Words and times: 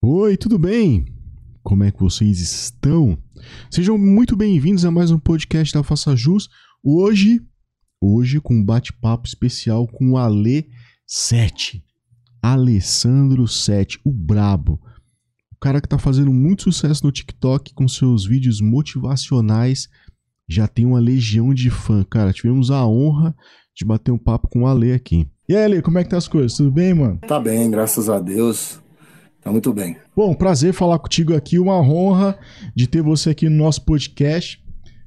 Oi, 0.00 0.36
tudo 0.36 0.60
bem? 0.60 1.06
Como 1.60 1.82
é 1.82 1.90
que 1.90 1.98
vocês 1.98 2.38
estão? 2.38 3.18
Sejam 3.68 3.98
muito 3.98 4.36
bem-vindos 4.36 4.84
a 4.84 4.92
mais 4.92 5.10
um 5.10 5.18
podcast 5.18 5.74
da 5.74 5.82
Faça 5.82 6.14
Jus. 6.14 6.48
Hoje, 6.84 7.42
hoje 8.00 8.40
com 8.40 8.54
um 8.54 8.64
bate-papo 8.64 9.26
especial 9.26 9.88
com 9.88 10.12
o 10.12 10.16
Ale 10.16 10.68
7. 11.04 11.84
Alessandro 12.40 13.48
7, 13.48 13.98
o 14.04 14.12
brabo. 14.12 14.80
O 15.50 15.56
cara 15.60 15.80
que 15.80 15.88
tá 15.88 15.98
fazendo 15.98 16.32
muito 16.32 16.62
sucesso 16.62 17.04
no 17.04 17.10
TikTok 17.10 17.74
com 17.74 17.88
seus 17.88 18.24
vídeos 18.24 18.60
motivacionais. 18.60 19.88
Já 20.48 20.68
tem 20.68 20.86
uma 20.86 21.00
legião 21.00 21.52
de 21.52 21.70
fã, 21.70 22.04
cara. 22.04 22.32
Tivemos 22.32 22.70
a 22.70 22.86
honra 22.86 23.34
de 23.74 23.84
bater 23.84 24.12
um 24.12 24.18
papo 24.18 24.46
com 24.46 24.62
o 24.62 24.66
Ale 24.68 24.92
aqui. 24.92 25.28
E 25.48 25.56
aí, 25.56 25.64
Ale, 25.64 25.82
como 25.82 25.98
é 25.98 26.04
que 26.04 26.10
tá 26.10 26.18
as 26.18 26.28
coisas? 26.28 26.56
Tudo 26.56 26.70
bem, 26.70 26.94
mano? 26.94 27.18
Tá 27.26 27.40
bem, 27.40 27.68
graças 27.68 28.08
a 28.08 28.20
Deus. 28.20 28.80
Tá 29.42 29.52
muito 29.52 29.72
bem. 29.72 29.96
Bom, 30.14 30.34
prazer 30.34 30.72
falar 30.72 30.98
contigo 30.98 31.34
aqui, 31.34 31.58
uma 31.58 31.80
honra 31.80 32.38
de 32.74 32.86
ter 32.86 33.02
você 33.02 33.30
aqui 33.30 33.48
no 33.48 33.56
nosso 33.56 33.84
podcast. 33.84 34.62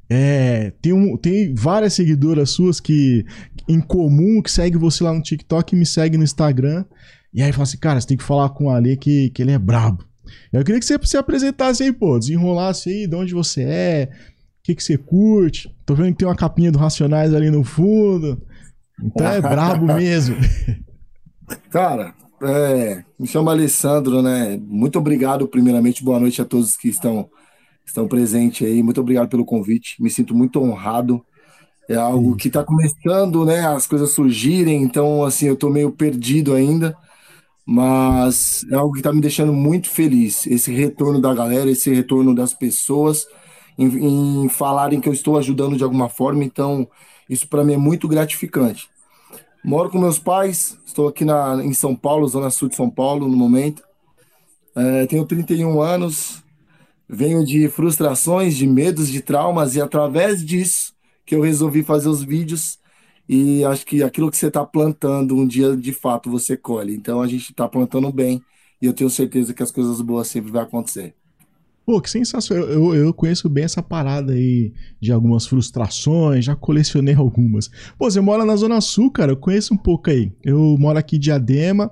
É, 0.09 0.73
tem, 0.81 0.91
um, 0.91 1.15
tem 1.15 1.53
várias 1.55 1.93
seguidoras 1.93 2.49
suas 2.49 2.79
que 2.79 3.25
em 3.67 3.79
comum 3.79 4.41
que 4.41 4.51
segue 4.51 4.77
você 4.77 5.03
lá 5.03 5.13
no 5.13 5.21
TikTok 5.21 5.73
e 5.73 5.79
me 5.79 5.85
segue 5.85 6.17
no 6.17 6.23
Instagram. 6.23 6.85
E 7.33 7.41
aí 7.41 7.51
fala 7.51 7.63
assim, 7.63 7.77
cara, 7.77 7.99
você 7.99 8.07
tem 8.07 8.17
que 8.17 8.23
falar 8.23 8.49
com 8.49 8.65
o 8.65 8.69
Ale 8.69 8.97
que, 8.97 9.29
que 9.29 9.41
ele 9.41 9.51
é 9.51 9.59
brabo. 9.59 10.03
Eu 10.51 10.63
queria 10.63 10.79
que 10.79 10.85
você 10.85 10.97
se 11.03 11.17
apresentasse 11.17 11.83
aí, 11.83 11.93
pô, 11.93 12.19
desenrolasse 12.19 12.89
aí 12.89 13.07
de 13.07 13.15
onde 13.15 13.33
você 13.33 13.63
é, 13.63 14.09
o 14.59 14.63
que, 14.63 14.75
que 14.75 14.83
você 14.83 14.97
curte. 14.97 15.73
Tô 15.85 15.95
vendo 15.95 16.11
que 16.11 16.19
tem 16.19 16.27
uma 16.27 16.35
capinha 16.35 16.71
do 16.71 16.79
Racionais 16.79 17.33
ali 17.33 17.49
no 17.49 17.63
fundo. 17.63 18.41
Então 19.01 19.27
é 19.27 19.41
brabo 19.41 19.85
mesmo. 19.85 20.35
Cara, 21.71 22.13
é, 22.41 23.03
me 23.19 23.27
chamo 23.27 23.49
Alessandro, 23.49 24.21
né? 24.21 24.59
Muito 24.63 24.97
obrigado, 24.97 25.47
primeiramente. 25.47 26.03
Boa 26.03 26.19
noite 26.19 26.41
a 26.41 26.45
todos 26.45 26.75
que 26.75 26.89
estão, 26.89 27.29
estão 27.85 28.07
presentes 28.07 28.67
aí. 28.67 28.81
Muito 28.81 29.01
obrigado 29.01 29.29
pelo 29.29 29.45
convite. 29.45 30.01
Me 30.01 30.09
sinto 30.09 30.35
muito 30.35 30.59
honrado. 30.61 31.23
É 31.89 31.95
algo 31.95 32.35
que 32.35 32.47
está 32.47 32.63
começando, 32.63 33.45
né? 33.45 33.67
As 33.67 33.85
coisas 33.85 34.11
surgirem, 34.11 34.81
então, 34.81 35.23
assim, 35.23 35.47
eu 35.47 35.55
estou 35.55 35.69
meio 35.69 35.91
perdido 35.91 36.53
ainda, 36.53 36.95
mas 37.65 38.65
é 38.71 38.75
algo 38.75 38.93
que 38.93 38.99
está 38.99 39.11
me 39.11 39.21
deixando 39.21 39.53
muito 39.53 39.89
feliz. 39.89 40.47
Esse 40.47 40.71
retorno 40.71 41.19
da 41.19 41.33
galera, 41.33 41.69
esse 41.69 41.93
retorno 41.93 42.33
das 42.33 42.53
pessoas 42.53 43.25
em, 43.77 44.45
em 44.45 44.49
falarem 44.49 45.01
que 45.01 45.09
eu 45.09 45.13
estou 45.13 45.37
ajudando 45.37 45.77
de 45.77 45.83
alguma 45.83 46.07
forma, 46.09 46.43
então, 46.43 46.87
isso 47.29 47.47
para 47.47 47.63
mim 47.63 47.73
é 47.73 47.77
muito 47.77 48.07
gratificante. 48.07 48.89
Moro 49.63 49.89
com 49.89 49.99
meus 49.99 50.17
pais, 50.17 50.77
estou 50.91 51.07
aqui 51.07 51.25
na, 51.25 51.63
em 51.63 51.73
São 51.73 51.95
Paulo, 51.95 52.27
zona 52.27 52.49
sul 52.49 52.69
de 52.69 52.75
São 52.75 52.89
Paulo, 52.89 53.27
no 53.27 53.35
momento. 53.35 53.83
É, 54.75 55.05
tenho 55.07 55.25
31 55.25 55.81
anos, 55.81 56.43
venho 57.07 57.43
de 57.45 57.67
frustrações, 57.67 58.55
de 58.55 58.67
medos, 58.67 59.09
de 59.09 59.21
traumas, 59.21 59.75
e 59.75 59.81
através 59.81 60.45
disso 60.45 60.93
que 61.25 61.35
eu 61.35 61.41
resolvi 61.41 61.83
fazer 61.83 62.09
os 62.09 62.23
vídeos. 62.23 62.79
E 63.27 63.63
acho 63.65 63.85
que 63.85 64.03
aquilo 64.03 64.29
que 64.29 64.37
você 64.37 64.47
está 64.47 64.65
plantando, 64.65 65.35
um 65.35 65.47
dia 65.47 65.75
de 65.75 65.93
fato 65.93 66.29
você 66.29 66.57
colhe. 66.57 66.93
Então 66.93 67.21
a 67.21 67.27
gente 67.27 67.51
está 67.51 67.67
plantando 67.67 68.11
bem, 68.11 68.41
e 68.81 68.85
eu 68.85 68.93
tenho 68.93 69.09
certeza 69.09 69.53
que 69.53 69.63
as 69.63 69.71
coisas 69.71 70.01
boas 70.01 70.27
sempre 70.27 70.51
vão 70.51 70.61
acontecer. 70.61 71.15
Pô, 71.85 71.99
que 71.99 72.09
sensacional. 72.09 72.67
Eu, 72.67 72.95
eu 72.95 73.13
conheço 73.13 73.49
bem 73.49 73.63
essa 73.63 73.81
parada 73.81 74.33
aí 74.33 74.73
de 74.99 75.11
algumas 75.11 75.47
frustrações, 75.47 76.45
já 76.45 76.55
colecionei 76.55 77.13
algumas. 77.15 77.69
Pô, 77.97 78.09
você 78.09 78.21
mora 78.21 78.45
na 78.45 78.55
Zona 78.55 78.79
Sul, 78.81 79.11
cara, 79.11 79.31
eu 79.31 79.37
conheço 79.37 79.73
um 79.73 79.77
pouco 79.77 80.09
aí. 80.09 80.31
Eu 80.43 80.75
moro 80.79 80.97
aqui 80.97 81.17
de 81.17 81.31
Adema, 81.31 81.91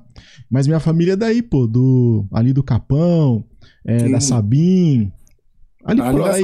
mas 0.49 0.67
minha 0.67 0.79
família 0.79 1.13
é 1.13 1.17
daí, 1.17 1.41
pô, 1.41 1.67
do, 1.67 2.25
ali 2.31 2.53
do 2.53 2.63
Capão, 2.63 3.43
é, 3.85 4.09
da 4.09 4.19
Sabim. 4.19 5.11
Ali, 5.83 6.01
ali 6.01 6.17
por 6.17 6.27
é 6.27 6.33
aí. 6.33 6.43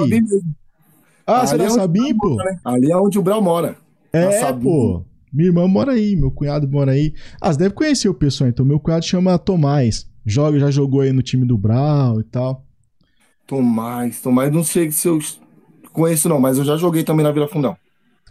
Ah, 1.27 1.41
ali 1.41 1.47
você 1.47 1.55
é 1.55 1.57
da 1.57 1.69
Sabim, 1.69 2.17
pô? 2.17 2.29
Mora, 2.29 2.51
né? 2.51 2.59
Ali 2.63 2.91
é 2.91 2.97
onde 2.97 3.19
o 3.19 3.21
Brau 3.21 3.41
mora. 3.41 3.75
É, 4.11 4.53
pô. 4.53 5.05
Minha 5.31 5.49
irmã 5.49 5.67
mora 5.67 5.91
aí, 5.91 6.15
meu 6.15 6.31
cunhado 6.31 6.67
mora 6.67 6.93
aí. 6.93 7.13
Ah, 7.41 7.51
você 7.51 7.59
deve 7.59 7.73
conhecer 7.75 8.07
o 8.07 8.13
pessoal, 8.13 8.49
então. 8.49 8.65
Meu 8.65 8.79
cunhado 8.79 9.05
chama 9.05 9.37
Tomás. 9.37 10.09
Joga, 10.25 10.57
já 10.57 10.71
jogou 10.71 11.01
aí 11.01 11.11
no 11.11 11.21
time 11.21 11.45
do 11.45 11.57
Brau 11.57 12.21
e 12.21 12.23
tal. 12.23 12.64
Tomás, 13.47 14.21
Tomás, 14.21 14.51
não 14.51 14.63
sei 14.63 14.91
se 14.91 15.07
eu 15.07 15.19
conheço 15.91 16.27
não, 16.27 16.39
mas 16.39 16.57
eu 16.57 16.65
já 16.65 16.77
joguei 16.77 17.03
também 17.03 17.23
na 17.23 17.31
Vila 17.31 17.47
Fundão. 17.47 17.77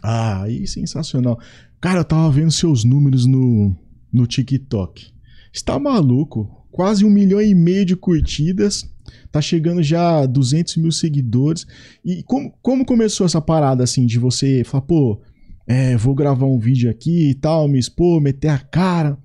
Ah, 0.03 0.43
aí 0.43 0.67
sensacional. 0.67 1.39
Cara, 1.81 1.99
eu 1.99 2.05
tava 2.05 2.29
vendo 2.29 2.51
seus 2.51 2.83
números 2.83 3.25
no, 3.25 3.75
no 4.11 4.27
TikTok. 4.27 5.11
Está 5.53 5.79
maluco? 5.79 6.65
Quase 6.71 7.05
um 7.05 7.09
milhão 7.09 7.41
e 7.41 7.55
meio 7.55 7.85
de 7.85 7.95
curtidas. 7.95 8.91
Tá 9.31 9.41
chegando 9.41 9.81
já 9.81 10.19
a 10.21 10.25
200 10.25 10.77
mil 10.77 10.91
seguidores. 10.91 11.65
E 12.03 12.23
como, 12.23 12.53
como 12.61 12.85
começou 12.85 13.25
essa 13.25 13.41
parada 13.41 13.83
assim 13.83 14.05
de 14.05 14.19
você 14.19 14.63
falar, 14.63 14.81
pô, 14.81 15.21
é, 15.67 15.95
vou 15.97 16.13
gravar 16.13 16.45
um 16.45 16.59
vídeo 16.59 16.89
aqui 16.89 17.29
e 17.29 17.35
tal, 17.35 17.67
me 17.67 17.79
expor, 17.79 18.21
meter 18.21 18.49
a 18.49 18.59
cara? 18.59 19.17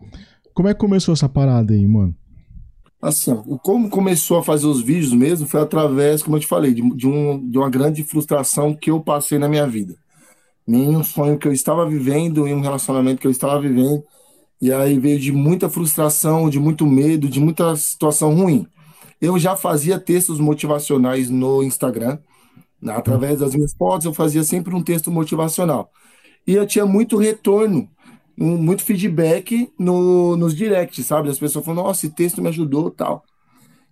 Como 0.55 0.69
é 0.69 0.75
que 0.75 0.81
começou 0.81 1.13
essa 1.13 1.29
parada 1.29 1.75
aí, 1.75 1.87
mano? 1.87 2.15
Assim, 3.03 3.35
como 3.63 3.89
começou 3.89 4.39
a 4.39 4.43
fazer 4.43 4.67
os 4.67 4.83
vídeos 4.83 5.13
mesmo 5.15 5.49
foi 5.49 5.61
através, 5.61 6.23
como 6.23 6.37
eu 6.37 6.41
te 6.41 6.47
falei, 6.47 6.75
de, 6.75 6.83
de, 6.95 7.09
um, 7.09 7.49
de 7.49 7.57
uma 7.57 7.71
grande 7.71 8.05
frustração 8.05 8.75
que 8.75 8.91
eu 8.91 9.01
passei 9.01 9.39
na 9.39 9.49
minha 9.49 9.67
vida. 9.67 9.95
Nenhum 10.67 11.03
sonho 11.03 11.39
que 11.39 11.49
eu 11.49 11.53
estava 11.53 11.89
vivendo, 11.89 12.47
em 12.47 12.55
um 12.55 12.61
relacionamento 12.61 13.21
que 13.21 13.27
eu 13.27 13.31
estava 13.31 13.59
vivendo, 13.59 14.05
e 14.61 14.71
aí 14.71 14.99
veio 14.99 15.19
de 15.19 15.33
muita 15.33 15.71
frustração, 15.71 16.51
de 16.51 16.61
muito 16.61 16.87
medo, 16.87 17.27
de 17.27 17.41
muita 17.41 17.75
situação 17.77 18.35
ruim. 18.35 18.67
Eu 19.19 19.39
já 19.39 19.57
fazia 19.57 19.99
textos 19.99 20.39
motivacionais 20.39 21.31
no 21.31 21.63
Instagram, 21.63 22.19
né? 22.81 22.95
através 22.95 23.41
das 23.41 23.55
minhas 23.55 23.73
fotos, 23.73 24.05
eu 24.05 24.13
fazia 24.13 24.43
sempre 24.45 24.75
um 24.75 24.83
texto 24.83 25.11
motivacional. 25.11 25.91
E 26.47 26.55
eu 26.55 26.67
tinha 26.67 26.85
muito 26.85 27.17
retorno 27.17 27.89
um, 28.39 28.57
muito 28.57 28.83
feedback 28.83 29.71
no, 29.79 30.37
nos 30.37 30.55
directs, 30.55 31.07
sabe? 31.07 31.29
As 31.29 31.39
pessoas 31.39 31.65
falam, 31.65 31.85
nossa, 31.85 32.07
esse 32.07 32.15
texto 32.15 32.43
me 32.43 32.49
ajudou 32.49 32.91
tal. 32.91 33.23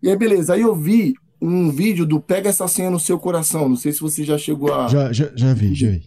E 0.03 0.09
aí, 0.09 0.17
beleza. 0.17 0.55
Aí 0.55 0.61
eu 0.61 0.75
vi 0.75 1.15
um 1.41 1.71
vídeo 1.71 2.05
do 2.07 2.21
Pega 2.21 2.49
essa 2.49 2.67
senha 2.69 2.91
no 2.91 3.01
seu 3.01 3.19
coração. 3.19 3.69
Não 3.69 3.77
sei 3.77 3.93
se 3.93 4.01
você 4.01 4.25
já 4.25 4.39
chegou 4.39 4.73
a. 4.73 4.89
Já, 4.89 5.13
já, 5.13 5.31
já 5.35 5.55
vi, 5.55 5.75
já 5.75 5.91
vi. 5.91 6.03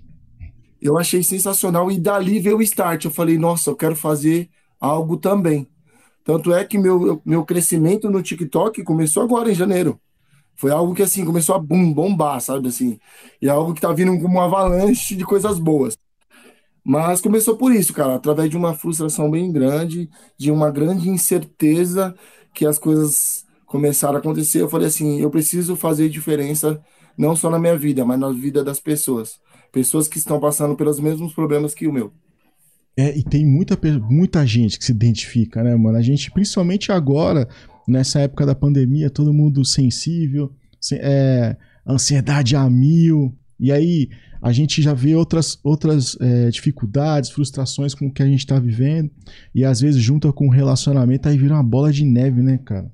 Eu 0.81 0.97
achei 0.97 1.21
sensacional 1.21 1.91
e 1.91 1.99
dali 1.99 2.39
veio 2.39 2.57
o 2.57 2.61
start. 2.61 3.05
Eu 3.05 3.11
falei, 3.11 3.37
nossa, 3.37 3.69
eu 3.69 3.75
quero 3.75 3.95
fazer 3.95 4.49
algo 4.79 5.17
também. 5.17 5.67
Tanto 6.23 6.53
é 6.53 6.63
que 6.63 6.77
meu, 6.77 7.21
meu 7.25 7.45
crescimento 7.45 8.09
no 8.09 8.21
TikTok 8.21 8.83
começou 8.83 9.23
agora, 9.23 9.51
em 9.51 9.55
janeiro. 9.55 9.99
Foi 10.55 10.69
algo 10.71 10.93
que, 10.93 11.01
assim, 11.01 11.25
começou 11.25 11.55
a 11.55 11.59
boom, 11.59 11.91
bombar, 11.91 12.39
sabe, 12.39 12.67
assim. 12.67 12.99
E 13.41 13.47
é 13.47 13.51
algo 13.51 13.73
que 13.73 13.81
tá 13.81 13.91
vindo 13.91 14.11
como 14.13 14.27
uma 14.27 14.45
avalanche 14.45 15.15
de 15.15 15.23
coisas 15.23 15.57
boas. 15.57 15.97
Mas 16.83 17.21
começou 17.21 17.55
por 17.55 17.71
isso, 17.71 17.93
cara, 17.93 18.15
através 18.15 18.49
de 18.49 18.57
uma 18.57 18.73
frustração 18.73 19.29
bem 19.29 19.51
grande, 19.51 20.09
de 20.37 20.49
uma 20.51 20.71
grande 20.71 21.09
incerteza 21.09 22.15
que 22.53 22.65
as 22.65 22.79
coisas 22.79 23.45
começaram 23.65 24.15
a 24.15 24.19
acontecer. 24.19 24.61
Eu 24.61 24.69
falei 24.69 24.87
assim: 24.87 25.21
eu 25.21 25.29
preciso 25.29 25.75
fazer 25.75 26.09
diferença, 26.09 26.81
não 27.17 27.35
só 27.35 27.49
na 27.49 27.59
minha 27.59 27.77
vida, 27.77 28.03
mas 28.03 28.19
na 28.19 28.31
vida 28.31 28.63
das 28.63 28.79
pessoas. 28.79 29.39
Pessoas 29.71 30.07
que 30.07 30.17
estão 30.17 30.39
passando 30.39 30.75
pelos 30.75 30.99
mesmos 30.99 31.33
problemas 31.33 31.73
que 31.73 31.87
o 31.87 31.93
meu. 31.93 32.11
É, 32.97 33.17
e 33.17 33.23
tem 33.23 33.45
muita, 33.45 33.79
muita 34.09 34.45
gente 34.45 34.77
que 34.77 34.83
se 34.83 34.91
identifica, 34.91 35.63
né, 35.63 35.75
mano? 35.75 35.97
A 35.97 36.01
gente, 36.01 36.29
principalmente 36.29 36.91
agora, 36.91 37.47
nessa 37.87 38.19
época 38.19 38.45
da 38.45 38.53
pandemia, 38.53 39.09
todo 39.09 39.33
mundo 39.33 39.63
sensível, 39.63 40.51
é, 40.93 41.55
ansiedade 41.87 42.55
a 42.55 42.69
mil. 42.69 43.33
E 43.57 43.71
aí, 43.71 44.09
a 44.41 44.51
gente 44.51 44.81
já 44.81 44.93
vê 44.93 45.15
outras, 45.15 45.59
outras 45.63 46.17
é, 46.19 46.49
dificuldades, 46.49 47.29
frustrações 47.29 47.93
com 47.93 48.07
o 48.07 48.11
que 48.11 48.23
a 48.23 48.25
gente 48.25 48.39
está 48.39 48.59
vivendo, 48.59 49.11
e 49.53 49.63
às 49.63 49.79
vezes 49.79 50.01
junta 50.01 50.33
com 50.33 50.47
o 50.47 50.51
relacionamento, 50.51 51.29
aí 51.29 51.37
vira 51.37 51.53
uma 51.53 51.63
bola 51.63 51.91
de 51.91 52.03
neve, 52.03 52.41
né, 52.41 52.57
cara? 52.57 52.91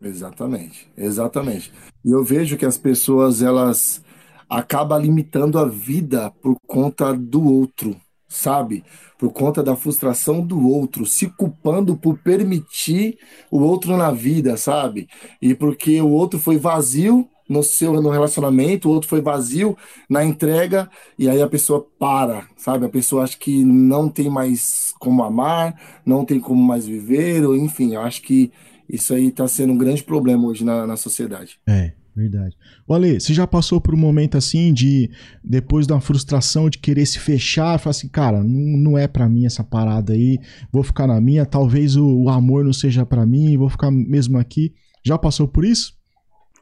Exatamente, 0.00 0.88
exatamente. 0.96 1.72
E 2.04 2.10
eu 2.10 2.24
vejo 2.24 2.56
que 2.56 2.66
as 2.66 2.78
pessoas, 2.78 3.42
elas 3.42 4.02
acabam 4.48 5.00
limitando 5.00 5.58
a 5.58 5.66
vida 5.66 6.30
por 6.42 6.56
conta 6.66 7.12
do 7.12 7.44
outro, 7.44 7.96
sabe? 8.26 8.84
Por 9.18 9.30
conta 9.32 9.62
da 9.62 9.76
frustração 9.76 10.44
do 10.44 10.68
outro, 10.68 11.04
se 11.04 11.28
culpando 11.28 11.96
por 11.96 12.18
permitir 12.18 13.18
o 13.50 13.58
outro 13.60 13.96
na 13.96 14.10
vida, 14.10 14.56
sabe? 14.56 15.08
E 15.42 15.54
porque 15.54 16.00
o 16.00 16.08
outro 16.08 16.38
foi 16.38 16.56
vazio 16.56 17.28
no 17.48 17.62
seu 17.62 18.00
no 18.02 18.10
relacionamento, 18.10 18.88
o 18.88 18.92
outro 18.92 19.08
foi 19.08 19.20
vazio 19.20 19.76
na 20.08 20.24
entrega, 20.24 20.90
e 21.18 21.28
aí 21.28 21.40
a 21.40 21.48
pessoa 21.48 21.86
para, 21.98 22.46
sabe? 22.56 22.84
A 22.84 22.90
pessoa 22.90 23.24
acha 23.24 23.38
que 23.38 23.64
não 23.64 24.08
tem 24.08 24.28
mais 24.28 24.92
como 24.98 25.22
amar, 25.22 25.80
não 26.04 26.24
tem 26.24 26.38
como 26.38 26.62
mais 26.62 26.86
viver, 26.86 27.44
ou 27.44 27.56
enfim, 27.56 27.94
eu 27.94 28.02
acho 28.02 28.22
que 28.22 28.52
isso 28.88 29.14
aí 29.14 29.28
está 29.28 29.46
sendo 29.46 29.72
um 29.72 29.78
grande 29.78 30.02
problema 30.02 30.46
hoje 30.46 30.64
na, 30.64 30.86
na 30.86 30.96
sociedade. 30.96 31.58
É, 31.66 31.92
verdade. 32.14 32.56
O 32.86 32.94
Ale, 32.94 33.20
você 33.20 33.34
já 33.34 33.46
passou 33.46 33.80
por 33.80 33.94
um 33.94 33.98
momento 33.98 34.36
assim 34.36 34.72
de, 34.72 35.10
depois 35.44 35.86
da 35.86 36.00
frustração 36.00 36.70
de 36.70 36.78
querer 36.78 37.06
se 37.06 37.18
fechar, 37.18 37.78
falar 37.78 37.90
assim, 37.90 38.08
cara, 38.08 38.42
não, 38.42 38.78
não 38.78 38.98
é 38.98 39.06
para 39.06 39.28
mim 39.28 39.44
essa 39.44 39.62
parada 39.62 40.14
aí, 40.14 40.38
vou 40.72 40.82
ficar 40.82 41.06
na 41.06 41.20
minha, 41.20 41.44
talvez 41.44 41.96
o, 41.96 42.06
o 42.06 42.28
amor 42.28 42.64
não 42.64 42.72
seja 42.72 43.04
para 43.04 43.26
mim, 43.26 43.56
vou 43.56 43.68
ficar 43.68 43.90
mesmo 43.90 44.38
aqui. 44.38 44.72
Já 45.04 45.16
passou 45.16 45.46
por 45.46 45.64
isso? 45.64 45.97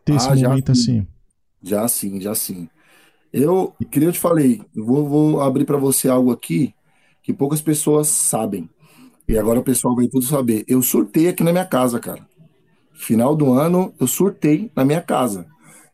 Tem 0.07 0.15
ah, 0.15 0.19
esse 0.19 0.29
momento 0.29 0.67
já, 0.67 0.73
assim? 0.73 1.07
Já 1.61 1.89
sim, 1.89 2.21
já 2.21 2.35
sim. 2.35 2.69
Eu, 3.33 3.75
que 3.91 3.99
eu 3.99 4.13
te 4.13 4.21
falei, 4.21 4.63
vou, 4.75 5.07
vou 5.07 5.41
abrir 5.43 5.65
para 5.65 5.77
você 5.77 6.09
algo 6.09 6.31
aqui 6.31 6.73
que 7.23 7.33
poucas 7.33 7.61
pessoas 7.61 8.07
sabem. 8.07 8.71
E 9.29 9.37
agora 9.37 9.59
o 9.59 9.65
pessoal 9.65 9.97
vai 9.97 10.07
tudo 10.07 10.25
saber. 10.25 10.65
Eu 10.69 10.81
surtei 10.81 11.27
aqui 11.27 11.43
na 11.43 11.51
minha 11.51 11.67
casa, 11.67 11.99
cara. 11.99 12.25
Final 12.95 13.35
do 13.35 13.53
ano, 13.53 13.93
eu 13.99 14.07
surtei 14.07 14.71
na 14.77 14.85
minha 14.85 15.03
casa. 15.03 15.45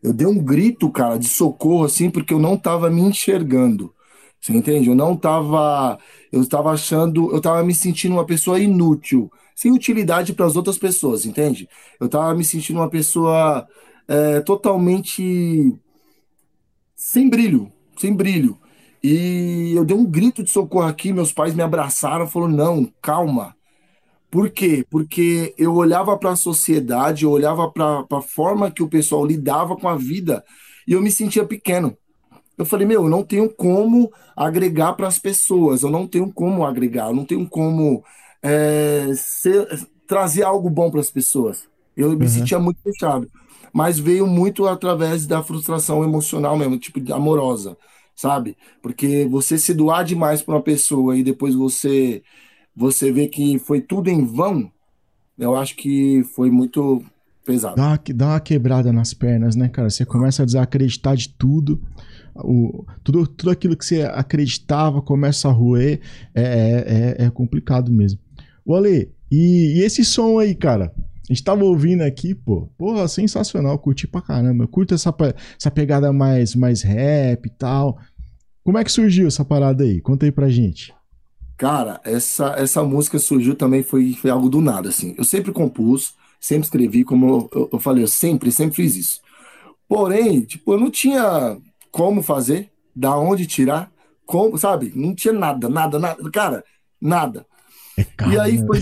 Eu 0.02 0.12
dei 0.12 0.26
um 0.26 0.38
grito, 0.38 0.90
cara, 0.90 1.18
de 1.18 1.26
socorro, 1.26 1.84
assim, 1.84 2.10
porque 2.10 2.34
eu 2.34 2.38
não 2.38 2.56
tava 2.56 2.90
me 2.90 3.00
enxergando. 3.00 3.94
Você 4.38 4.52
entende? 4.52 4.90
Eu 4.90 4.94
não 4.94 5.16
tava. 5.16 5.98
Eu 6.30 6.42
estava 6.42 6.70
achando. 6.70 7.30
Eu 7.30 7.38
estava 7.38 7.62
me 7.62 7.74
sentindo 7.74 8.14
uma 8.14 8.26
pessoa 8.26 8.60
inútil, 8.60 9.32
sem 9.56 9.72
utilidade 9.72 10.34
para 10.34 10.44
as 10.44 10.54
outras 10.54 10.76
pessoas, 10.76 11.24
entende? 11.24 11.66
Eu 11.98 12.06
estava 12.06 12.34
me 12.34 12.44
sentindo 12.44 12.78
uma 12.78 12.90
pessoa 12.90 13.66
é, 14.08 14.40
totalmente. 14.40 15.74
sem 16.94 17.28
brilho. 17.28 17.70
Sem 17.96 18.14
brilho. 18.14 18.58
E 19.02 19.72
eu 19.74 19.84
dei 19.84 19.96
um 19.96 20.04
grito 20.04 20.42
de 20.42 20.50
socorro 20.50 20.86
aqui, 20.86 21.12
meus 21.12 21.32
pais 21.32 21.54
me 21.54 21.62
abraçaram, 21.62 22.28
falaram: 22.28 22.52
não, 22.52 22.92
calma. 23.00 23.56
Por 24.30 24.48
quê? 24.48 24.86
Porque 24.88 25.54
eu 25.58 25.74
olhava 25.74 26.16
para 26.16 26.30
a 26.30 26.36
sociedade, 26.36 27.24
eu 27.24 27.30
olhava 27.30 27.70
para 27.70 28.06
a 28.10 28.22
forma 28.22 28.70
que 28.70 28.82
o 28.82 28.88
pessoal 28.88 29.26
lidava 29.26 29.76
com 29.76 29.88
a 29.88 29.96
vida 29.96 30.42
e 30.88 30.92
eu 30.92 31.02
me 31.02 31.12
sentia 31.12 31.44
pequeno. 31.44 31.96
Eu 32.56 32.64
falei, 32.64 32.86
meu, 32.86 33.02
eu 33.02 33.08
não 33.10 33.22
tenho 33.22 33.50
como 33.50 34.10
agregar 34.36 34.94
para 34.94 35.06
as 35.08 35.18
pessoas, 35.18 35.82
eu 35.82 35.90
não 35.90 36.06
tenho 36.06 36.32
como 36.32 36.64
agregar, 36.64 37.08
eu 37.08 37.14
não 37.14 37.24
tenho 37.24 37.46
como 37.48 38.02
é, 38.42 39.12
ser, 39.16 39.68
trazer 40.06 40.44
algo 40.44 40.70
bom 40.70 40.90
para 40.90 41.00
as 41.00 41.10
pessoas. 41.10 41.68
Eu 41.96 42.10
me 42.10 42.24
uhum. 42.24 42.28
sentia 42.28 42.58
muito 42.58 42.80
fechado. 42.82 43.28
Mas 43.72 43.98
veio 43.98 44.26
muito 44.26 44.66
através 44.66 45.26
da 45.26 45.42
frustração 45.42 46.04
emocional 46.04 46.56
mesmo, 46.56 46.78
tipo 46.78 47.00
de 47.00 47.12
amorosa, 47.12 47.76
sabe? 48.14 48.56
Porque 48.82 49.26
você 49.30 49.56
se 49.58 49.72
doar 49.72 50.04
demais 50.04 50.42
para 50.42 50.54
uma 50.54 50.62
pessoa 50.62 51.16
e 51.16 51.22
depois 51.22 51.54
você 51.54 52.22
você 52.74 53.12
vê 53.12 53.28
que 53.28 53.58
foi 53.58 53.80
tudo 53.80 54.08
em 54.08 54.24
vão, 54.24 54.70
eu 55.38 55.54
acho 55.56 55.76
que 55.76 56.22
foi 56.34 56.50
muito 56.50 57.02
pesado. 57.44 57.76
Dá, 57.76 57.98
dá 58.14 58.26
uma 58.28 58.40
quebrada 58.40 58.92
nas 58.92 59.12
pernas, 59.12 59.56
né, 59.56 59.68
cara? 59.68 59.90
Você 59.90 60.04
começa 60.04 60.42
a 60.42 60.46
desacreditar 60.46 61.16
de 61.16 61.28
tudo. 61.30 61.80
O, 62.34 62.84
tudo, 63.02 63.26
tudo 63.26 63.50
aquilo 63.50 63.76
que 63.76 63.84
você 63.84 64.02
acreditava 64.02 65.02
começa 65.02 65.48
a 65.48 65.52
roer. 65.52 66.00
É, 66.34 66.42
é, 66.42 67.24
é, 67.24 67.26
é 67.26 67.30
complicado 67.30 67.92
mesmo. 67.92 68.18
O 68.64 68.74
Ale, 68.74 69.12
e, 69.30 69.78
e, 69.78 69.82
esse 69.82 70.04
som 70.04 70.38
aí, 70.38 70.54
cara? 70.54 70.94
A 71.28 71.32
gente 71.32 71.44
tava 71.44 71.64
ouvindo 71.64 72.02
aqui, 72.02 72.34
pô. 72.34 72.68
Porra, 72.76 73.06
sensacional, 73.06 73.78
curti 73.78 74.06
pra 74.06 74.20
caramba. 74.20 74.64
Eu 74.64 74.68
curto 74.68 74.94
essa, 74.94 75.14
essa 75.58 75.70
pegada 75.70 76.12
mais, 76.12 76.54
mais 76.54 76.82
rap 76.82 77.46
e 77.46 77.50
tal. 77.50 77.98
Como 78.64 78.78
é 78.78 78.84
que 78.84 78.92
surgiu 78.92 79.26
essa 79.26 79.44
parada 79.44 79.84
aí? 79.84 80.00
Conta 80.00 80.26
aí 80.26 80.32
pra 80.32 80.48
gente. 80.48 80.94
Cara, 81.56 82.00
essa, 82.04 82.54
essa 82.58 82.82
música 82.82 83.18
surgiu 83.18 83.54
também, 83.54 83.82
foi, 83.82 84.14
foi 84.14 84.30
algo 84.30 84.48
do 84.48 84.60
nada, 84.60 84.88
assim. 84.88 85.14
Eu 85.16 85.24
sempre 85.24 85.52
compus, 85.52 86.14
sempre 86.40 86.64
escrevi, 86.64 87.04
como 87.04 87.48
eu, 87.52 87.70
eu 87.72 87.78
falei, 87.78 88.02
eu 88.02 88.08
sempre, 88.08 88.50
sempre 88.50 88.74
fiz 88.74 88.96
isso. 88.96 89.20
Porém, 89.88 90.40
tipo, 90.40 90.72
eu 90.72 90.80
não 90.80 90.90
tinha 90.90 91.56
como 91.90 92.22
fazer, 92.22 92.70
da 92.94 93.16
onde 93.16 93.46
tirar, 93.46 93.92
como, 94.26 94.58
sabe? 94.58 94.92
Não 94.94 95.14
tinha 95.14 95.32
nada, 95.32 95.68
nada, 95.68 95.98
nada. 95.98 96.30
Cara, 96.30 96.64
nada. 97.00 97.46
E 98.30 98.38
aí, 98.38 98.58
foi, 98.58 98.80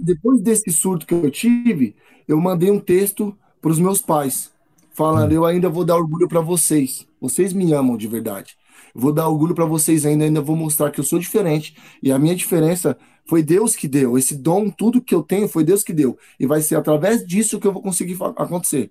depois 0.00 0.40
desse 0.40 0.70
surto 0.70 1.06
que 1.06 1.14
eu 1.14 1.30
tive, 1.30 1.96
eu 2.28 2.40
mandei 2.40 2.70
um 2.70 2.78
texto 2.78 3.36
para 3.60 3.70
os 3.70 3.78
meus 3.78 4.02
pais, 4.02 4.50
falando: 4.92 5.32
hum. 5.32 5.34
eu 5.34 5.44
ainda 5.44 5.68
vou 5.68 5.84
dar 5.84 5.96
orgulho 5.96 6.28
para 6.28 6.40
vocês. 6.40 7.06
Vocês 7.20 7.52
me 7.52 7.72
amam 7.72 7.96
de 7.96 8.06
verdade 8.06 8.56
vou 8.94 9.12
dar 9.12 9.28
orgulho 9.28 9.54
para 9.54 9.64
vocês 9.64 10.04
ainda, 10.04 10.24
ainda 10.24 10.40
vou 10.40 10.56
mostrar 10.56 10.90
que 10.90 11.00
eu 11.00 11.04
sou 11.04 11.18
diferente 11.18 11.76
e 12.02 12.10
a 12.10 12.18
minha 12.18 12.34
diferença 12.34 12.96
foi 13.26 13.42
Deus 13.42 13.76
que 13.76 13.86
deu. 13.86 14.18
Esse 14.18 14.34
dom, 14.34 14.70
tudo 14.70 15.00
que 15.00 15.14
eu 15.14 15.22
tenho 15.22 15.48
foi 15.48 15.62
Deus 15.62 15.84
que 15.84 15.92
deu. 15.92 16.18
E 16.38 16.46
vai 16.46 16.60
ser 16.60 16.76
através 16.76 17.24
disso 17.24 17.60
que 17.60 17.66
eu 17.66 17.72
vou 17.72 17.82
conseguir 17.82 18.16
acontecer. 18.36 18.90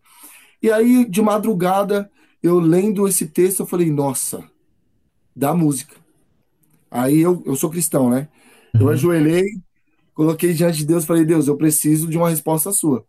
E 0.62 0.72
aí, 0.72 1.06
de 1.06 1.22
madrugada, 1.22 2.10
eu 2.42 2.60
lendo 2.60 3.08
esse 3.08 3.28
texto, 3.28 3.62
eu 3.62 3.66
falei, 3.66 3.92
nossa, 3.92 4.44
da 5.36 5.54
música. 5.54 5.96
Aí 6.90 7.20
eu, 7.20 7.44
eu 7.46 7.56
sou 7.56 7.70
cristão, 7.70 8.10
né? 8.10 8.30
Eu 8.74 8.88
uhum. 8.88 8.90
ajoelhei, 8.90 9.46
coloquei 10.14 10.54
diante 10.54 10.80
de 10.80 10.86
Deus, 10.86 11.06
falei, 11.06 11.26
Deus, 11.26 11.48
eu 11.48 11.58
preciso 11.58 12.08
de 12.08 12.18
uma 12.18 12.30
resposta 12.30 12.72
sua. 12.72 13.06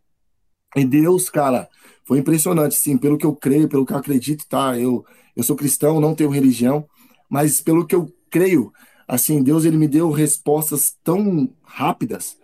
E 0.77 0.85
Deus, 0.85 1.29
cara, 1.29 1.69
foi 2.05 2.19
impressionante, 2.19 2.77
sim, 2.77 2.97
pelo 2.97 3.19
que 3.19 3.27
eu 3.27 3.35
creio, 3.35 3.69
pelo 3.69 3.85
que 3.85 3.93
eu 3.93 3.97
acredito, 3.97 4.47
tá? 4.49 4.79
Eu, 4.79 5.05
eu 5.37 5.43
sou 5.43 5.57
cristão, 5.57 6.01
não 6.01 6.15
tenho 6.15 6.31
religião, 6.31 6.87
mas 7.29 7.61
pelo 7.61 7.87
que 7.87 7.95
eu 7.95 8.13
creio, 8.31 8.73
assim, 9.07 9.43
Deus 9.43 9.65
ele 9.65 9.77
me 9.77 9.89
deu 9.89 10.11
respostas 10.11 10.97
tão 11.03 11.53
rápidas 11.63 12.37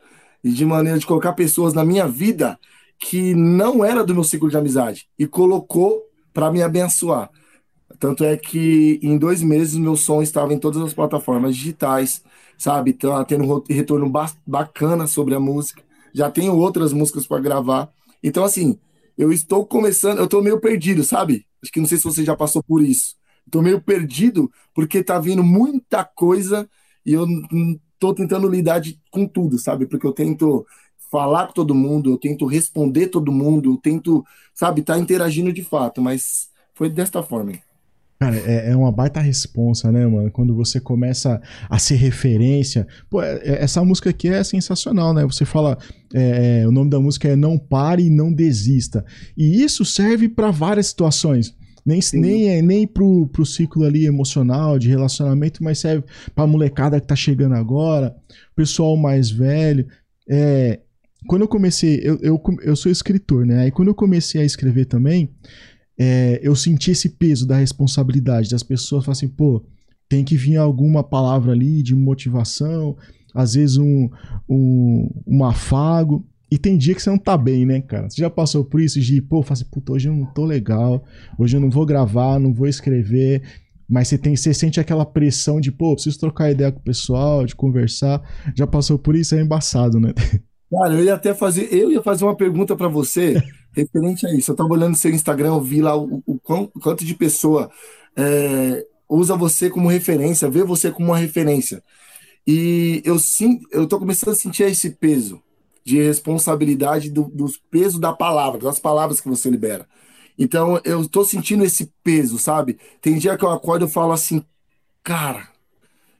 e 0.42 0.50
de 0.50 0.64
maneira 0.64 0.98
de 0.98 1.06
colocar 1.06 1.32
pessoas 1.32 1.74
na 1.74 1.84
minha 1.84 2.06
vida 2.06 2.58
que 2.98 3.34
não 3.34 3.84
era 3.84 4.04
do 4.04 4.14
meu 4.14 4.24
ciclo 4.24 4.48
de 4.48 4.56
amizade 4.56 5.08
e 5.18 5.26
colocou 5.26 6.02
para 6.32 6.50
me 6.50 6.62
abençoar. 6.62 7.30
Tanto 7.98 8.24
é 8.24 8.36
que 8.36 8.98
em 9.02 9.16
dois 9.16 9.42
meses 9.42 9.74
meu 9.74 9.96
som 9.96 10.22
estava 10.22 10.52
em 10.52 10.58
todas 10.58 10.82
as 10.82 10.94
plataformas 10.94 11.56
digitais, 11.56 12.22
sabe? 12.58 12.93
Tá 12.93 13.25
tendo 13.25 13.44
um 13.44 13.62
retorno 13.69 14.11
bacana 14.47 15.06
sobre 15.06 15.35
a 15.35 15.41
música. 15.41 15.82
Já 16.12 16.31
tenho 16.31 16.56
outras 16.56 16.93
músicas 16.93 17.26
para 17.26 17.41
gravar. 17.41 17.91
Então, 18.23 18.44
assim, 18.44 18.79
eu 19.17 19.32
estou 19.32 19.67
começando, 19.67 20.19
eu 20.19 20.25
estou 20.25 20.43
meio 20.43 20.61
perdido, 20.61 21.05
sabe? 21.05 21.47
Acho 21.62 21.73
que 21.73 21.81
não 21.81 21.87
sei 21.87 21.99
se 21.99 22.05
você 22.05 22.25
já 22.25 22.37
passou 22.37 22.62
por 22.62 22.82
isso. 22.82 23.17
Estou 23.44 23.62
meio 23.62 23.81
perdido 23.81 24.50
porque 24.75 25.03
tá 25.03 25.19
vindo 25.19 25.43
muita 25.43 26.05
coisa 26.05 26.69
e 27.05 27.12
eu 27.12 27.26
estou 27.94 28.14
tentando 28.14 28.49
lidar 28.49 28.81
de, 28.81 29.00
com 29.11 29.26
tudo, 29.26 29.59
sabe? 29.59 29.87
Porque 29.87 30.06
eu 30.06 30.12
tento 30.12 30.67
falar 31.11 31.47
com 31.47 31.52
todo 31.52 31.75
mundo, 31.75 32.11
eu 32.11 32.19
tento 32.19 32.47
responder 32.47 33.09
todo 33.09 33.32
mundo, 33.32 33.73
eu 33.73 33.76
tento, 33.76 34.25
sabe, 34.55 34.82
tá 34.82 34.99
interagindo 34.99 35.52
de 35.52 35.62
fato, 35.62 36.02
mas 36.02 36.50
foi 36.75 36.91
desta 36.91 37.23
forma. 37.23 37.52
Cara, 38.18 38.36
é, 38.36 38.70
é, 38.70 38.76
uma 38.76 38.90
baita 38.90 39.20
responsa, 39.20 39.92
né, 39.92 40.06
mano? 40.06 40.30
Quando 40.30 40.54
você 40.54 40.80
começa 40.80 41.40
a 41.68 41.78
ser 41.78 41.96
referência. 41.96 42.86
Pô, 43.10 43.22
é, 43.22 43.36
é, 43.44 43.62
essa 43.62 43.84
música 43.84 44.08
aqui 44.08 44.28
é 44.28 44.42
sensacional, 44.42 45.12
né? 45.12 45.24
Você 45.24 45.44
fala. 45.44 45.76
É, 46.14 46.60
é, 46.62 46.68
o 46.68 46.70
nome 46.70 46.88
da 46.88 46.98
música 46.98 47.28
é 47.28 47.36
Não 47.36 47.58
Pare 47.58 48.04
e 48.06 48.10
Não 48.10 48.32
Desista. 48.32 49.04
E 49.36 49.62
isso 49.62 49.84
serve 49.84 50.28
para 50.28 50.50
várias 50.50 50.86
situações. 50.86 51.54
Nem, 51.85 52.00
nem, 52.14 52.49
é, 52.49 52.62
nem 52.62 52.87
pro, 52.87 53.28
pro 53.28 53.46
ciclo 53.46 53.85
ali 53.85 54.06
emocional, 54.06 54.78
de 54.78 54.88
relacionamento, 54.88 55.62
mas 55.62 55.78
serve 55.78 56.04
pra 56.35 56.46
molecada 56.46 57.00
que 57.00 57.06
tá 57.06 57.14
chegando 57.14 57.54
agora, 57.54 58.16
pessoal 58.56 58.96
mais 58.96 59.30
velho. 59.30 59.87
É, 60.28 60.80
quando 61.28 61.42
eu 61.42 61.49
comecei, 61.49 62.00
eu, 62.02 62.18
eu, 62.20 62.42
eu 62.62 62.75
sou 62.75 62.90
escritor, 62.90 63.46
né? 63.46 63.61
Aí 63.61 63.70
quando 63.70 63.88
eu 63.88 63.94
comecei 63.94 64.40
a 64.40 64.44
escrever 64.44 64.87
também, 64.87 65.30
é, 65.99 66.41
eu 66.43 66.55
senti 66.55 66.91
esse 66.91 67.11
peso 67.11 67.47
da 67.47 67.57
responsabilidade 67.57 68.50
das 68.50 68.62
pessoas 68.62 69.05
falar 69.05 69.12
assim, 69.12 69.29
pô, 69.29 69.65
tem 70.09 70.25
que 70.25 70.37
vir 70.37 70.57
alguma 70.57 71.03
palavra 71.03 71.53
ali 71.53 71.83
de 71.83 71.95
motivação, 71.95 72.97
às 73.35 73.55
vezes 73.55 73.76
um, 73.76 74.09
um, 74.49 75.11
um 75.26 75.45
afago. 75.45 76.26
E 76.50 76.57
tem 76.57 76.79
dia 76.79 76.95
que 76.95 77.03
você 77.03 77.11
não 77.11 77.19
tá 77.19 77.37
bem, 77.37 77.67
né, 77.67 77.81
cara? 77.81 78.09
Você 78.09 78.21
já 78.21 78.31
passou 78.31 78.65
por 78.65 78.81
isso 78.81 79.00
de, 79.00 79.21
pô, 79.21 79.43
fazer, 79.43 79.65
assim, 79.65 79.71
puta, 79.71 79.93
hoje 79.93 80.09
eu 80.09 80.15
não 80.15 80.26
tô 80.26 80.45
legal, 80.45 81.05
hoje 81.37 81.57
eu 81.57 81.61
não 81.61 81.69
vou 81.69 81.85
gravar, 81.85 82.38
não 82.38 82.55
vou 82.55 82.69
escrever, 82.69 83.43
mas 83.88 84.09
você 84.09 84.17
tem, 84.17 84.37
você 84.37 84.55
sente 84.55 84.79
aquela 84.79 85.05
pressão 85.05 85.61
de, 85.61 85.73
pô, 85.73 85.95
preciso 85.95 86.21
trocar 86.21 86.53
ideia 86.53 86.71
com 86.71 86.79
o 86.79 86.85
pessoal, 86.85 87.45
de 87.45 87.57
conversar. 87.57 88.23
Já 88.55 88.67
passou 88.67 88.97
por 88.97 89.17
isso, 89.17 89.35
é 89.35 89.41
embaçado, 89.41 89.99
né? 89.99 90.12
Cara, 90.71 90.95
eu 90.95 91.05
ia 91.05 91.15
até 91.15 91.33
fazer, 91.33 91.69
eu 91.73 91.91
ia 91.91 92.03
fazer 92.03 92.25
uma 92.25 92.37
pergunta 92.37 92.76
para 92.76 92.88
você 92.88 93.41
referente 93.76 94.26
a 94.26 94.35
isso. 94.35 94.50
Eu 94.50 94.54
estava 94.54 94.73
olhando 94.73 94.97
seu 94.97 95.11
Instagram, 95.11 95.49
eu 95.49 95.61
vi 95.61 95.83
lá 95.83 95.97
o, 95.97 96.23
o, 96.26 96.40
o 96.49 96.80
quanto 96.80 97.04
de 97.04 97.14
pessoa 97.14 97.71
é, 98.16 98.85
usa 99.09 99.37
você 99.37 99.68
como 99.68 99.88
referência, 99.88 100.50
vê 100.50 100.64
você 100.64 100.90
como 100.90 101.09
uma 101.09 101.18
referência. 101.18 101.83
E 102.47 103.02
eu 103.04 103.18
sim, 103.18 103.61
eu 103.71 103.85
estou 103.85 103.99
começando 103.99 104.30
a 104.30 104.37
sentir 104.37 104.64
esse 104.64 104.90
peso 104.90 105.42
de 105.85 105.99
responsabilidade 105.99 107.11
do, 107.11 107.25
dos 107.25 107.56
pesos 107.56 108.00
da 108.00 108.12
palavra, 108.12 108.61
das 108.61 108.80
palavras 108.80 109.21
que 109.21 109.28
você 109.28 109.50
libera. 109.50 109.87
Então 110.38 110.80
eu 110.85 111.02
estou 111.02 111.25
sentindo 111.25 111.64
esse 111.64 111.92
peso, 112.02 112.38
sabe? 112.38 112.78
Tem 113.00 113.18
dia 113.18 113.37
que 113.37 113.45
eu 113.45 113.50
acordo 113.50 113.87
e 113.87 113.90
falo 113.90 114.12
assim, 114.12 114.42
cara, 115.02 115.49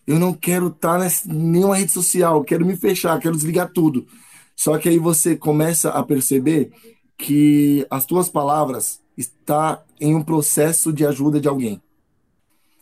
eu 0.07 0.19
não 0.19 0.33
quero 0.33 0.69
estar 0.69 0.99
tá 0.99 1.07
em 1.07 1.33
nenhuma 1.33 1.77
rede 1.77 1.93
social, 1.93 2.45
quero 2.45 2.65
me 2.65 2.77
fechar, 2.77 3.19
quero 3.19 3.35
desligar 3.35 3.73
tudo. 3.73 4.07
Só 4.55 4.79
que 4.79 4.89
aí 4.89 4.99
você 4.99 5.37
começa 5.37 5.91
a 5.91 6.03
perceber 6.03 6.73
que 7.17 7.87
as 7.91 8.05
tuas 8.05 8.29
palavras 8.29 9.01
está 9.17 9.83
em 10.01 10.15
um 10.15 10.23
processo 10.23 10.93
de 10.93 11.07
ajuda 11.07 11.41
de 11.41 11.49
alguém. 11.49 11.81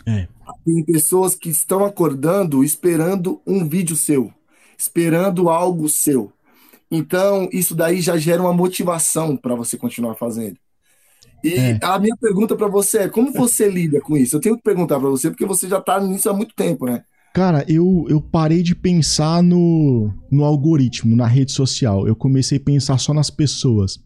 É. 0.07 0.29
Tem 0.65 0.85
pessoas 0.85 1.35
que 1.35 1.49
estão 1.49 1.85
acordando 1.85 2.63
esperando 2.63 3.41
um 3.47 3.67
vídeo 3.67 3.97
seu, 3.97 4.33
esperando 4.77 5.49
algo 5.49 5.89
seu. 5.89 6.33
Então, 6.91 7.49
isso 7.53 7.75
daí 7.75 8.01
já 8.01 8.17
gera 8.17 8.43
uma 8.43 8.53
motivação 8.53 9.37
para 9.37 9.55
você 9.55 9.77
continuar 9.77 10.15
fazendo. 10.15 10.57
E 11.43 11.55
é. 11.55 11.79
a 11.83 11.99
minha 11.99 12.17
pergunta 12.17 12.57
para 12.57 12.69
você 12.69 12.99
é: 12.99 13.09
como 13.09 13.33
você 13.33 13.69
lida 13.69 14.01
com 14.01 14.17
isso? 14.17 14.37
Eu 14.37 14.41
tenho 14.41 14.57
que 14.57 14.63
perguntar 14.63 14.99
para 14.99 15.09
você, 15.09 15.31
porque 15.31 15.45
você 15.45 15.69
já 15.69 15.79
está 15.79 16.01
nisso 16.01 16.29
há 16.29 16.33
muito 16.33 16.55
tempo, 16.55 16.87
né? 16.87 17.03
Cara, 17.35 17.65
eu, 17.69 18.07
eu 18.09 18.21
parei 18.21 18.63
de 18.63 18.77
pensar 18.77 19.43
no, 19.43 20.11
no 20.31 20.45
algoritmo, 20.45 21.17
na 21.17 21.27
rede 21.27 21.51
social. 21.51 22.07
Eu 22.07 22.15
comecei 22.15 22.59
a 22.59 22.61
pensar 22.61 22.97
só 22.99 23.13
nas 23.13 23.29
pessoas. 23.29 23.99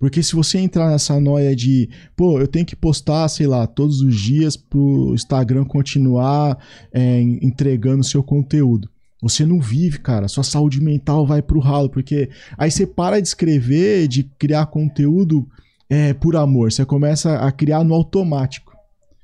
Porque 0.00 0.22
se 0.22 0.34
você 0.34 0.58
entrar 0.58 0.90
nessa 0.90 1.20
noia 1.20 1.54
de, 1.54 1.90
pô, 2.16 2.40
eu 2.40 2.48
tenho 2.48 2.64
que 2.64 2.74
postar, 2.74 3.28
sei 3.28 3.46
lá, 3.46 3.66
todos 3.66 4.00
os 4.00 4.16
dias 4.16 4.56
pro 4.56 5.12
Instagram 5.12 5.66
continuar 5.66 6.56
é, 6.90 7.20
entregando 7.20 8.02
seu 8.02 8.22
conteúdo. 8.22 8.88
Você 9.20 9.44
não 9.44 9.60
vive, 9.60 9.98
cara. 9.98 10.26
Sua 10.26 10.42
saúde 10.42 10.80
mental 10.80 11.26
vai 11.26 11.42
pro 11.42 11.60
ralo. 11.60 11.90
Porque 11.90 12.30
aí 12.56 12.70
você 12.70 12.86
para 12.86 13.20
de 13.20 13.28
escrever, 13.28 14.08
de 14.08 14.24
criar 14.38 14.64
conteúdo 14.66 15.46
é, 15.90 16.14
por 16.14 16.34
amor. 16.34 16.72
Você 16.72 16.82
começa 16.86 17.36
a 17.36 17.52
criar 17.52 17.84
no 17.84 17.92
automático. 17.92 18.72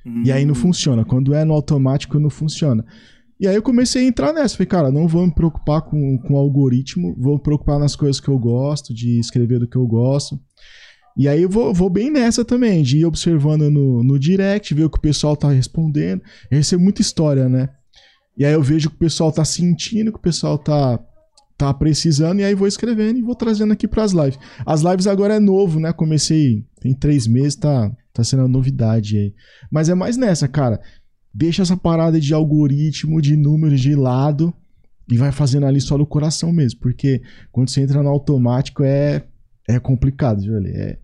Hum. 0.04 0.25
E 0.26 0.30
aí 0.30 0.45
não 0.45 0.52
hum. 0.52 0.56
funciona. 0.56 1.06
Quando 1.06 1.33
é 1.33 1.42
no 1.42 1.54
automático, 1.54 2.18
não 2.18 2.28
funciona. 2.28 2.85
E 3.38 3.47
aí 3.47 3.55
eu 3.55 3.62
comecei 3.62 4.05
a 4.05 4.09
entrar 4.09 4.33
nessa. 4.33 4.57
Falei, 4.57 4.66
cara, 4.66 4.90
não 4.90 5.07
vou 5.07 5.26
me 5.26 5.33
preocupar 5.33 5.83
com, 5.83 6.19
com 6.19 6.35
o 6.35 6.38
algoritmo, 6.38 7.14
vou 7.19 7.35
me 7.35 7.43
preocupar 7.43 7.78
nas 7.78 7.95
coisas 7.95 8.21
que 8.21 8.28
eu 8.28 8.38
gosto, 8.38 8.95
de 8.95 9.21
escrever 9.21 9.59
do 9.59 9.69
que 9.69 9.76
eu 9.76 9.87
gosto. 9.87 10.40
E 11.16 11.28
aí 11.28 11.43
eu 11.43 11.49
vou, 11.49 11.73
vou 11.73 11.88
bem 11.88 12.11
nessa 12.11 12.45
também, 12.45 12.83
de 12.83 12.99
ir 12.99 13.05
observando 13.05 13.71
no, 13.71 14.02
no 14.02 14.19
direct, 14.19 14.75
ver 14.75 14.85
o 14.85 14.90
que 14.90 14.99
o 14.99 15.02
pessoal 15.02 15.37
tá 15.37 15.50
respondendo. 15.50 16.23
Eu 16.50 16.59
recebo 16.59 16.83
muita 16.83 17.00
história, 17.00 17.49
né? 17.49 17.69
E 18.37 18.45
aí 18.45 18.52
eu 18.52 18.62
vejo 18.62 18.88
o 18.88 18.90
que 18.90 18.97
o 18.97 19.00
pessoal 19.00 19.33
tá 19.33 19.45
sentindo, 19.45 20.09
o 20.09 20.12
que 20.12 20.19
o 20.19 20.23
pessoal 20.23 20.59
tá, 20.59 20.99
tá 21.57 21.73
precisando, 21.73 22.40
e 22.40 22.45
aí 22.45 22.55
vou 22.55 22.69
escrevendo 22.69 23.19
e 23.19 23.23
vou 23.23 23.35
trazendo 23.35 23.73
aqui 23.73 23.88
para 23.88 24.02
as 24.02 24.12
lives. 24.12 24.38
As 24.64 24.83
lives 24.83 25.07
agora 25.07 25.37
é 25.37 25.40
novo, 25.40 25.81
né? 25.81 25.93
Comecei 25.93 26.64
tem 26.81 26.93
três 26.93 27.26
meses, 27.26 27.57
tá, 27.57 27.90
tá 28.12 28.23
sendo 28.23 28.40
uma 28.40 28.49
novidade 28.49 29.16
aí. 29.16 29.35
Mas 29.71 29.88
é 29.88 29.95
mais 29.95 30.19
nessa, 30.19 30.47
cara 30.47 30.81
deixa 31.37 31.62
essa 31.62 31.76
parada 31.76 32.19
de 32.19 32.33
algoritmo, 32.33 33.21
de 33.21 33.37
números 33.37 33.81
de 33.81 33.95
lado 33.95 34.55
e 35.11 35.19
vai 35.19 35.31
fazendo 35.31 35.66
ali 35.66 35.81
só 35.81 35.99
no 35.99 36.07
coração 36.07 36.50
mesmo, 36.50 36.81
porque 36.81 37.21
quando 37.52 37.69
você 37.69 37.83
entra 37.83 38.02
no 38.02 38.09
automático 38.09 38.83
é 38.83 39.23
é 39.69 39.78
complicado, 39.78 40.40
viu? 40.40 40.57
É, 40.66 40.99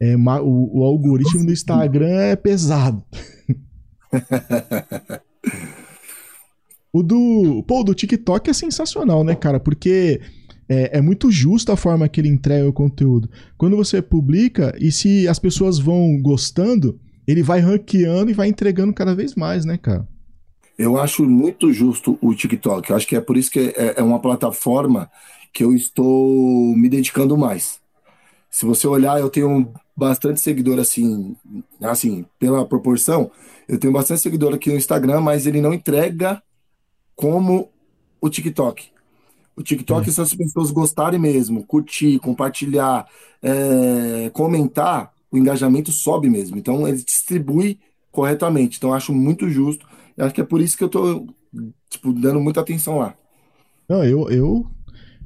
é 0.00 0.16
o, 0.16 0.78
o 0.78 0.84
algoritmo 0.84 1.44
do 1.44 1.52
Instagram 1.52 2.08
é 2.08 2.36
pesado. 2.36 3.02
o 6.92 7.02
do, 7.02 7.64
pô, 7.66 7.80
o 7.80 7.84
do 7.84 7.94
TikTok 7.94 8.50
é 8.50 8.52
sensacional, 8.52 9.24
né, 9.24 9.34
cara? 9.34 9.58
Porque 9.58 10.20
é, 10.68 10.98
é, 10.98 11.00
muito 11.00 11.30
justo 11.30 11.72
a 11.72 11.76
forma 11.76 12.08
que 12.08 12.20
ele 12.20 12.28
entrega 12.28 12.68
o 12.68 12.74
conteúdo. 12.74 13.30
Quando 13.56 13.74
você 13.74 14.02
publica 14.02 14.76
e 14.78 14.92
se 14.92 15.26
as 15.26 15.38
pessoas 15.38 15.78
vão 15.78 16.20
gostando, 16.20 17.00
ele 17.26 17.42
vai 17.42 17.60
ranqueando 17.60 18.30
e 18.30 18.34
vai 18.34 18.48
entregando 18.48 18.92
cada 18.92 19.14
vez 19.14 19.34
mais, 19.34 19.64
né, 19.64 19.76
cara? 19.76 20.06
Eu 20.78 20.98
acho 20.98 21.24
muito 21.24 21.72
justo 21.72 22.18
o 22.20 22.34
TikTok. 22.34 22.90
Eu 22.90 22.96
acho 22.96 23.06
que 23.06 23.16
é 23.16 23.20
por 23.20 23.36
isso 23.36 23.50
que 23.50 23.74
é, 23.76 23.94
é 23.96 24.02
uma 24.02 24.20
plataforma 24.20 25.10
que 25.52 25.64
eu 25.64 25.74
estou 25.74 26.76
me 26.76 26.88
dedicando 26.88 27.36
mais. 27.36 27.80
Se 28.50 28.66
você 28.66 28.86
olhar, 28.86 29.18
eu 29.18 29.30
tenho 29.30 29.72
bastante 29.96 30.40
seguidor 30.40 30.78
assim, 30.78 31.34
assim, 31.80 32.26
pela 32.38 32.66
proporção, 32.66 33.30
eu 33.66 33.78
tenho 33.78 33.92
bastante 33.92 34.20
seguidor 34.20 34.54
aqui 34.54 34.70
no 34.70 34.76
Instagram, 34.76 35.20
mas 35.20 35.46
ele 35.46 35.60
não 35.60 35.72
entrega 35.72 36.42
como 37.14 37.70
o 38.20 38.28
TikTok. 38.28 38.90
O 39.56 39.62
TikTok, 39.62 40.08
é. 40.08 40.12
se 40.12 40.20
as 40.20 40.34
pessoas 40.34 40.70
gostarem 40.70 41.18
mesmo, 41.18 41.64
curtir, 41.64 42.18
compartilhar, 42.18 43.06
é, 43.42 44.30
comentar, 44.34 45.10
o 45.36 45.40
engajamento 45.42 45.92
sobe 45.92 46.28
mesmo. 46.28 46.56
Então 46.56 46.86
ele 46.86 47.02
distribui 47.02 47.78
corretamente. 48.10 48.78
Então 48.78 48.90
eu 48.90 48.94
acho 48.94 49.12
muito 49.12 49.48
justo. 49.48 49.86
Eu 50.16 50.24
acho 50.24 50.34
que 50.34 50.40
é 50.40 50.44
por 50.44 50.60
isso 50.60 50.76
que 50.76 50.84
eu 50.84 50.88
tô 50.88 51.26
tipo, 51.90 52.12
dando 52.12 52.40
muita 52.40 52.60
atenção 52.60 52.98
lá. 52.98 53.14
Não, 53.88 54.02
eu, 54.02 54.28
eu, 54.30 54.66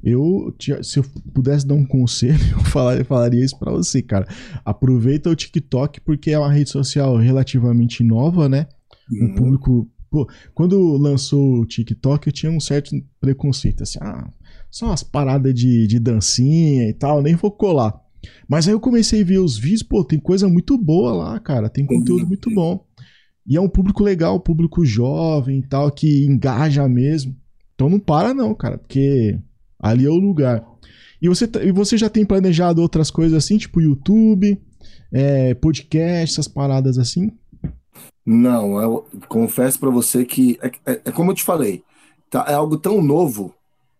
eu 0.03 0.55
se 0.83 0.99
eu 0.99 1.03
pudesse 1.33 1.65
dar 1.65 1.75
um 1.75 1.85
conselho, 1.85 2.39
eu 2.51 2.59
falaria, 2.65 3.05
falaria 3.05 3.45
isso 3.45 3.57
para 3.57 3.71
você, 3.71 4.01
cara. 4.01 4.27
Aproveita 4.63 5.29
o 5.29 5.35
TikTok 5.35 6.01
porque 6.01 6.31
é 6.31 6.39
uma 6.39 6.51
rede 6.51 6.69
social 6.69 7.17
relativamente 7.17 8.03
nova, 8.03 8.47
né? 8.47 8.67
Um 9.11 9.25
uhum. 9.25 9.35
público. 9.35 9.89
Pô, 10.09 10.29
quando 10.53 10.97
lançou 10.97 11.61
o 11.61 11.65
TikTok, 11.65 12.27
eu 12.27 12.33
tinha 12.33 12.51
um 12.51 12.59
certo 12.59 12.91
preconceito, 13.21 13.83
assim, 13.83 13.97
ah, 14.01 14.29
só 14.69 14.87
umas 14.87 15.03
paradas 15.03 15.53
de, 15.53 15.87
de 15.87 15.99
dancinha 15.99 16.89
e 16.89 16.93
tal, 16.93 17.21
nem 17.21 17.33
vou 17.35 17.49
colar. 17.49 17.97
Mas 18.47 18.67
aí 18.67 18.73
eu 18.73 18.79
comecei 18.79 19.21
a 19.21 19.25
ver 19.25 19.39
os 19.39 19.57
vídeos, 19.57 19.83
pô, 19.83 20.03
tem 20.03 20.19
coisa 20.19 20.47
muito 20.47 20.77
boa 20.77 21.13
lá, 21.13 21.39
cara, 21.39 21.69
tem 21.69 21.85
conteúdo 21.85 22.27
muito 22.27 22.53
bom. 22.53 22.85
E 23.47 23.57
é 23.57 23.61
um 23.61 23.69
público 23.69 24.03
legal, 24.03 24.39
público 24.39 24.85
jovem 24.85 25.59
e 25.59 25.67
tal, 25.67 25.91
que 25.91 26.25
engaja 26.25 26.87
mesmo. 26.87 27.35
Então 27.73 27.89
não 27.89 27.99
para 27.99 28.33
não, 28.33 28.53
cara, 28.53 28.77
porque 28.77 29.39
ali 29.79 30.05
é 30.05 30.09
o 30.09 30.15
lugar. 30.15 30.63
E 31.21 31.27
você, 31.27 31.49
e 31.63 31.71
você 31.71 31.97
já 31.97 32.09
tem 32.09 32.25
planejado 32.25 32.81
outras 32.81 33.11
coisas 33.11 33.37
assim, 33.37 33.57
tipo 33.57 33.81
YouTube, 33.81 34.59
é, 35.11 35.53
podcast, 35.55 36.33
essas 36.33 36.47
paradas 36.47 36.97
assim? 36.97 37.31
Não, 38.25 38.79
eu 38.79 39.07
confesso 39.27 39.79
para 39.79 39.89
você 39.89 40.23
que 40.25 40.59
é, 40.61 40.67
é, 40.85 41.01
é, 41.05 41.11
como 41.11 41.31
eu 41.31 41.35
te 41.35 41.43
falei, 41.43 41.83
tá, 42.29 42.45
é 42.47 42.53
algo 42.53 42.77
tão 42.77 43.01
novo 43.01 43.53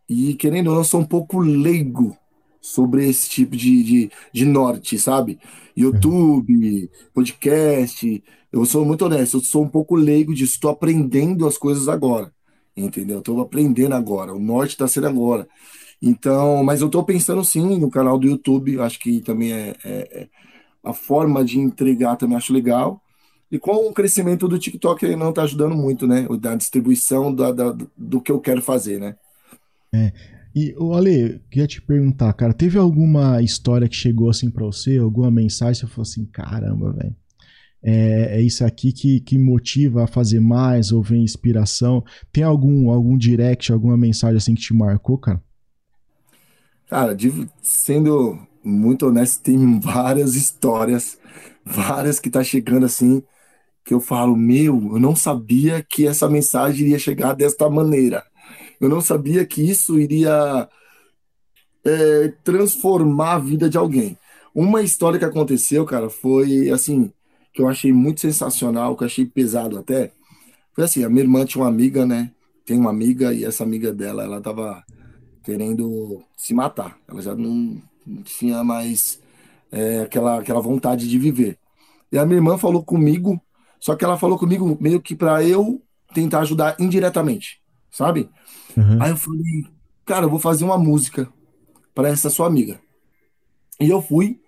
e 0.08 0.36
querendo 0.36 0.68
ou 0.68 0.74
não, 0.74 0.82
eu 0.82 0.86
sou 0.86 1.02
um 1.02 1.06
pouco 1.06 1.40
leigo 1.40 2.16
sobre 2.62 3.10
esse 3.10 3.28
tipo 3.28 3.58
de, 3.58 3.84
de, 3.84 4.12
de 4.32 4.46
norte, 4.46 5.00
sabe? 5.00 5.40
YouTube, 5.76 6.90
podcast. 7.14 8.24
Eu 8.52 8.66
sou 8.66 8.86
muito 8.86 9.06
honesto, 9.06 9.38
eu 9.38 9.42
sou 9.42 9.64
um 9.64 9.70
pouco 9.70 9.96
leigo 9.96 10.34
disso, 10.34 10.54
estou 10.54 10.70
aprendendo 10.70 11.48
as 11.48 11.58
coisas 11.58 11.88
agora, 11.88 12.32
entendeu? 12.78 13.20
Estou 13.20 13.42
aprendendo 13.42 13.96
agora, 13.96 14.34
o 14.34 14.40
norte 14.40 14.72
está 14.72 14.88
sendo 14.88 15.08
agora. 15.08 15.48
Então, 16.02 16.64
mas 16.64 16.82
eu 16.82 16.88
estou 16.88 17.04
pensando 17.04 17.44
sim 17.44 17.80
no 17.80 17.90
canal 17.90 18.18
do 18.18 18.28
YouTube, 18.28 18.80
acho 18.80 19.00
que 19.00 19.22
também 19.22 19.54
é, 19.54 19.76
é, 19.84 20.22
é, 20.22 20.30
a 20.84 20.94
forma 20.94 21.46
de 21.46 21.60
entregar 21.60 22.16
também 22.18 22.36
acho 22.36 22.54
legal. 22.54 23.02
E 23.52 23.60
com 23.60 23.88
o 23.88 23.94
crescimento 23.94 24.48
do 24.48 24.58
TikTok 24.58 25.04
ele 25.06 25.16
não 25.16 25.30
está 25.30 25.44
ajudando 25.44 25.76
muito, 25.76 26.08
né? 26.08 26.26
Da 26.40 26.56
distribuição 26.56 27.34
da, 27.34 27.52
da, 27.52 27.76
do 27.98 28.22
que 28.22 28.32
eu 28.32 28.40
quero 28.40 28.62
fazer, 28.62 29.00
né? 29.00 29.16
É. 29.94 30.12
E, 30.54 30.76
o 30.78 30.94
Ale, 30.94 31.42
queria 31.50 31.68
te 31.68 31.82
perguntar, 31.82 32.34
cara, 32.34 32.54
teve 32.54 32.78
alguma 32.78 33.42
história 33.42 33.88
que 33.88 33.96
chegou 33.96 34.30
assim 34.30 34.50
para 34.50 34.66
você, 34.66 34.98
alguma 34.98 35.32
mensagem, 35.32 35.76
você 35.76 35.88
falou 35.88 36.04
assim, 36.04 36.26
caramba, 36.26 36.92
velho, 36.92 37.16
é, 37.84 38.38
é, 38.38 38.42
isso 38.42 38.64
aqui 38.64 38.92
que, 38.92 39.20
que 39.22 39.38
motiva 39.38 40.04
a 40.04 40.08
fazer 40.08 40.40
mais, 40.40 40.92
ou 40.92 41.02
vem 41.02 41.24
inspiração? 41.24 42.04
Tem 42.32 42.44
algum, 42.44 42.92
algum 42.92 43.18
direct, 43.18 43.72
alguma 43.72 43.98
mensagem 43.98 44.38
assim 44.38 44.54
que 44.54 44.62
te 44.62 44.74
marcou, 44.74 45.18
cara? 45.18 45.42
Cara, 46.88 47.18
sendo 47.62 48.38
muito 48.64 49.08
honesto, 49.08 49.42
tem 49.42 49.58
várias 49.80 50.36
histórias, 50.36 51.18
várias 51.66 52.20
que 52.20 52.30
tá 52.30 52.44
chegando 52.44 52.86
assim, 52.86 53.24
que 53.84 53.94
eu 53.94 54.00
falo, 54.00 54.36
meu, 54.36 54.92
eu 54.94 55.00
não 55.00 55.16
sabia 55.16 55.82
que 55.82 56.06
essa 56.06 56.30
mensagem 56.30 56.86
iria 56.86 57.00
chegar 57.00 57.34
desta 57.34 57.68
maneira. 57.70 58.24
Eu 58.82 58.90
não 58.90 59.00
sabia 59.00 59.46
que 59.46 59.62
isso 59.62 60.00
iria 60.00 60.68
é, 61.86 62.34
transformar 62.44 63.36
a 63.36 63.40
vida 63.40 63.70
de 63.70 63.78
alguém. 63.78 64.18
Uma 64.54 64.82
história 64.82 65.20
que 65.20 65.26
aconteceu, 65.26 65.86
cara, 65.86 66.10
foi 66.10 66.70
assim, 66.70 67.14
que 67.54 67.62
eu 67.62 67.70
achei 67.70 67.94
muito 67.94 68.22
sensacional, 68.22 68.98
que 68.98 69.04
eu 69.04 69.08
achei 69.08 69.26
pesado 69.26 69.78
até. 69.78 70.12
Foi 70.74 70.84
assim, 70.84 71.04
a 71.04 71.10
minha 71.10 71.24
irmã 71.24 71.46
tinha 71.46 71.64
uma 71.64 71.70
amiga, 71.70 72.06
né? 72.06 72.32
Tem 72.66 72.78
uma 72.78 72.90
amiga 72.90 73.34
e 73.34 73.46
essa 73.46 73.64
amiga 73.64 73.94
dela, 73.94 74.24
ela 74.24 74.42
tava 74.42 74.84
querendo 75.44 76.24
se 76.36 76.54
matar. 76.54 76.98
Ela 77.08 77.22
já 77.22 77.36
não, 77.36 77.82
tinha 78.24 78.64
mais 78.64 79.22
é, 79.72 80.02
aquela, 80.02 80.40
aquela 80.40 80.60
vontade 80.60 81.08
de 81.08 81.18
viver. 81.18 81.58
E 82.12 82.18
a 82.18 82.26
minha 82.26 82.38
irmã 82.38 82.58
falou 82.58 82.84
comigo, 82.84 83.42
só 83.80 83.96
que 83.96 84.04
ela 84.04 84.18
falou 84.18 84.38
comigo 84.38 84.78
meio 84.82 85.02
que 85.02 85.16
para 85.16 85.44
eu 85.44 85.82
tentar 86.14 86.40
ajudar 86.40 86.76
indiretamente, 86.80 87.62
sabe? 87.90 88.30
Uhum. 88.78 89.02
Aí 89.02 89.12
eu 89.12 89.18
falei, 89.18 89.66
cara, 90.06 90.26
eu 90.26 90.30
vou 90.30 90.40
fazer 90.40 90.64
uma 90.64 90.78
música 90.78 91.32
para 91.94 92.10
essa 92.10 92.30
sua 92.30 92.48
amiga. 92.48 92.80
E 93.80 93.90
eu 93.90 94.02
fui, 94.02 94.40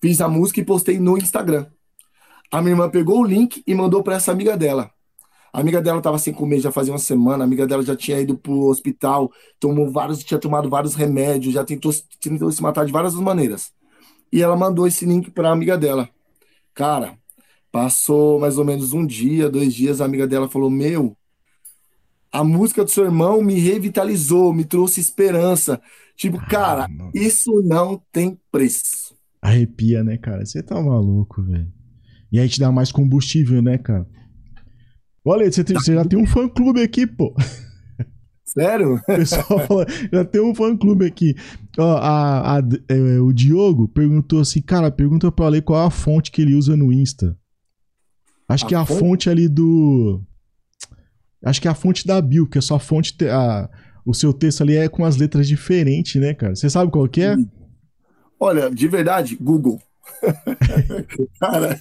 fiz 0.00 0.20
a 0.20 0.28
música 0.28 0.60
e 0.60 0.64
postei 0.64 0.98
no 0.98 1.16
Instagram. 1.16 1.66
A 2.50 2.60
minha 2.60 2.72
irmã 2.72 2.90
pegou 2.90 3.20
o 3.20 3.24
link 3.24 3.62
e 3.66 3.74
mandou 3.74 4.02
para 4.02 4.16
essa 4.16 4.32
amiga 4.32 4.56
dela. 4.56 4.90
A 5.52 5.60
amiga 5.60 5.82
dela 5.82 5.98
estava 5.98 6.18
sem 6.18 6.32
comer 6.32 6.60
já 6.60 6.70
fazia 6.70 6.92
uma 6.92 6.98
semana, 6.98 7.42
a 7.42 7.46
amiga 7.46 7.66
dela 7.66 7.82
já 7.82 7.96
tinha 7.96 8.20
ido 8.20 8.36
pro 8.38 8.66
hospital, 8.66 9.30
tomou 9.58 9.90
vários, 9.90 10.22
tinha 10.22 10.38
tomado 10.38 10.68
vários 10.68 10.94
remédios, 10.94 11.54
já 11.54 11.64
tentou, 11.64 11.92
tentou 12.20 12.50
se 12.52 12.62
matar 12.62 12.86
de 12.86 12.92
várias 12.92 13.14
maneiras. 13.14 13.72
E 14.32 14.42
ela 14.42 14.56
mandou 14.56 14.86
esse 14.86 15.04
link 15.04 15.30
para 15.30 15.48
a 15.48 15.52
amiga 15.52 15.76
dela. 15.76 16.08
Cara, 16.72 17.18
passou 17.72 18.38
mais 18.38 18.58
ou 18.58 18.64
menos 18.64 18.92
um 18.92 19.04
dia, 19.04 19.48
dois 19.48 19.74
dias, 19.74 20.00
a 20.00 20.04
amiga 20.04 20.26
dela 20.26 20.48
falou: 20.48 20.70
Meu, 20.70 21.16
a 22.32 22.44
música 22.44 22.84
do 22.84 22.90
seu 22.90 23.04
irmão 23.04 23.42
me 23.42 23.58
revitalizou, 23.58 24.52
me 24.52 24.64
trouxe 24.64 25.00
esperança. 25.00 25.80
Tipo, 26.16 26.38
ah, 26.38 26.46
cara, 26.46 26.88
isso 27.14 27.50
não 27.64 28.00
tem 28.12 28.38
preço. 28.52 29.14
Arrepia, 29.42 30.04
né, 30.04 30.16
cara? 30.18 30.44
Você 30.44 30.62
tá 30.62 30.80
maluco, 30.80 31.42
velho. 31.42 31.72
E 32.30 32.38
aí 32.38 32.48
te 32.48 32.60
dá 32.60 32.70
mais 32.70 32.92
combustível, 32.92 33.60
né, 33.60 33.78
cara? 33.78 34.06
Olha, 35.24 35.50
você, 35.50 35.62
você 35.64 35.94
já 35.94 36.04
tem 36.04 36.18
um 36.18 36.26
fã-clube 36.26 36.82
aqui, 36.82 37.06
pô. 37.06 37.34
Sério? 38.44 39.00
O 39.08 39.16
pessoal 39.16 39.66
fala, 39.66 39.86
já 40.12 40.24
tem 40.24 40.40
um 40.40 40.54
fã-clube 40.54 41.04
aqui. 41.04 41.34
Ó, 41.78 41.96
a, 41.96 42.58
a, 42.58 42.62
é, 42.88 43.20
o 43.20 43.32
Diogo 43.32 43.88
perguntou 43.88 44.40
assim, 44.40 44.60
cara, 44.60 44.90
pergunta 44.90 45.30
pra 45.32 45.46
Ale 45.46 45.62
qual 45.62 45.82
é 45.82 45.86
a 45.86 45.90
fonte 45.90 46.30
que 46.30 46.42
ele 46.42 46.54
usa 46.54 46.76
no 46.76 46.92
Insta. 46.92 47.36
Acho 48.48 48.64
a 48.64 48.68
que 48.68 48.74
é 48.74 48.78
a 48.78 48.84
fonte? 48.84 49.00
fonte 49.00 49.30
ali 49.30 49.48
do... 49.48 50.22
Acho 51.44 51.60
que 51.60 51.68
é 51.68 51.70
a 51.70 51.74
fonte 51.74 52.06
da 52.06 52.20
Bill, 52.20 52.46
que 52.46 52.58
é 52.58 52.60
só 52.60 52.76
a 52.76 52.80
fonte... 52.80 53.16
A, 53.28 53.68
o 54.04 54.14
seu 54.14 54.32
texto 54.32 54.62
ali 54.62 54.76
é 54.76 54.88
com 54.88 55.04
as 55.04 55.16
letras 55.16 55.46
diferentes, 55.46 56.20
né, 56.20 56.34
cara? 56.34 56.54
Você 56.54 56.68
sabe 56.68 56.90
qual 56.90 57.06
que 57.06 57.20
é? 57.20 57.36
Olha, 58.38 58.70
de 58.70 58.88
verdade, 58.88 59.36
Google. 59.36 59.80
cara, 61.38 61.78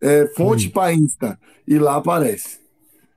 é 0.00 0.26
fonte 0.34 0.70
para 0.70 0.94
Insta. 0.94 1.38
E 1.66 1.78
lá 1.78 1.96
aparece. 1.96 2.58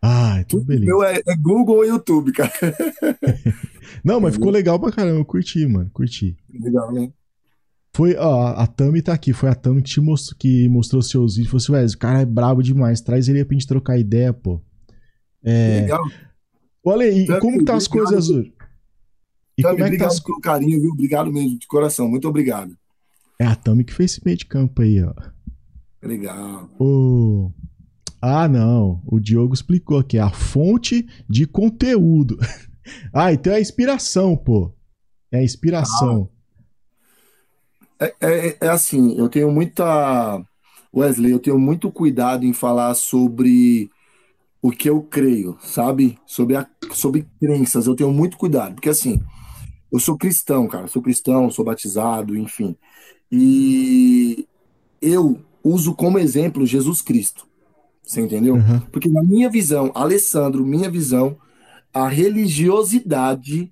Ah, 0.02 0.44
tudo 0.48 0.62
então 0.62 0.68
beleza. 0.68 0.86
Meu 0.86 1.04
é, 1.04 1.22
é 1.26 1.36
Google 1.36 1.78
ou 1.78 1.86
YouTube, 1.86 2.32
cara. 2.32 2.52
Não, 4.04 4.20
mas 4.20 4.36
ficou 4.36 4.52
legal 4.52 4.80
pra 4.80 4.92
caramba. 4.92 5.20
Eu 5.20 5.26
curti, 5.26 5.66
mano. 5.66 5.90
Curti. 5.92 6.38
Legal, 6.54 6.94
né? 6.94 7.12
Foi, 7.96 8.16
ó, 8.16 8.50
a 8.50 8.68
Tami 8.68 9.02
tá 9.02 9.14
aqui. 9.14 9.34
Foi 9.34 9.50
a 9.50 9.56
Tami 9.56 9.82
que 9.82 9.90
te 9.90 10.02
mostrou, 10.02 10.38
que 10.38 10.70
mostrou 10.70 11.02
seus 11.02 11.38
vídeos. 11.38 11.50
Falou 11.50 11.58
assim, 11.58 11.88
velho, 11.88 11.96
o 11.96 11.98
cara 11.98 12.22
é 12.22 12.26
brabo 12.26 12.62
demais. 12.62 13.02
Traz 13.02 13.28
ele 13.28 13.40
aí 13.40 13.46
pra 13.46 13.54
gente 13.54 13.66
trocar 13.66 13.98
ideia, 13.98 14.32
pô. 14.32 14.62
É... 15.46 15.82
Legal. 15.82 16.04
Olha 16.84 17.06
aí, 17.06 17.26
Tami, 17.26 17.40
como 17.40 17.66
tá 17.66 17.76
as 17.76 17.88
coisas 17.88 18.30
hoje? 18.30 18.54
E 19.58 19.62
Tami, 19.62 19.78
como 19.78 19.88
é 19.88 19.92
que 19.92 19.98
tá 19.98 20.08
as... 20.08 20.20
pelo 20.20 20.42
carinho, 20.42 20.82
viu? 20.82 20.92
Obrigado 20.92 21.32
mesmo, 21.32 21.58
de 21.58 21.68
coração. 21.68 22.08
Muito 22.08 22.28
obrigado. 22.28 22.76
É 23.40 23.46
a 23.46 23.56
Tami 23.56 23.84
que 23.84 23.94
fez 23.94 24.14
esse 24.14 24.22
meio 24.26 24.38
de 24.38 24.46
campo 24.46 24.82
aí, 24.82 25.04
ó. 25.04 25.14
Legal. 26.02 26.70
O... 26.80 27.52
Ah, 28.22 28.48
não. 28.48 29.02
O 29.06 29.20
Diogo 29.20 29.54
explicou 29.54 30.04
que 30.04 30.18
é 30.18 30.22
a 30.22 30.30
fonte 30.30 31.08
de 31.30 31.46
conteúdo. 31.46 32.38
ah, 33.14 33.32
então 33.32 33.54
é 33.54 33.58
a 33.58 33.62
inspiração, 33.62 34.36
pô. 34.36 34.74
É 35.32 35.40
a 35.40 35.44
inspiração. 35.44 36.30
Ah. 36.32 36.36
É, 38.00 38.16
é, 38.20 38.58
é, 38.62 38.68
assim, 38.68 39.18
eu 39.18 39.30
tenho 39.30 39.52
muita. 39.52 40.44
Wesley, 40.94 41.32
eu 41.32 41.40
tenho 41.40 41.60
muito 41.60 41.92
cuidado 41.92 42.46
em 42.46 42.54
falar 42.54 42.94
sobre 42.94 43.90
o 44.66 44.72
que 44.72 44.90
eu 44.90 45.00
creio, 45.00 45.56
sabe? 45.62 46.18
Sobre, 46.26 46.56
a, 46.56 46.68
sobre 46.92 47.28
crenças, 47.40 47.86
eu 47.86 47.96
tenho 47.96 48.12
muito 48.12 48.36
cuidado, 48.36 48.74
porque 48.74 48.90
assim, 48.90 49.22
eu 49.92 50.00
sou 50.00 50.18
cristão, 50.18 50.68
cara, 50.68 50.88
sou 50.88 51.04
cristão, 51.04 51.52
sou 51.52 51.64
batizado, 51.64 52.36
enfim. 52.36 52.76
E 53.32 54.48
eu 55.00 55.40
uso 55.64 55.94
como 55.94 56.18
exemplo 56.18 56.66
Jesus 56.66 57.00
Cristo. 57.00 57.48
Você 58.02 58.22
entendeu? 58.22 58.56
Uhum. 58.56 58.80
Porque 58.92 59.08
na 59.08 59.22
minha 59.22 59.52
visão, 59.52 59.92
Alessandro, 59.94 60.66
minha 60.66 60.90
visão, 60.90 61.38
a 61.94 62.08
religiosidade 62.08 63.72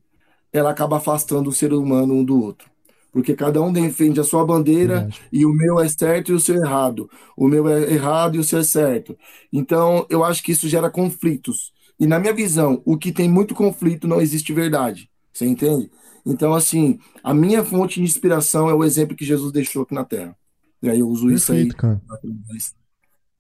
ela 0.52 0.70
acaba 0.70 0.98
afastando 0.98 1.50
o 1.50 1.54
ser 1.54 1.74
humano 1.74 2.14
um 2.14 2.24
do 2.24 2.40
outro. 2.40 2.70
Porque 3.14 3.36
cada 3.36 3.62
um 3.62 3.72
defende 3.72 4.20
a 4.20 4.24
sua 4.24 4.44
bandeira 4.44 5.02
Verdade. 5.02 5.22
e 5.32 5.46
o 5.46 5.54
meu 5.54 5.80
é 5.80 5.88
certo 5.88 6.32
e 6.32 6.34
o 6.34 6.40
seu 6.40 6.56
é 6.56 6.66
errado. 6.66 7.08
O 7.38 7.48
meu 7.48 7.70
é 7.70 7.94
errado 7.94 8.36
e 8.36 8.40
o 8.40 8.44
seu 8.44 8.60
é 8.60 8.64
certo. 8.64 9.16
Então, 9.54 10.08
eu 10.10 10.24
acho 10.24 10.44
que 10.44 10.52
isso 10.52 10.68
gera 10.68 10.90
conflitos. 10.90 11.72
E 12.00 12.08
na 12.08 12.20
minha 12.20 12.34
visão, 12.34 12.82
o 12.84 12.98
que 12.98 13.12
tem 13.12 13.30
muito 13.30 13.54
conflito 13.54 14.08
não 14.08 14.20
existe 14.20 14.52
verdade. 14.52 15.12
Você 15.32 15.46
entende? 15.46 15.92
Então, 16.26 16.56
assim, 16.56 16.98
a 17.24 17.36
minha 17.36 17.64
fonte 17.64 18.00
de 18.00 18.06
inspiração 18.06 18.68
é 18.68 18.74
o 18.74 18.84
exemplo 18.84 19.16
que 19.16 19.26
Jesus 19.26 19.52
deixou 19.52 19.84
aqui 19.84 19.94
na 19.94 20.04
Terra. 20.04 20.36
E 20.82 20.90
aí 20.90 21.00
eu 21.00 21.08
uso 21.08 21.28
Perfeito, 21.28 21.44
isso 21.44 21.54
aí. 21.54 21.70
Cara. 21.70 22.02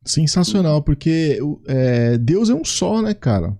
Sensacional, 0.05 0.83
porque 0.83 1.39
é, 1.65 2.17
Deus 2.19 2.49
é 2.49 2.53
um 2.53 2.63
só, 2.63 3.01
né, 3.01 3.15
cara? 3.15 3.57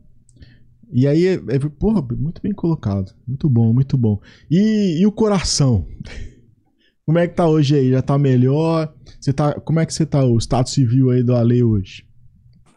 E 0.93 1.07
aí, 1.07 1.25
é, 1.25 1.33
é, 1.33 1.59
porra, 1.79 2.01
muito 2.01 2.41
bem 2.41 2.53
colocado. 2.53 3.13
Muito 3.27 3.49
bom, 3.49 3.73
muito 3.73 3.97
bom. 3.97 4.19
E, 4.49 5.01
e, 5.01 5.05
o 5.05 5.11
coração? 5.11 5.87
Como 7.05 7.17
é 7.17 7.27
que 7.27 7.35
tá 7.35 7.47
hoje 7.47 7.75
aí? 7.75 7.91
Já 7.91 8.01
tá 8.01 8.17
melhor? 8.17 8.93
Você 9.19 9.33
tá, 9.33 9.59
como 9.59 9.77
é 9.81 9.85
que 9.85 9.93
você 9.93 10.05
tá, 10.05 10.23
o 10.23 10.37
status 10.37 10.71
civil 10.71 11.09
aí 11.09 11.21
do 11.21 11.35
Ale 11.35 11.61
hoje? 11.61 12.05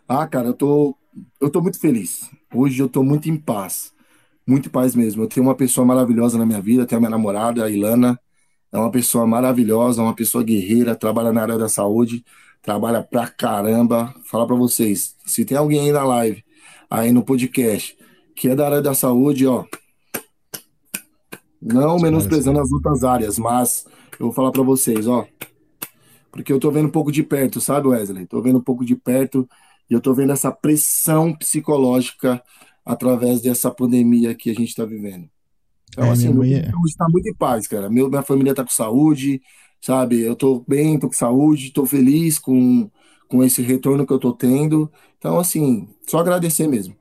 Ah, 0.09 0.27
cara, 0.27 0.49
eu 0.49 0.53
tô, 0.53 0.97
eu 1.41 1.49
tô 1.49 1.63
muito 1.63 1.79
feliz. 1.79 2.29
Hoje 2.53 2.83
eu 2.83 2.89
tô 2.89 3.05
muito 3.05 3.31
em 3.31 3.37
paz. 3.37 3.93
Muito 4.45 4.67
em 4.67 4.71
paz 4.73 4.97
mesmo. 4.97 5.23
Eu 5.23 5.29
tenho 5.29 5.47
uma 5.47 5.55
pessoa 5.55 5.87
maravilhosa 5.87 6.37
na 6.37 6.45
minha 6.45 6.61
vida, 6.61 6.85
tenho 6.85 6.99
a 6.99 7.01
minha 7.01 7.11
namorada, 7.11 7.65
a 7.65 7.71
Ilana 7.71 8.19
é 8.73 8.79
uma 8.79 8.91
pessoa 8.91 9.27
maravilhosa, 9.27 10.03
uma 10.03 10.15
pessoa 10.15 10.45
guerreira, 10.45 10.95
trabalha 10.95 11.33
na 11.33 11.43
área 11.43 11.59
da 11.59 11.69
saúde, 11.69 12.25
trabalha 12.63 13.03
pra 13.03 13.29
caramba. 13.29 14.15
Falar 14.25 14.47
para 14.47 14.57
vocês, 14.57 15.17
se 15.25 15.45
tem 15.45 15.57
alguém 15.57 15.81
aí 15.81 15.93
na 15.93 16.05
live, 16.05 16.45
aí 16.91 17.13
no 17.13 17.25
podcast, 17.25 17.97
que 18.37 18.49
é 18.49 18.55
da 18.55 18.67
área 18.67 18.83
da 18.83 18.95
saúde, 18.95 19.47
ó, 19.47 19.65
não 21.61 21.99
menosprezando 21.99 22.61
as 22.61 22.71
outras 22.71 23.03
áreas, 23.03 23.39
mas 23.39 23.87
eu 24.21 24.27
vou 24.27 24.33
falar 24.33 24.53
para 24.53 24.63
vocês, 24.63 25.09
ó, 25.09 25.27
porque 26.31 26.53
eu 26.53 26.61
tô 26.61 26.71
vendo 26.71 26.87
um 26.87 26.93
pouco 26.93 27.11
de 27.11 27.23
perto, 27.23 27.61
sabe, 27.61 27.89
Wesley? 27.89 28.27
Tô 28.27 28.43
vendo 28.43 28.59
um 28.59 28.63
pouco 28.63 28.85
de 28.85 28.95
perto 28.95 29.49
e 29.89 29.95
eu 29.95 30.01
tô 30.01 30.13
vendo 30.13 30.33
essa 30.33 30.53
pressão 30.53 31.35
psicológica 31.35 32.43
através 32.85 33.41
dessa 33.41 33.71
pandemia 33.71 34.35
que 34.35 34.51
a 34.51 34.55
gente 34.55 34.69
está 34.69 34.85
vivendo. 34.85 35.29
Então, 35.89 36.05
é, 36.05 36.11
assim, 36.11 36.29
mãe 36.29 36.55
é... 36.55 36.71
está 36.87 37.07
muito 37.09 37.27
em 37.27 37.35
paz, 37.35 37.67
cara. 37.67 37.89
Meu, 37.89 38.11
minha 38.11 38.23
família 38.23 38.51
está 38.51 38.63
com 38.63 38.71
saúde, 38.71 39.41
sabe? 39.81 40.21
Eu 40.21 40.35
estou 40.35 40.63
bem, 40.69 40.95
estou 40.95 41.09
com 41.09 41.17
saúde, 41.17 41.69
estou 41.69 41.87
feliz 41.87 42.39
com, 42.39 42.91
com 43.29 43.43
esse 43.43 43.63
retorno 43.63 44.07
que 44.07 44.13
eu 44.13 44.17
estou 44.17 44.35
tendo. 44.35 44.93
Então, 45.19 45.39
assim, 45.39 45.89
só 46.07 46.19
agradecer 46.19 46.69
mesmo. 46.69 46.95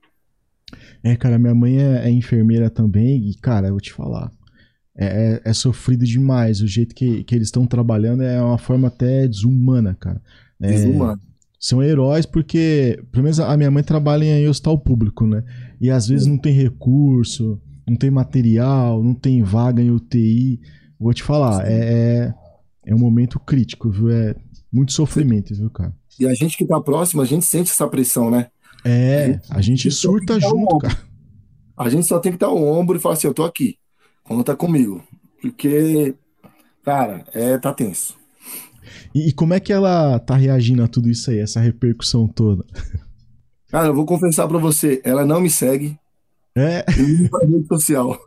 É, 1.03 1.15
cara, 1.15 1.38
minha 1.38 1.55
mãe 1.55 1.77
é, 1.77 2.07
é 2.07 2.11
enfermeira 2.11 2.69
também 2.69 3.29
e, 3.29 3.35
cara, 3.35 3.67
eu 3.67 3.71
vou 3.71 3.81
te 3.81 3.93
falar. 3.93 4.31
É, 4.97 5.41
é, 5.45 5.49
é 5.49 5.53
sofrido 5.53 6.05
demais. 6.05 6.61
O 6.61 6.67
jeito 6.67 6.95
que, 6.95 7.23
que 7.23 7.35
eles 7.35 7.47
estão 7.47 7.67
trabalhando 7.67 8.23
é 8.23 8.41
uma 8.41 8.57
forma 8.57 8.88
até 8.88 9.27
desumana, 9.27 9.95
cara. 9.99 10.21
É, 10.61 10.71
desumana. 10.71 11.19
São 11.59 11.81
heróis 11.81 12.25
porque, 12.25 13.01
pelo 13.11 13.23
menos 13.23 13.39
a 13.39 13.57
minha 13.57 13.71
mãe 13.71 13.83
trabalha 13.83 14.23
em 14.23 14.47
hospital 14.47 14.77
público, 14.77 15.25
né? 15.25 15.43
E 15.81 15.89
às 15.89 16.07
vezes 16.07 16.27
não 16.27 16.38
tem 16.38 16.53
recurso, 16.53 17.59
não 17.88 17.95
tem 17.95 18.11
material, 18.11 19.03
não 19.03 19.13
tem 19.13 19.41
vaga 19.43 19.81
em 19.81 19.91
UTI. 19.91 20.59
Vou 20.99 21.13
te 21.13 21.23
falar, 21.23 21.65
é, 21.65 21.73
é, 21.73 22.33
é 22.85 22.95
um 22.95 22.99
momento 22.99 23.39
crítico, 23.39 23.89
viu? 23.89 24.09
É 24.09 24.35
muito 24.71 24.93
sofrimento, 24.93 25.53
viu, 25.53 25.69
cara? 25.69 25.93
E 26.19 26.25
a 26.25 26.33
gente 26.33 26.57
que 26.57 26.65
tá 26.65 26.79
próximo, 26.79 27.21
a 27.21 27.25
gente 27.25 27.45
sente 27.45 27.71
essa 27.71 27.88
pressão, 27.88 28.31
né? 28.31 28.47
É, 28.86 29.39
a 29.50 29.62
gente, 29.62 29.89
surta 29.89 30.39
junto, 30.39 30.78
cara. 30.78 30.98
A 31.76 31.89
gente 31.89 32.06
só 32.06 32.19
tem 32.19 32.32
que 32.32 32.38
dar 32.38 32.50
o 32.50 32.63
ombro 32.63 32.95
e 32.95 33.00
falar 33.00 33.15
assim, 33.15 33.26
eu 33.26 33.34
tô 33.34 33.43
aqui, 33.43 33.78
conta 34.24 34.56
comigo. 34.56 35.04
Porque, 35.41 36.13
cara, 36.84 37.26
é, 37.34 37.58
tá 37.58 37.74
tenso. 37.74 38.15
E, 39.13 39.30
e 39.30 39.34
como 39.34 39.56
é 39.56 39.60
que 39.60 39.74
ela 39.74 40.19
tá 40.19 40.36
reagindo 40.36 40.84
a 40.84 40.88
tudo 40.88 41.10
isso 41.10 41.32
aí, 41.32 41.39
essa 41.39 41.60
repercussão 41.60 42.28
toda? 42.28 42.63
Cara, 43.69 43.88
eu 43.88 43.95
vou 43.95 44.06
confessar 44.06 44.48
para 44.48 44.60
você, 44.60 45.02
ela 45.04 45.26
não 45.26 45.41
me 45.41 45.50
segue, 45.50 46.00
é. 46.56 46.86
rede 46.88 47.67
social. 47.67 48.17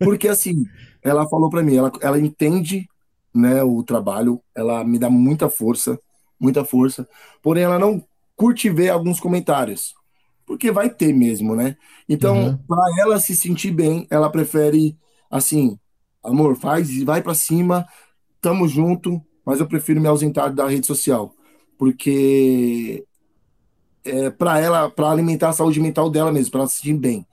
Porque 0.00 0.26
assim, 0.26 0.64
ela 1.02 1.28
falou 1.28 1.48
para 1.48 1.62
mim, 1.62 1.76
ela, 1.76 1.92
ela 2.00 2.18
entende 2.18 2.88
né, 3.32 3.62
o 3.62 3.82
trabalho, 3.84 4.40
ela 4.56 4.82
me 4.82 4.98
dá 4.98 5.08
muita 5.08 5.48
força, 5.48 5.98
muita 6.40 6.64
força, 6.64 7.06
porém 7.40 7.64
ela 7.64 7.78
não 7.78 8.02
curte 8.38 8.70
ver 8.70 8.90
alguns 8.90 9.18
comentários, 9.18 9.94
porque 10.46 10.70
vai 10.70 10.88
ter 10.88 11.12
mesmo, 11.12 11.56
né? 11.56 11.76
Então, 12.08 12.50
uhum. 12.50 12.56
para 12.56 13.02
ela 13.02 13.18
se 13.18 13.34
sentir 13.36 13.72
bem, 13.72 14.06
ela 14.08 14.30
prefere 14.30 14.96
assim, 15.28 15.78
amor, 16.22 16.56
faz, 16.56 17.02
vai 17.02 17.20
para 17.20 17.34
cima, 17.34 17.84
tamo 18.40 18.68
junto, 18.68 19.20
mas 19.44 19.60
eu 19.60 19.66
prefiro 19.66 20.00
me 20.00 20.06
ausentar 20.06 20.54
da 20.54 20.68
rede 20.68 20.86
social, 20.86 21.34
porque 21.76 23.04
é, 24.04 24.30
para 24.30 24.60
ela, 24.60 24.88
para 24.88 25.10
alimentar 25.10 25.50
a 25.50 25.52
saúde 25.52 25.80
mental 25.80 26.08
dela 26.08 26.32
mesmo, 26.32 26.52
para 26.52 26.60
ela 26.60 26.68
se 26.68 26.76
sentir 26.76 26.94
bem. 26.94 27.26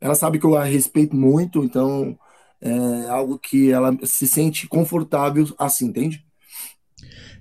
Ela 0.00 0.14
sabe 0.14 0.38
que 0.38 0.46
eu 0.46 0.56
a 0.56 0.64
respeito 0.64 1.14
muito, 1.14 1.64
então 1.64 2.16
é 2.60 3.08
algo 3.10 3.38
que 3.38 3.72
ela 3.72 3.96
se 4.04 4.26
sente 4.26 4.68
confortável 4.68 5.44
assim, 5.58 5.86
entende? 5.86 6.24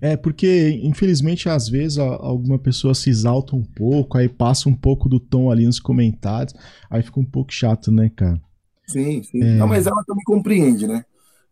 É, 0.01 0.17
porque, 0.17 0.81
infelizmente, 0.81 1.47
às 1.47 1.69
vezes 1.69 1.99
alguma 1.99 2.57
pessoa 2.57 2.95
se 2.95 3.07
exalta 3.07 3.55
um 3.55 3.63
pouco, 3.63 4.17
aí 4.17 4.27
passa 4.27 4.67
um 4.67 4.73
pouco 4.73 5.07
do 5.07 5.19
tom 5.19 5.51
ali 5.51 5.63
nos 5.63 5.79
comentários, 5.79 6.55
aí 6.89 7.03
fica 7.03 7.19
um 7.19 7.25
pouco 7.25 7.53
chato, 7.53 7.91
né, 7.91 8.09
cara? 8.15 8.41
Sim, 8.87 9.21
sim. 9.21 9.43
É... 9.43 9.57
Não, 9.57 9.67
mas 9.67 9.85
ela 9.85 10.03
também 10.03 10.23
compreende, 10.23 10.87
né? 10.87 11.05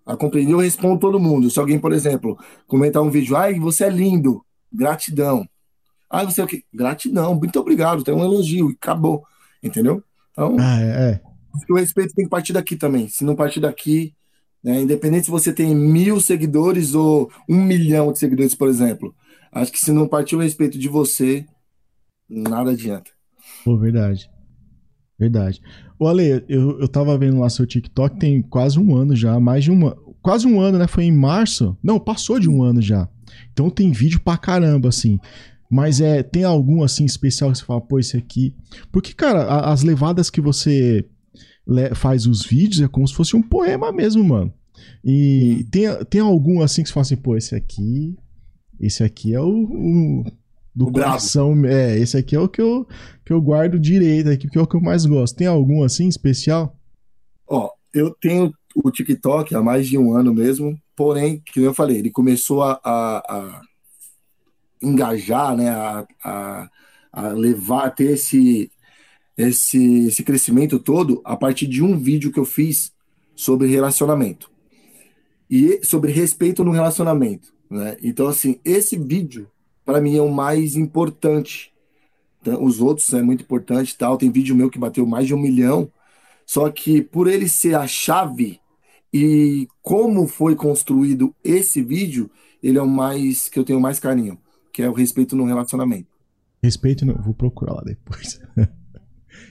Ela 0.06 0.18
compreende, 0.18 0.52
eu 0.52 0.58
respondo 0.58 1.00
todo 1.00 1.20
mundo. 1.20 1.48
Se 1.52 1.60
alguém, 1.60 1.78
por 1.78 1.94
exemplo, 1.94 2.36
comentar 2.66 3.04
um 3.04 3.12
vídeo, 3.12 3.36
ai, 3.36 3.60
você 3.60 3.84
é 3.84 3.90
lindo, 3.90 4.44
gratidão. 4.74 5.48
Ah, 6.10 6.24
você 6.24 6.42
é 6.42 6.44
o 6.44 6.48
quê? 6.48 6.64
Gratidão, 6.74 7.36
muito 7.36 7.60
obrigado, 7.60 8.04
tem 8.04 8.16
um 8.16 8.24
elogio, 8.24 8.72
e 8.72 8.74
acabou. 8.74 9.24
Entendeu? 9.62 10.04
Então. 10.32 10.56
Ah, 10.60 10.82
é, 10.82 11.12
é. 11.12 11.22
o 11.70 11.76
respeito 11.76 12.16
tem 12.16 12.26
que 12.26 12.32
partir 12.32 12.54
daqui 12.54 12.76
também. 12.76 13.08
Se 13.08 13.24
não 13.24 13.36
partir 13.36 13.60
daqui, 13.60 14.16
né, 14.64 14.82
independente 14.82 15.26
se 15.26 15.32
você 15.32 15.54
tem 15.54 15.76
mil 15.76 16.20
seguidores 16.20 16.94
ou 16.94 17.32
um 17.48 17.64
milhão 17.64 18.12
de 18.12 18.20
seguidores, 18.20 18.56
por 18.56 18.68
exemplo, 18.68 19.14
acho 19.52 19.72
que 19.72 19.80
se 19.80 19.92
não 19.92 20.08
partir 20.08 20.36
o 20.36 20.40
respeito 20.40 20.78
de 20.78 20.88
você, 20.88 21.46
nada 22.30 22.72
adianta. 22.72 23.12
Pô, 23.64 23.78
verdade. 23.78 24.30
Verdade. 25.18 25.62
Ô, 25.98 26.08
Ale, 26.08 26.46
eu, 26.48 26.80
eu 26.80 26.88
tava 26.88 27.18
vendo 27.18 27.40
lá 27.40 27.50
seu 27.50 27.66
TikTok, 27.66 28.18
tem 28.18 28.42
quase 28.42 28.80
um 28.80 28.96
ano 28.96 29.16
já, 29.16 29.38
mais 29.40 29.66
de 29.66 29.72
uma. 29.72 29.98
Quase 30.22 30.48
um 30.48 30.60
ano, 30.60 30.78
né? 30.78 30.88
Foi 30.88 31.04
em 31.04 31.12
março. 31.12 31.78
Não, 31.84 32.00
passou 32.00 32.40
de 32.40 32.50
um 32.50 32.64
ano 32.64 32.82
já. 32.82 33.08
Então 33.52 33.70
tem 33.70 33.92
vídeo 33.92 34.22
pra 34.22 34.38
caramba, 34.38 34.90
assim. 34.90 35.20
Mas 35.70 36.02
é, 36.02 36.24
tem 36.24 36.44
algum 36.44 36.84
assim 36.84 37.06
especial 37.06 37.52
que 37.52 37.60
você 37.60 37.66
fala, 37.66 37.82
pô, 37.82 38.00
esse 38.00 38.18
aqui. 38.18 38.56
Porque, 38.92 39.14
cara, 39.14 39.44
a, 39.44 39.72
as 39.72 39.84
levadas 39.84 40.30
que 40.30 40.42
você 40.42 41.06
faz 41.96 42.26
os 42.26 42.46
vídeos 42.46 42.82
é 42.82 42.88
como 42.88 43.08
se 43.08 43.14
fosse 43.14 43.36
um 43.36 43.42
poema 43.42 43.92
mesmo, 43.92 44.24
mano. 44.24 44.54
E 45.04 45.66
tem, 45.72 45.86
tem 46.06 46.22
algum 46.22 46.62
assim 46.62 46.84
que 46.84 46.90
você 46.90 46.94
fala 46.94 47.02
assim, 47.02 47.16
pô, 47.16 47.36
esse 47.36 47.56
aqui. 47.56 48.18
Esse 48.80 49.04
aqui 49.04 49.34
é 49.34 49.42
o, 49.42 49.64
o 49.64 50.24
do 50.74 50.88
o 50.88 50.92
coração. 50.92 51.60
Bravo. 51.60 51.76
É, 51.76 51.98
esse 51.98 52.18
aqui 52.18 52.36
é 52.36 52.40
o 52.40 52.48
que 52.48 52.62
eu, 52.62 52.88
que 53.26 53.34
eu 53.34 53.42
guardo 53.42 53.80
direito 53.80 54.30
aqui, 54.30 54.48
que 54.48 54.58
é 54.58 54.62
o 54.62 54.68
que 54.68 54.76
eu 54.76 54.82
mais 54.82 55.06
gosto. 55.06 55.36
Tem 55.36 55.48
algum 55.48 55.84
assim 55.84 56.08
especial? 56.08 56.76
Ó, 57.48 57.70
eu 57.94 58.16
tenho 58.22 58.54
o 58.76 58.92
TikTok 58.92 59.54
há 59.54 59.62
mais 59.62 59.88
de 59.88 59.98
um 59.98 60.16
ano 60.16 60.34
mesmo, 60.34 60.80
porém, 60.96 61.42
que 61.46 61.60
eu 61.60 61.74
falei, 61.74 61.98
ele 61.98 62.12
começou 62.12 62.64
a, 62.64 62.80
a, 62.84 63.18
a 63.18 63.62
engajar, 64.82 65.58
né, 65.58 65.70
a, 65.70 66.06
a, 66.24 66.70
a 67.12 67.28
levar, 67.30 67.88
a 67.88 67.92
ter 67.92 68.12
esse, 68.12 68.72
esse, 69.40 70.08
esse 70.08 70.24
crescimento 70.24 70.78
todo 70.78 71.22
a 71.24 71.36
partir 71.38 71.66
de 71.66 71.82
um 71.82 71.98
vídeo 71.98 72.32
que 72.32 72.40
eu 72.40 72.46
fiz 72.46 72.92
sobre 73.34 73.68
relacionamento 73.68 74.52
e 75.50 75.80
sobre 75.82 76.12
respeito 76.12 76.64
no 76.64 76.72
relacionamento, 76.72 77.54
né? 77.70 77.96
Então 78.04 78.28
assim, 78.28 78.60
esse 78.66 78.98
vídeo 78.98 79.50
para 79.86 80.02
mim 80.02 80.18
é 80.18 80.22
o 80.22 80.30
mais 80.30 80.76
importante. 80.76 81.74
Então, 82.42 82.64
os 82.64 82.80
outros 82.80 83.12
é 83.14 83.22
muito 83.22 83.44
importante, 83.44 83.98
tal. 83.98 84.18
Tem 84.18 84.30
vídeo 84.30 84.56
meu 84.56 84.70
que 84.70 84.78
bateu 84.78 85.06
mais 85.06 85.26
de 85.26 85.34
um 85.34 85.40
milhão, 85.40 85.92
só 86.46 86.70
que 86.70 87.02
por 87.02 87.28
ele 87.28 87.50
ser 87.50 87.76
a 87.76 87.88
chave 87.88 88.60
e 89.12 89.68
como 89.82 90.28
foi 90.28 90.56
construído 90.56 91.34
esse 91.44 91.82
vídeo, 91.82 92.30
ele 92.62 92.78
é 92.78 92.82
o 92.82 92.88
mais 92.88 93.50
que 93.50 93.58
eu 93.58 93.64
tenho 93.64 93.80
mais 93.80 94.00
carinho, 94.00 94.38
que 94.72 94.84
é 94.84 94.90
o 94.90 94.94
respeito 94.94 95.36
no 95.36 95.46
relacionamento. 95.46 96.10
Respeito, 96.62 97.06
no... 97.06 97.16
vou 97.22 97.34
procurar 97.34 97.74
lá 97.74 97.82
depois. 97.84 98.40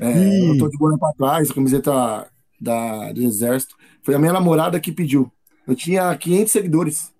é. 0.00 0.50
Eu 0.50 0.58
tô 0.58 0.68
de 0.68 0.76
boa 0.76 0.96
para 0.98 1.12
trás, 1.12 1.50
a 1.50 1.54
camiseta 1.54 2.30
da, 2.60 3.12
do 3.12 3.22
exército. 3.22 3.76
Foi 4.02 4.14
a 4.14 4.18
minha 4.18 4.32
namorada 4.32 4.80
que 4.80 4.92
pediu. 4.92 5.30
Eu 5.66 5.74
tinha 5.74 6.16
500 6.16 6.52
seguidores. 6.52 7.12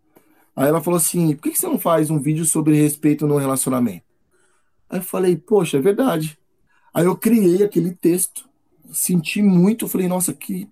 Aí 0.57 0.68
ela 0.68 0.81
falou 0.81 0.99
assim: 0.99 1.35
por 1.37 1.51
que 1.51 1.59
você 1.59 1.66
não 1.66 1.79
faz 1.79 2.11
um 2.11 2.18
vídeo 2.18 2.44
sobre 2.44 2.75
respeito 2.75 3.27
no 3.27 3.37
relacionamento? 3.37 4.05
Aí 4.90 4.99
eu 4.99 5.03
falei: 5.03 5.37
poxa, 5.37 5.77
é 5.77 5.81
verdade. 5.81 6.38
Aí 6.92 7.05
eu 7.05 7.16
criei 7.16 7.62
aquele 7.62 7.92
texto, 7.92 8.49
senti 8.90 9.42
muito, 9.42 9.87
falei: 9.87 10.09
nossa, 10.09 10.33
que 10.33 10.68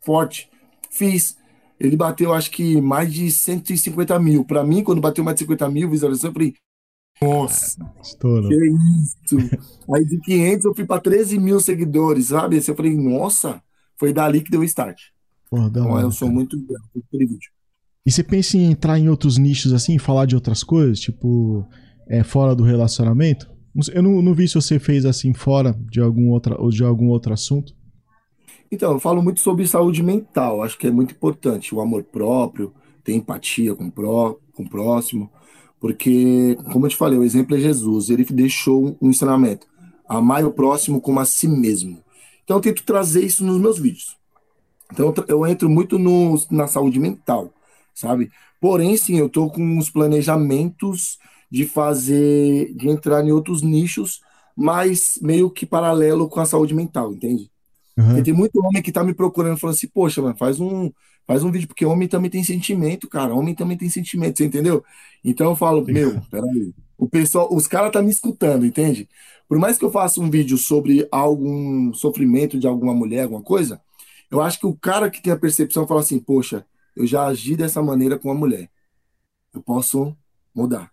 forte. 0.00 0.50
Fiz. 0.90 1.38
Ele 1.78 1.96
bateu, 1.96 2.34
acho 2.34 2.50
que 2.50 2.78
mais 2.82 3.10
de 3.12 3.30
150 3.30 4.18
mil. 4.18 4.44
Para 4.44 4.62
mim, 4.62 4.84
quando 4.84 5.00
bateu 5.00 5.24
mais 5.24 5.36
de 5.36 5.44
50 5.44 5.70
mil 5.70 5.88
visualizações, 5.88 6.30
eu 6.30 6.34
falei: 6.34 6.54
nossa, 7.22 7.76
Estouro. 8.02 8.48
que 8.48 8.54
isso. 8.54 9.36
Aí 9.94 10.04
de 10.04 10.18
500 10.20 10.64
eu 10.64 10.74
fui 10.74 10.86
para 10.86 11.00
13 11.00 11.38
mil 11.38 11.60
seguidores, 11.60 12.28
sabe? 12.28 12.56
Assim, 12.56 12.70
eu 12.70 12.76
falei: 12.76 12.96
nossa, 12.96 13.62
foi 13.98 14.12
dali 14.12 14.40
que 14.40 14.50
deu 14.50 14.60
o 14.60 14.64
start. 14.64 14.98
Porra, 15.50 15.66
então, 15.66 16.00
eu 16.00 16.10
sou 16.10 16.30
muito 16.30 16.58
grato 16.64 17.04
vídeo. 17.12 17.50
E 18.06 18.10
você 18.10 18.22
pensa 18.22 18.56
em 18.56 18.70
entrar 18.70 18.98
em 18.98 19.08
outros 19.08 19.36
nichos 19.36 19.72
assim, 19.72 19.98
falar 19.98 20.24
de 20.24 20.34
outras 20.34 20.64
coisas, 20.64 20.98
tipo, 20.98 21.66
é, 22.08 22.22
fora 22.22 22.54
do 22.54 22.64
relacionamento? 22.64 23.50
Eu 23.92 24.02
não, 24.02 24.22
não 24.22 24.34
vi 24.34 24.48
se 24.48 24.54
você 24.54 24.78
fez 24.78 25.04
assim 25.04 25.34
fora 25.34 25.76
de 25.90 26.00
algum, 26.00 26.30
outra, 26.30 26.56
de 26.70 26.82
algum 26.82 27.08
outro 27.08 27.32
assunto. 27.32 27.74
Então, 28.72 28.92
eu 28.92 29.00
falo 29.00 29.22
muito 29.22 29.40
sobre 29.40 29.66
saúde 29.66 30.02
mental, 30.02 30.62
acho 30.62 30.78
que 30.78 30.86
é 30.86 30.90
muito 30.90 31.12
importante. 31.12 31.74
O 31.74 31.80
amor 31.80 32.04
próprio, 32.04 32.72
ter 33.04 33.14
empatia 33.14 33.74
com, 33.74 33.90
pró, 33.90 34.36
com 34.52 34.62
o 34.62 34.68
próximo. 34.68 35.30
Porque, 35.80 36.58
como 36.72 36.86
eu 36.86 36.90
te 36.90 36.96
falei, 36.96 37.18
o 37.18 37.24
exemplo 37.24 37.56
é 37.56 37.58
Jesus. 37.58 38.10
Ele 38.10 38.24
deixou 38.24 38.96
um 39.00 39.08
ensinamento: 39.08 39.66
amar 40.08 40.44
o 40.44 40.52
próximo 40.52 41.00
como 41.00 41.20
a 41.20 41.24
si 41.24 41.48
mesmo. 41.48 42.02
Então, 42.44 42.58
eu 42.58 42.60
tento 42.60 42.82
trazer 42.84 43.24
isso 43.24 43.44
nos 43.44 43.58
meus 43.58 43.78
vídeos. 43.78 44.16
Então, 44.92 45.14
eu 45.28 45.46
entro 45.46 45.68
muito 45.70 45.98
no, 45.98 46.40
na 46.50 46.66
saúde 46.66 46.98
mental 46.98 47.52
sabe? 48.00 48.30
Porém, 48.60 48.96
sim, 48.96 49.18
eu 49.18 49.28
tô 49.28 49.48
com 49.48 49.62
uns 49.62 49.90
planejamentos 49.90 51.18
de 51.50 51.66
fazer, 51.66 52.72
de 52.74 52.88
entrar 52.88 53.24
em 53.24 53.32
outros 53.32 53.62
nichos, 53.62 54.20
mas 54.56 55.18
meio 55.20 55.50
que 55.50 55.66
paralelo 55.66 56.28
com 56.28 56.40
a 56.40 56.46
saúde 56.46 56.74
mental, 56.74 57.12
entende? 57.12 57.50
Uhum. 57.96 58.22
Tem 58.22 58.32
muito 58.32 58.60
homem 58.64 58.82
que 58.82 58.92
tá 58.92 59.04
me 59.04 59.14
procurando 59.14 59.58
falando 59.58 59.74
assim, 59.74 59.88
poxa, 59.88 60.22
mano, 60.22 60.36
faz 60.36 60.60
um, 60.60 60.90
faz 61.30 61.44
um 61.44 61.50
vídeo, 61.52 61.68
porque 61.68 61.86
homem 61.86 62.08
também 62.08 62.28
tem 62.28 62.42
sentimento, 62.42 63.08
cara, 63.08 63.32
homem 63.32 63.54
também 63.54 63.76
tem 63.76 63.88
sentimento, 63.88 64.36
você 64.36 64.46
entendeu? 64.46 64.84
Então 65.22 65.50
eu 65.50 65.54
falo, 65.54 65.84
meu, 65.86 66.20
peraí, 66.28 66.74
o 66.98 67.08
pessoal, 67.08 67.54
os 67.54 67.68
caras 67.68 67.92
tá 67.92 68.02
me 68.02 68.10
escutando, 68.10 68.66
entende? 68.66 69.08
Por 69.48 69.56
mais 69.56 69.78
que 69.78 69.84
eu 69.84 69.92
faça 69.92 70.20
um 70.20 70.28
vídeo 70.28 70.58
sobre 70.58 71.06
algum 71.08 71.94
sofrimento 71.94 72.58
de 72.58 72.66
alguma 72.66 72.92
mulher, 72.92 73.22
alguma 73.22 73.42
coisa, 73.42 73.80
eu 74.28 74.40
acho 74.40 74.58
que 74.58 74.66
o 74.66 74.74
cara 74.74 75.08
que 75.08 75.22
tem 75.22 75.32
a 75.32 75.38
percepção 75.38 75.86
fala 75.86 76.00
assim, 76.00 76.18
poxa, 76.18 76.66
eu 76.96 77.06
já 77.06 77.24
agi 77.24 77.54
dessa 77.54 77.80
maneira 77.80 78.18
com 78.18 78.28
a 78.28 78.34
mulher. 78.34 78.68
Eu 79.54 79.62
posso 79.62 80.16
mudar. 80.52 80.90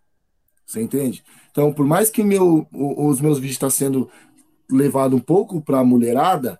Você 0.67 0.83
entende? 0.83 1.23
Então, 1.49 1.73
por 1.73 1.87
mais 1.87 2.11
que 2.11 2.23
meu, 2.23 2.67
os 2.71 3.19
meus 3.19 3.39
vídeos 3.39 3.55
estão 3.55 3.69
tá 3.69 3.75
sendo 3.75 4.07
levado 4.69 5.15
um 5.15 5.19
pouco 5.19 5.63
para 5.63 5.79
a 5.79 5.83
mulherada, 5.83 6.59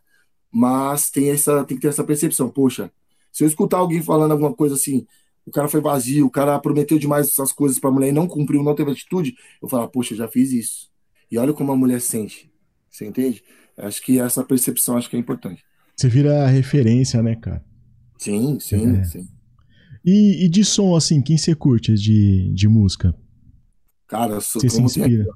mas 0.51 1.11
tem 1.11 1.29
essa 1.29 1.63
tem 1.63 1.77
que 1.77 1.81
ter 1.81 1.89
essa 1.89 2.03
percepção. 2.03 2.49
Poxa, 2.49 2.91
se 3.38 3.43
eu 3.43 3.47
escutar 3.47 3.78
alguém 3.78 4.02
falando 4.02 4.32
alguma 4.32 4.52
coisa 4.52 4.73
assim, 4.73 5.06
o 5.45 5.52
cara 5.52 5.67
foi 5.67 5.80
vazio, 5.80 6.26
o 6.26 6.32
cara 6.32 6.58
prometeu 6.58 6.97
demais 6.97 7.28
essas 7.28 7.54
coisas 7.54 7.78
para 7.78 7.91
a 7.91 7.93
mulher 7.93 8.10
e 8.10 8.12
não 8.12 8.28
cumpriu, 8.28 8.63
não 8.63 8.73
teve 8.73 8.89
atitude, 8.89 9.36
eu 9.62 9.69
falo, 9.69 9.88
poxa, 9.89 10.15
eu 10.15 10.17
já 10.17 10.28
fiz 10.28 10.52
isso. 10.52 10.89
E 11.30 11.38
olha 11.38 11.54
como 11.54 11.71
a 11.71 11.78
mulher 11.78 12.02
sente. 12.02 12.52
Você 12.89 13.06
entende? 13.06 13.43
Acho 13.78 14.02
que 14.02 14.19
essa 14.19 14.43
percepção 14.43 14.97
acho 14.97 15.08
que 15.08 15.15
é 15.15 15.19
importante. 15.19 15.63
Você 15.95 16.10
vira 16.10 16.47
referência, 16.47 17.21
né, 17.21 17.36
cara? 17.36 17.63
Sim, 18.17 18.60
sim, 18.60 18.97
é. 18.97 19.04
sim. 19.04 19.28
E, 20.04 20.45
e, 20.45 20.50
de 20.50 20.65
som, 20.65 20.95
assim, 20.95 21.21
quem 21.21 21.38
você 21.38 21.54
curte 21.54 21.93
de, 21.93 22.52
de 22.56 22.67
música? 22.67 23.13
Cara, 24.08 24.34
eu 24.34 24.41
sou. 24.41 24.60
Você 24.60 24.69
se 24.69 24.82
inspira? 24.82 25.28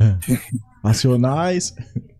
É. 0.00 0.16
Racionais? 0.82 1.74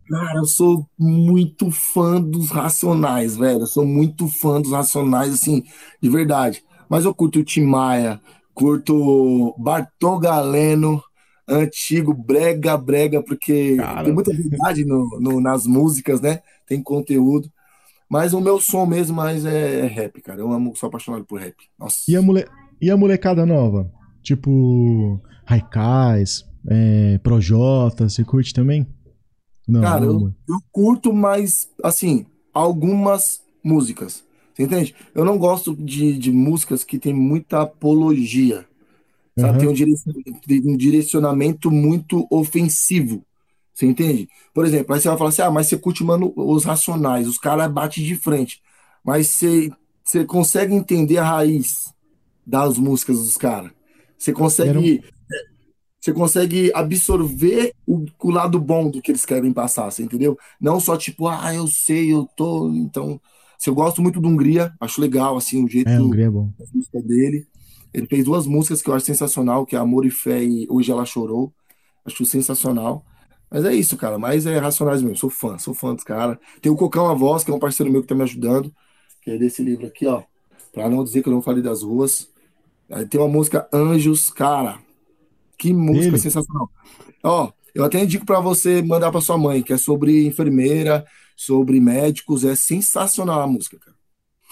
Cara, 0.08 0.38
eu 0.38 0.44
sou 0.44 0.86
muito 0.98 1.70
fã 1.70 2.20
dos 2.20 2.50
Racionais, 2.50 3.36
velho. 3.36 3.60
Eu 3.60 3.66
sou 3.66 3.86
muito 3.86 4.28
fã 4.28 4.60
dos 4.60 4.72
Racionais, 4.72 5.32
assim, 5.32 5.62
de 6.00 6.10
verdade. 6.10 6.62
Mas 6.88 7.04
eu 7.04 7.14
curto 7.14 7.40
o 7.40 7.44
Tim 7.44 7.64
Maia, 7.64 8.20
curto 8.52 9.54
Bartol 9.58 10.18
Galeno, 10.18 11.02
antigo, 11.48 12.12
brega, 12.12 12.76
brega, 12.76 13.22
porque 13.22 13.76
Cara. 13.76 14.04
tem 14.04 14.12
muita 14.12 14.32
verdade 14.32 14.84
no, 14.84 15.18
no, 15.20 15.40
nas 15.40 15.66
músicas, 15.66 16.20
né? 16.20 16.40
Tem 16.66 16.82
conteúdo. 16.82 17.50
Mas 18.08 18.34
o 18.34 18.40
meu 18.40 18.60
som 18.60 18.86
mesmo 18.86 19.16
mais 19.16 19.44
é, 19.44 19.80
é 19.80 19.86
rap, 19.86 20.20
cara. 20.20 20.40
Eu 20.40 20.52
amo, 20.52 20.76
sou 20.76 20.88
apaixonado 20.88 21.24
por 21.24 21.40
rap. 21.40 21.56
Nossa. 21.78 21.98
E 22.08 22.16
a, 22.16 22.22
mole... 22.22 22.44
e 22.80 22.90
a 22.90 22.96
molecada 22.96 23.46
nova? 23.46 23.90
Tipo, 24.22 25.20
Raikais, 25.44 26.44
é, 26.68 27.18
Projota, 27.18 28.08
você 28.08 28.22
curte 28.22 28.52
também? 28.52 28.86
Não, 29.66 29.80
cara, 29.80 30.04
eu, 30.04 30.32
eu 30.48 30.58
curto 30.70 31.12
mais, 31.12 31.68
assim, 31.82 32.26
algumas 32.52 33.42
músicas. 33.62 34.22
Você 34.54 34.62
entende? 34.62 34.94
Eu 35.14 35.24
não 35.24 35.36
gosto 35.36 35.74
de, 35.74 36.16
de 36.18 36.30
músicas 36.30 36.84
que 36.84 36.98
tem 36.98 37.12
muita 37.12 37.62
apologia. 37.62 38.66
Sabe? 39.36 39.52
Uhum. 39.52 39.58
Tem 39.58 39.68
um 39.68 39.72
direcionamento, 39.72 40.70
um 40.70 40.76
direcionamento 40.76 41.70
muito 41.70 42.26
ofensivo. 42.30 43.24
Você 43.74 43.86
entende? 43.86 44.28
Por 44.54 44.64
exemplo, 44.64 44.94
aí 44.94 45.00
você 45.00 45.08
vai 45.08 45.18
falar 45.18 45.30
assim: 45.30 45.42
ah, 45.42 45.50
mas 45.50 45.66
você 45.66 45.76
curte 45.76 46.04
mano, 46.04 46.32
os 46.36 46.64
racionais, 46.64 47.26
os 47.26 47.38
caras 47.38 47.70
batem 47.70 48.04
de 48.04 48.14
frente. 48.14 48.62
Mas 49.04 49.26
você, 49.26 49.72
você 50.04 50.24
consegue 50.24 50.72
entender 50.72 51.18
a 51.18 51.24
raiz 51.24 51.92
das 52.46 52.78
músicas 52.78 53.18
dos 53.18 53.36
caras. 53.36 53.72
Você 54.16 54.32
consegue. 54.32 55.02
Você 56.04 56.12
consegue 56.12 56.70
absorver 56.74 57.72
o, 57.86 58.04
o, 58.22 58.30
lado 58.30 58.60
bom 58.60 58.90
do 58.90 59.00
que 59.00 59.10
eles 59.10 59.24
querem 59.24 59.50
passar, 59.54 59.90
você 59.90 60.02
entendeu? 60.02 60.36
Não 60.60 60.78
só 60.78 60.98
tipo, 60.98 61.26
ah, 61.26 61.54
eu 61.54 61.66
sei, 61.66 62.12
eu 62.12 62.28
tô. 62.36 62.68
Então. 62.68 63.18
Se 63.58 63.70
eu 63.70 63.74
gosto 63.74 64.02
muito 64.02 64.20
do 64.20 64.28
Hungria, 64.28 64.74
acho 64.78 65.00
legal, 65.00 65.34
assim, 65.34 65.64
o 65.64 65.66
jeito 65.66 65.88
é, 65.88 65.98
Hungria 65.98 66.26
é 66.26 66.30
bom. 66.30 66.52
da 66.58 66.66
música 66.74 67.00
dele. 67.00 67.46
Ele 67.94 68.06
fez 68.06 68.22
duas 68.22 68.46
músicas 68.46 68.82
que 68.82 68.90
eu 68.90 68.94
acho 68.94 69.06
sensacional, 69.06 69.64
que 69.64 69.76
é 69.76 69.78
Amor 69.78 70.04
e 70.04 70.10
Fé 70.10 70.44
e 70.44 70.66
Hoje 70.68 70.92
Ela 70.92 71.06
Chorou. 71.06 71.54
Acho 72.04 72.26
sensacional. 72.26 73.02
Mas 73.50 73.64
é 73.64 73.74
isso, 73.74 73.96
cara. 73.96 74.18
Mas 74.18 74.44
é 74.44 74.58
Racionais 74.58 75.00
mesmo. 75.00 75.16
Sou 75.16 75.30
fã, 75.30 75.56
sou 75.56 75.72
fã 75.72 75.94
dos 75.94 76.04
caras. 76.04 76.36
Tem 76.60 76.70
o 76.70 76.76
Cocão 76.76 77.06
A 77.06 77.14
Voz, 77.14 77.44
que 77.44 77.50
é 77.50 77.54
um 77.54 77.58
parceiro 77.58 77.90
meu 77.90 78.02
que 78.02 78.08
tá 78.08 78.14
me 78.14 78.24
ajudando, 78.24 78.70
que 79.22 79.30
é 79.30 79.38
desse 79.38 79.62
livro 79.62 79.86
aqui, 79.86 80.06
ó. 80.06 80.22
Pra 80.70 80.86
não 80.90 81.02
dizer 81.02 81.22
que 81.22 81.30
eu 81.30 81.32
não 81.32 81.40
falei 81.40 81.62
das 81.62 81.82
ruas. 81.82 82.28
Aí 82.90 83.06
tem 83.06 83.18
uma 83.18 83.26
música 83.26 83.66
Anjos, 83.72 84.28
cara. 84.28 84.83
Que 85.58 85.72
música 85.72 86.08
Ele? 86.08 86.18
sensacional. 86.18 86.68
Ó, 87.22 87.50
eu 87.74 87.84
até 87.84 88.02
indico 88.02 88.24
pra 88.24 88.40
você 88.40 88.82
mandar 88.82 89.10
pra 89.10 89.20
sua 89.20 89.36
mãe, 89.36 89.62
que 89.62 89.72
é 89.72 89.76
sobre 89.76 90.26
enfermeira, 90.26 91.04
sobre 91.36 91.80
médicos. 91.80 92.44
É 92.44 92.54
sensacional 92.54 93.40
a 93.40 93.46
música, 93.46 93.78
cara. 93.78 93.96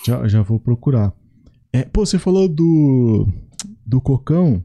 Já, 0.05 0.29
já 0.29 0.43
vou 0.43 0.59
procurar. 0.59 1.13
É, 1.73 1.85
pô, 1.85 2.05
você 2.05 2.19
falou 2.19 2.49
do. 2.49 3.29
do 3.87 4.01
Cocão. 4.01 4.65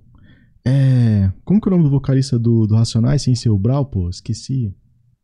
É. 0.65 1.31
Como 1.45 1.61
que 1.61 1.69
é 1.69 1.71
o 1.71 1.77
nome 1.77 1.83
do 1.83 1.91
vocalista 1.91 2.37
do, 2.37 2.67
do 2.67 2.75
Racionais 2.75 3.21
sem 3.21 3.35
ser 3.35 3.49
o 3.49 3.57
Brau, 3.57 3.85
pô? 3.85 4.09
Esqueci. 4.09 4.73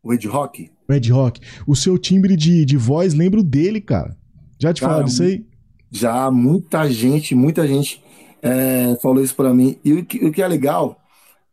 O 0.02 0.12
Ed 0.12 0.26
Rock. 0.28 0.70
Red 0.88 1.10
Rock. 1.10 1.40
O 1.66 1.74
seu 1.74 1.98
timbre 1.98 2.36
de, 2.36 2.64
de 2.64 2.76
voz, 2.76 3.14
lembro 3.14 3.42
dele, 3.42 3.80
cara. 3.80 4.16
Já 4.58 4.72
te 4.72 4.80
falaram 4.80 5.04
disso 5.04 5.22
aí? 5.22 5.44
Já 5.90 6.30
muita 6.30 6.90
gente, 6.90 7.34
muita 7.34 7.66
gente 7.66 8.02
é, 8.42 8.96
falou 9.02 9.22
isso 9.22 9.34
pra 9.34 9.52
mim. 9.52 9.76
E 9.84 9.92
o 9.92 10.04
que, 10.04 10.24
o 10.24 10.32
que 10.32 10.42
é 10.42 10.48
legal 10.48 10.98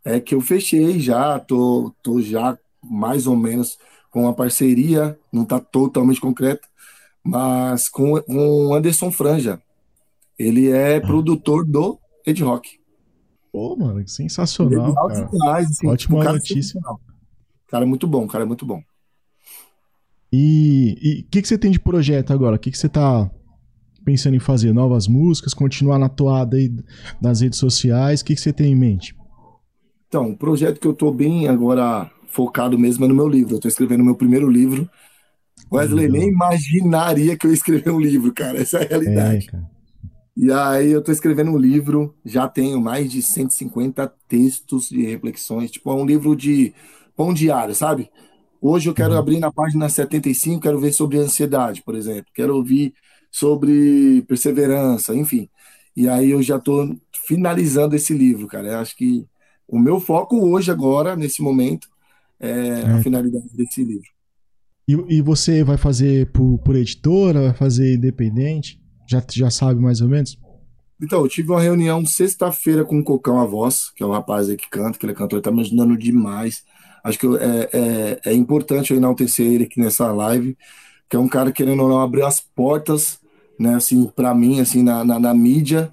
é 0.04 0.20
que 0.20 0.34
eu 0.34 0.42
fechei 0.42 1.00
já, 1.00 1.40
tô, 1.40 1.94
tô 2.02 2.22
já 2.22 2.58
mais 2.84 3.28
ou 3.28 3.36
menos 3.36 3.78
com 4.10 4.24
uma 4.24 4.34
parceria, 4.34 5.18
não 5.32 5.46
tá 5.46 5.60
totalmente 5.60 6.20
concreta, 6.20 6.68
mas 7.24 7.88
com 7.88 8.22
o 8.28 8.74
Anderson 8.74 9.12
Franja. 9.12 9.62
Ele 10.38 10.70
é 10.72 11.00
produtor 11.00 11.66
do 11.66 12.00
Ed 12.26 12.44
Rock. 12.44 12.80
Pô, 13.52 13.76
mano, 13.76 13.98
que 13.98 14.06
é 14.06 14.08
sensacional, 14.08 14.94
cara. 14.96 15.26
demais, 15.26 15.70
assim, 15.70 15.88
Ótima 15.88 16.18
um 16.18 16.22
cara 16.22 16.34
notícia. 16.34 16.56
sensacional. 16.56 17.00
Cara, 17.68 17.86
é 17.86 17.88
muito 17.88 18.08
bom, 18.08 18.28
cara, 18.28 18.44
é 18.44 18.48
muito 18.48 18.66
bom. 18.66 18.82
E 20.34 21.24
o 21.26 21.30
que, 21.30 21.42
que 21.42 21.48
você 21.48 21.58
tem 21.58 21.72
de 21.72 21.80
projeto 21.80 22.32
agora? 22.32 22.56
O 22.56 22.60
que, 22.60 22.72
que 22.72 22.78
você 22.78 22.90
tá 22.90 23.30
pensando 24.04 24.36
em 24.36 24.40
fazer? 24.40 24.74
Novas 24.74 25.08
músicas? 25.08 25.54
Continuar 25.54 26.00
na 26.00 26.10
toada 26.10 26.58
aí 26.58 26.74
das 27.22 27.42
redes 27.42 27.60
sociais? 27.60 28.22
O 28.22 28.26
que, 28.26 28.36
que 28.36 28.42
você 28.42 28.54
tem 28.54 28.72
em 28.72 28.76
mente? 28.76 29.16
Então, 30.12 30.32
o 30.32 30.38
projeto 30.38 30.78
que 30.80 30.86
eu 30.88 30.94
tô 30.94 31.10
bem 31.12 31.48
agora 31.48 32.12
focado 32.28 32.78
mesmo 32.78 33.06
é 33.06 33.08
no 33.08 33.16
meu 33.16 33.30
livro. 33.30 33.56
Eu 33.56 33.60
tô 33.62 33.68
escrevendo 33.70 34.04
meu 34.04 34.16
primeiro 34.16 34.50
livro. 34.50 34.90
Wesley 35.74 36.08
Legal. 36.08 36.10
nem 36.10 36.30
imaginaria 36.30 37.38
que 37.38 37.48
eu 37.48 37.52
ia 37.52 37.56
escrever 37.56 37.92
um 37.92 38.00
livro, 38.00 38.34
cara. 38.34 38.60
Essa 38.62 38.80
é 38.80 38.86
a 38.86 38.90
É, 39.06 39.42
realidade. 39.42 39.52
cara. 39.52 39.70
E 40.38 40.52
aí 40.52 40.92
eu 40.92 41.04
tô 41.04 41.12
escrevendo 41.12 41.52
um 41.52 41.58
livro, 41.58 42.16
já 42.26 42.48
tenho 42.48 42.82
mais 42.82 43.12
de 43.12 43.22
150 43.22 44.08
textos 44.28 44.90
de 44.90 45.04
reflexões, 45.06 45.72
tipo, 45.72 45.92
é 45.92 45.96
um 45.96 46.06
livro 46.06 46.36
de 46.36 46.74
pão 47.16 47.34
diário, 47.34 47.76
sabe? 47.76 48.10
Hoje 48.62 48.90
eu 48.90 48.94
quero 48.94 49.14
Uhum. 49.14 49.18
abrir 49.18 49.40
na 49.40 49.52
página 49.52 49.90
75, 49.90 50.62
quero 50.62 50.80
ver 50.80 50.94
sobre 50.94 51.18
ansiedade, 51.20 51.84
por 51.84 51.96
exemplo. 51.96 52.28
Quero 52.34 52.56
ouvir 52.56 52.94
sobre 53.32 54.24
perseverança, 54.24 55.16
enfim. 55.16 55.50
E 55.96 56.08
aí 56.10 56.32
eu 56.32 56.42
já 56.44 56.60
tô 56.60 56.96
finalizando 57.28 57.96
esse 57.96 58.14
livro, 58.14 58.48
cara. 58.48 58.68
Eu 58.70 58.80
acho 58.80 58.96
que 58.96 59.28
o 59.72 59.80
meu 59.80 60.00
foco 60.00 60.38
hoje, 60.38 60.70
agora, 60.72 61.16
nesse 61.16 61.42
momento, 61.42 61.88
é 62.40 62.84
a 62.86 62.98
É. 62.98 63.02
finalidade 63.02 63.48
desse 63.54 63.84
livro. 63.84 64.10
E, 64.88 65.18
e 65.18 65.22
você 65.22 65.64
vai 65.64 65.78
fazer 65.78 66.32
por, 66.32 66.58
por 66.60 66.76
editora? 66.76 67.42
Vai 67.42 67.54
fazer 67.54 67.96
independente? 67.96 68.80
Já, 69.08 69.24
já 69.32 69.50
sabe 69.50 69.80
mais 69.82 70.02
ou 70.02 70.10
menos? 70.10 70.38
Então, 71.02 71.22
eu 71.22 71.28
tive 71.28 71.50
uma 71.50 71.62
reunião 71.62 72.06
sexta-feira 72.06 72.86
com 72.86 73.00
o 73.00 73.04
Cocão 73.04 73.40
A 73.40 73.46
Voz, 73.46 73.92
que 73.96 74.04
é 74.04 74.06
o 74.06 74.12
rapaz 74.12 74.50
aí 74.50 74.56
que 74.58 74.70
canta, 74.70 75.00
que 75.00 75.06
ele 75.06 75.14
é 75.14 75.16
cantor, 75.16 75.38
ele 75.38 75.44
tá 75.44 75.52
me 75.52 75.62
ajudando 75.62 75.98
demais. 75.98 76.64
Acho 77.04 77.18
que 77.18 77.26
eu- 77.26 77.38
é, 77.38 77.70
é, 77.74 78.22
é 78.26 78.34
importante 78.34 78.92
eu 78.92 78.98
enaltecer 78.98 79.46
ele 79.48 79.64
aqui 79.64 79.80
nessa 79.80 80.12
live, 80.12 80.56
que 81.10 81.16
é 81.16 81.20
um 81.20 81.28
cara 81.28 81.52
querendo 81.52 81.82
ou 81.84 81.90
não 81.90 82.00
abrir 82.02 82.22
as 82.24 82.40
portas, 82.40 83.20
né, 83.60 83.76
assim, 83.76 84.08
para 84.16 84.34
mim, 84.36 84.60
assim, 84.60 84.84
na, 84.84 85.04
na, 85.04 85.20
na 85.20 85.34
mídia, 85.34 85.92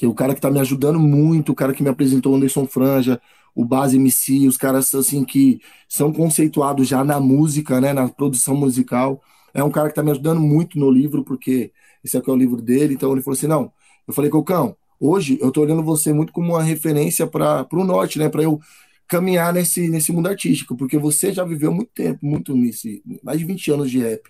que 0.00 0.06
é 0.06 0.08
o 0.08 0.14
cara 0.14 0.34
que 0.34 0.40
tá 0.40 0.50
me 0.50 0.58
ajudando 0.58 0.98
muito, 0.98 1.52
o 1.52 1.54
cara 1.54 1.74
que 1.74 1.82
me 1.82 1.90
apresentou 1.90 2.34
Anderson 2.34 2.66
Franja, 2.66 3.20
o 3.54 3.66
Base 3.66 3.96
MC, 3.98 4.46
os 4.46 4.56
caras, 4.56 4.94
assim, 4.94 5.22
que 5.26 5.60
são 5.86 6.10
conceituados 6.10 6.88
já 6.88 7.04
na 7.04 7.20
música, 7.20 7.78
né, 7.82 7.92
na 7.92 8.08
produção 8.08 8.56
musical. 8.56 9.20
É 9.52 9.62
um 9.62 9.70
cara 9.70 9.90
que 9.90 9.94
tá 9.94 10.02
me 10.02 10.10
ajudando 10.10 10.40
muito 10.40 10.78
no 10.78 10.90
livro, 10.90 11.22
porque 11.22 11.70
esse 12.02 12.16
aqui 12.16 12.30
é 12.30 12.32
o 12.32 12.36
livro 12.36 12.62
dele, 12.62 12.94
então 12.94 13.12
ele 13.12 13.20
falou 13.20 13.36
assim, 13.36 13.46
não, 13.46 13.70
eu 14.08 14.14
falei, 14.14 14.30
Cocão, 14.30 14.74
hoje 14.98 15.36
eu 15.38 15.50
tô 15.52 15.60
olhando 15.60 15.82
você 15.82 16.14
muito 16.14 16.32
como 16.32 16.54
uma 16.54 16.62
referência 16.62 17.26
para 17.26 17.68
o 17.70 17.84
norte, 17.84 18.18
né? 18.18 18.30
Para 18.30 18.42
eu 18.42 18.58
caminhar 19.06 19.52
nesse, 19.52 19.86
nesse 19.90 20.12
mundo 20.12 20.28
artístico, 20.28 20.74
porque 20.74 20.96
você 20.96 21.30
já 21.30 21.44
viveu 21.44 21.74
muito 21.74 21.90
tempo, 21.92 22.24
muito 22.24 22.56
nesse, 22.56 23.02
mais 23.22 23.38
de 23.38 23.44
20 23.44 23.70
anos 23.70 23.90
de 23.90 23.98
rap. 23.98 24.22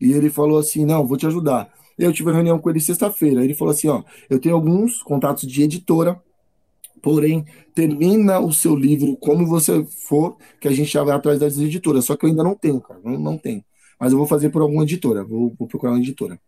E 0.00 0.12
ele 0.12 0.30
falou 0.30 0.58
assim: 0.58 0.84
não, 0.84 1.04
vou 1.04 1.16
te 1.16 1.26
ajudar. 1.26 1.68
Eu 1.98 2.12
tive 2.12 2.28
uma 2.28 2.34
reunião 2.34 2.58
com 2.58 2.70
ele 2.70 2.80
sexta-feira. 2.80 3.44
Ele 3.44 3.54
falou 3.54 3.72
assim: 3.72 3.88
ó, 3.88 4.02
eu 4.28 4.38
tenho 4.38 4.54
alguns 4.54 5.02
contatos 5.02 5.50
de 5.50 5.62
editora, 5.62 6.20
porém, 7.02 7.44
termina 7.74 8.40
o 8.40 8.52
seu 8.52 8.74
livro 8.74 9.16
como 9.16 9.46
você 9.46 9.84
for, 9.84 10.36
que 10.60 10.68
a 10.68 10.72
gente 10.72 10.92
já 10.92 11.02
vai 11.04 11.14
atrás 11.14 11.38
das 11.38 11.58
editoras. 11.58 12.04
Só 12.04 12.16
que 12.16 12.24
eu 12.24 12.30
ainda 12.30 12.42
não 12.42 12.54
tenho, 12.54 12.80
cara, 12.80 13.00
não, 13.04 13.18
não 13.18 13.38
tenho. 13.38 13.62
Mas 14.00 14.12
eu 14.12 14.18
vou 14.18 14.26
fazer 14.26 14.50
por 14.50 14.62
alguma 14.62 14.82
editora, 14.82 15.24
vou, 15.24 15.54
vou 15.58 15.68
procurar 15.68 15.92
uma 15.92 16.00
editora. 16.00 16.38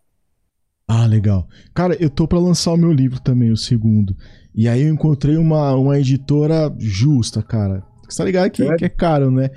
Ah, 0.89 1.07
legal. 1.07 1.49
Cara, 1.75 1.97
eu 2.01 2.09
tô 2.09 2.29
pra 2.29 2.39
lançar 2.39 2.73
o 2.73 2.77
meu 2.77 2.93
livro 2.93 3.21
também, 3.21 3.51
o 3.51 3.57
segundo. 3.57 4.17
E 4.55 4.69
aí 4.69 4.83
eu 4.83 4.93
encontrei 4.93 5.37
uma, 5.37 5.75
uma 5.75 5.99
editora 5.99 6.73
justa, 6.79 7.43
cara. 7.43 7.83
Você 8.09 8.19
tá 8.19 8.25
ligado 8.25 8.51
que, 8.51 8.63
Sério? 8.63 8.79
que 8.79 8.85
é 8.85 8.89
caro, 8.89 9.31
né? 9.31 9.51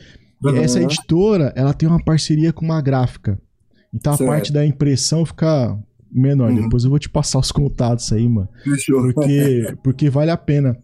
E 0.43 0.57
essa 0.57 0.81
editora, 0.81 1.53
ela 1.55 1.73
tem 1.73 1.87
uma 1.87 2.03
parceria 2.03 2.51
com 2.51 2.65
uma 2.65 2.81
gráfica. 2.81 3.39
Então 3.93 4.13
a 4.13 4.17
Certo. 4.17 4.29
parte 4.29 4.53
da 4.53 4.65
impressão 4.65 5.25
fica 5.25 5.77
menor. 6.11 6.51
Uhum. 6.51 6.63
Depois 6.63 6.83
eu 6.83 6.89
vou 6.89 6.99
te 6.99 7.09
passar 7.09 7.39
os 7.39 7.51
contatos 7.51 8.11
aí, 8.13 8.27
mano. 8.27 8.47
Fechou. 8.63 9.13
Porque, 9.13 9.75
porque 9.83 10.09
vale 10.09 10.31
a 10.31 10.37
pena. 10.37 10.77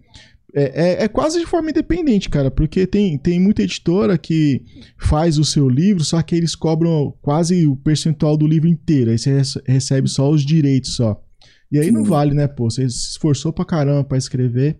É, 0.57 1.01
é, 1.01 1.03
é 1.03 1.07
quase 1.09 1.37
de 1.39 1.45
forma 1.45 1.69
independente, 1.69 2.29
cara, 2.29 2.49
porque 2.49 2.87
tem, 2.87 3.17
tem 3.17 3.41
muita 3.41 3.61
editora 3.61 4.17
que 4.17 4.63
faz 4.97 5.37
o 5.37 5.43
seu 5.43 5.67
livro, 5.67 6.01
só 6.05 6.21
que 6.21 6.33
eles 6.33 6.55
cobram 6.55 7.13
quase 7.21 7.67
o 7.67 7.75
percentual 7.75 8.37
do 8.37 8.47
livro 8.47 8.69
inteiro. 8.69 9.11
Aí 9.11 9.17
você 9.19 9.33
rece- 9.35 9.61
recebe 9.67 10.07
só 10.07 10.29
os 10.31 10.45
direitos 10.45 10.95
só. 10.95 11.21
E 11.69 11.77
aí 11.77 11.91
não 11.91 12.03
Sim. 12.05 12.09
vale, 12.09 12.33
né, 12.33 12.47
pô? 12.47 12.69
Você 12.69 12.87
se 12.89 13.09
esforçou 13.11 13.51
pra 13.51 13.65
caramba 13.65 14.05
pra 14.05 14.17
escrever. 14.17 14.79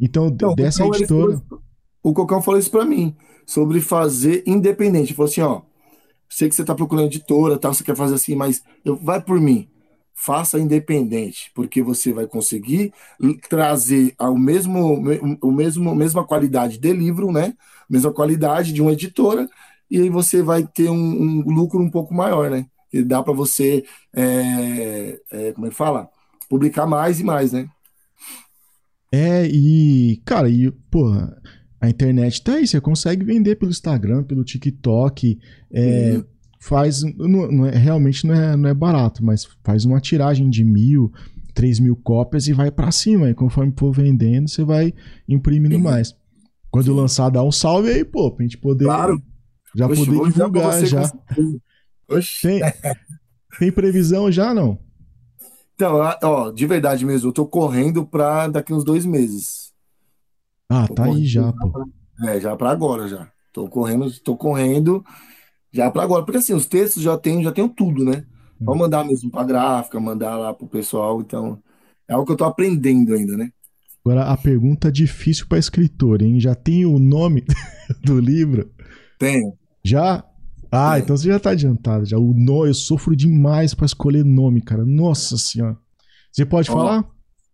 Então, 0.00 0.26
Então, 0.26 0.54
dessa 0.56 0.84
o 0.84 0.88
editora. 0.94 1.36
falou 1.38 1.62
o 2.02 2.12
Cocão 2.12 2.40
falou 2.42 2.58
isso 2.58 2.70
pra 2.70 2.84
mim, 2.84 3.14
sobre 3.46 3.80
fazer 3.80 4.42
independente. 4.46 5.08
Ele 5.10 5.14
falou 5.16 5.30
assim, 5.30 5.40
ó, 5.40 5.62
sei 6.28 6.48
que 6.48 6.54
você 6.54 6.64
tá 6.64 6.74
procurando 6.74 7.06
editora, 7.06 7.58
tal, 7.58 7.72
você 7.74 7.84
quer 7.84 7.96
fazer 7.96 8.14
assim, 8.14 8.34
mas 8.34 8.62
eu, 8.84 8.96
vai 8.96 9.20
por 9.20 9.40
mim. 9.40 9.68
Faça 10.14 10.58
independente, 10.58 11.50
porque 11.54 11.82
você 11.82 12.12
vai 12.12 12.26
conseguir 12.26 12.92
trazer 13.48 14.14
ao 14.18 14.36
mesmo, 14.36 15.00
me- 15.00 15.38
o 15.42 15.52
mesmo, 15.52 15.94
mesma 15.94 16.24
qualidade 16.26 16.78
de 16.78 16.92
livro, 16.92 17.30
né? 17.30 17.54
Mesma 17.88 18.12
qualidade 18.12 18.72
de 18.72 18.80
uma 18.80 18.92
editora, 18.92 19.46
e 19.90 20.00
aí 20.00 20.08
você 20.08 20.42
vai 20.42 20.66
ter 20.66 20.88
um, 20.90 20.96
um 20.96 21.42
lucro 21.54 21.80
um 21.80 21.90
pouco 21.90 22.14
maior, 22.14 22.50
né? 22.50 22.66
E 22.92 23.02
dá 23.02 23.22
para 23.22 23.32
você, 23.34 23.84
é, 24.14 25.20
é, 25.30 25.52
como 25.52 25.66
é 25.66 25.70
que 25.70 25.76
fala? 25.76 26.08
Publicar 26.48 26.86
mais 26.86 27.20
e 27.20 27.24
mais, 27.24 27.52
né? 27.52 27.68
É, 29.12 29.46
e, 29.46 30.20
cara, 30.24 30.48
e, 30.50 30.70
porra, 30.90 31.40
a 31.80 31.88
internet 31.88 32.42
tá 32.42 32.54
aí, 32.54 32.66
você 32.66 32.80
consegue 32.80 33.24
vender 33.24 33.56
pelo 33.56 33.70
Instagram, 33.70 34.22
pelo 34.24 34.42
TikTok, 34.44 35.38
é, 35.72 36.12
Sim. 36.16 36.24
faz, 36.60 37.02
não, 37.02 37.50
não 37.50 37.66
é- 37.66 37.76
realmente 37.76 38.26
não 38.26 38.34
é, 38.34 38.56
não 38.56 38.68
é 38.68 38.74
barato, 38.74 39.24
mas 39.24 39.46
faz 39.62 39.84
uma 39.84 40.00
tiragem 40.00 40.48
de 40.48 40.64
mil, 40.64 41.12
três 41.54 41.78
mil 41.78 41.94
cópias 41.96 42.46
e 42.48 42.52
vai 42.52 42.70
pra 42.70 42.90
cima, 42.90 43.30
e 43.30 43.34
conforme 43.34 43.72
for 43.78 43.92
vendendo, 43.92 44.48
você 44.48 44.64
vai 44.64 44.92
imprimindo 45.28 45.78
mais. 45.78 46.14
Quando 46.70 46.86
Sim. 46.86 46.92
lançar, 46.96 47.30
dá 47.30 47.42
um 47.42 47.52
salve 47.52 47.90
aí, 47.90 48.04
pô, 48.04 48.30
pra 48.30 48.44
gente 48.44 48.58
poder, 48.58 48.84
Claro. 48.84 49.22
já 49.74 49.86
Oxe, 49.86 50.04
poder 50.06 50.32
divulgar 50.32 50.84
já. 50.86 51.12
Oxe. 52.10 52.42
Tem, 52.42 52.60
tem 53.58 53.72
previsão 53.72 54.30
já, 54.30 54.52
não? 54.54 54.78
Então, 55.74 55.94
ó, 56.22 56.50
de 56.50 56.66
verdade 56.66 57.04
mesmo, 57.04 57.28
eu 57.28 57.32
tô 57.32 57.46
correndo 57.46 58.06
pra 58.06 58.48
daqui 58.48 58.72
uns 58.72 58.82
dois 58.84 59.04
meses. 59.04 59.65
Ah, 60.68 60.86
Tô 60.88 60.94
tá 60.94 61.04
aí 61.04 61.24
já, 61.26 61.52
pô. 61.52 61.70
pra- 61.70 61.84
É, 62.34 62.40
já 62.40 62.56
pra 62.56 62.70
agora 62.70 63.08
já. 63.08 63.30
Tô 63.52 63.68
correndo, 63.68 64.10
tô 64.20 64.36
correndo 64.36 65.04
já 65.72 65.90
pra 65.90 66.02
agora. 66.02 66.24
Porque 66.24 66.38
assim, 66.38 66.54
os 66.54 66.66
textos 66.66 67.02
já 67.02 67.16
tenho, 67.18 67.42
já 67.42 67.52
tenho 67.52 67.68
tudo, 67.68 68.04
né? 68.04 68.24
Hum. 68.60 68.64
Vou 68.66 68.76
mandar 68.76 69.04
mesmo 69.04 69.30
pra 69.30 69.44
gráfica, 69.44 70.00
mandar 70.00 70.36
lá 70.36 70.52
pro 70.54 70.66
pessoal, 70.66 71.20
então 71.20 71.58
é 72.08 72.14
algo 72.14 72.26
que 72.26 72.32
eu 72.32 72.36
tô 72.36 72.44
aprendendo 72.44 73.14
ainda, 73.14 73.36
né? 73.36 73.50
Agora, 74.04 74.24
a 74.26 74.36
pergunta 74.36 74.90
difícil 74.92 75.46
pra 75.48 75.58
escritor, 75.58 76.22
hein? 76.22 76.38
Já 76.40 76.54
tem 76.54 76.86
o 76.86 76.98
nome 76.98 77.44
do 78.04 78.18
livro? 78.20 78.70
Tenho. 79.18 79.52
Já? 79.84 80.24
Ah, 80.70 80.96
É. 80.96 81.00
então 81.00 81.16
você 81.16 81.28
já 81.28 81.40
tá 81.40 81.50
adiantado. 81.50 82.04
Já. 82.04 82.16
O 82.18 82.32
no, 82.32 82.66
eu 82.66 82.74
sofro 82.74 83.16
demais 83.16 83.74
pra 83.74 83.86
escolher 83.86 84.24
nome, 84.24 84.60
cara. 84.60 84.84
Nossa 84.84 85.36
senhora. 85.36 85.76
Você 86.30 86.44
pode 86.46 86.70
Ó, 86.70 86.74
falar? 86.74 87.04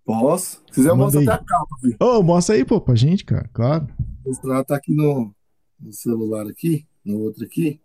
Posso? 0.04 0.62
Se 0.66 0.74
quiser, 0.74 0.92
aí. 0.92 1.28
até 1.28 1.32
a 1.32 1.38
capa, 1.38 1.76
filho. 1.80 1.96
Ô, 2.00 2.22
mostra 2.22 2.56
aí, 2.56 2.64
pô, 2.64 2.80
pra 2.80 2.94
gente, 2.94 3.24
cara. 3.24 3.48
Claro. 3.52 3.88
Mostrar, 4.26 4.64
tá 4.64 4.76
aqui 4.76 4.92
no, 4.92 5.34
no 5.80 5.92
celular 5.92 6.46
aqui, 6.46 6.86
no 7.04 7.20
outro 7.20 7.44
aqui. 7.44 7.80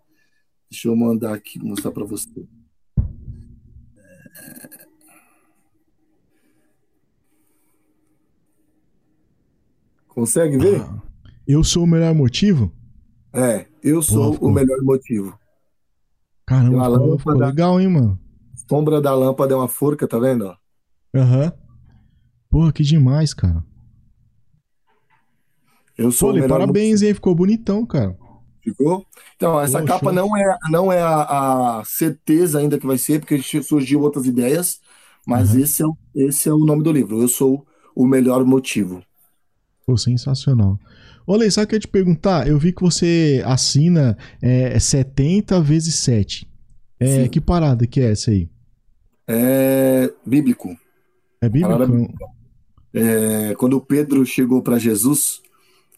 Deixa 0.69 0.87
eu 0.87 0.95
mandar 0.95 1.33
aqui, 1.33 1.59
mostrar 1.59 1.91
para 1.91 2.05
você. 2.05 2.29
Consegue 10.07 10.57
ver? 10.57 10.81
Ah, 10.81 11.01
eu 11.47 11.63
sou 11.63 11.83
o 11.83 11.87
melhor 11.87 12.13
motivo? 12.15 12.71
É, 13.31 13.67
eu 13.83 14.01
sou 14.01 14.35
Pô, 14.35 14.47
o 14.47 14.51
melhor 14.51 14.81
motivo. 14.81 15.37
Caramba, 16.45 16.83
a 16.83 16.87
lâmpada, 16.87 17.45
legal, 17.45 17.79
hein, 17.79 17.89
mano? 17.89 18.19
Sombra 18.67 18.99
da 18.99 19.13
lâmpada 19.13 19.53
é 19.53 19.57
uma 19.57 19.67
forca, 19.67 20.07
tá 20.07 20.17
vendo? 20.17 20.57
Aham. 21.13 21.43
Uhum. 21.43 21.66
Pô, 22.57 22.73
que 22.73 22.81
demais, 22.81 23.35
cara. 23.35 23.63
Eu 25.95 26.11
sou 26.11 26.33
Pô, 26.33 26.47
parabéns, 26.47 27.03
hein? 27.03 27.13
Ficou 27.13 27.35
bonitão, 27.35 27.85
cara. 27.85 28.17
Ficou? 28.63 29.05
Então, 29.35 29.61
essa 29.61 29.79
Pô, 29.79 29.85
capa 29.85 30.11
não 30.11 30.35
é, 30.35 30.57
não 30.71 30.91
é 30.91 30.99
a, 30.99 31.81
a, 31.81 31.83
certeza 31.85 32.57
ainda 32.57 32.79
que 32.79 32.87
vai 32.87 32.97
ser, 32.97 33.19
porque 33.19 33.39
surgiu 33.61 34.01
outras 34.01 34.25
ideias, 34.25 34.79
mas 35.23 35.53
uhum. 35.53 35.59
esse, 35.59 35.83
é, 35.83 35.87
esse 36.15 36.49
é 36.49 36.51
o 36.51 36.65
nome 36.65 36.81
do 36.81 36.91
livro. 36.91 37.21
Eu 37.21 37.27
sou 37.27 37.63
o 37.95 38.07
melhor 38.07 38.43
motivo. 38.43 39.03
Pô, 39.85 39.95
sensacional. 39.95 40.79
Olha, 41.27 41.51
sabe 41.51 41.65
o 41.65 41.67
que 41.67 41.75
eu 41.75 41.77
ia 41.77 41.81
te 41.81 41.87
perguntar? 41.87 42.47
Eu 42.47 42.57
vi 42.57 42.73
que 42.73 42.81
você 42.81 43.43
assina 43.45 44.17
é, 44.41 44.79
70 44.79 45.61
vezes 45.61 45.93
7. 45.93 46.51
É, 46.99 47.27
que 47.27 47.39
parada 47.39 47.85
que 47.85 48.01
é 48.01 48.13
essa 48.13 48.31
aí? 48.31 48.49
É 49.27 50.11
bíblico. 50.25 50.75
É 51.39 51.47
bíblico? 51.47 52.09
É, 52.97 53.55
quando 53.55 53.79
Pedro 53.79 54.25
chegou 54.25 54.61
para 54.61 54.79
Jesus 54.79 55.41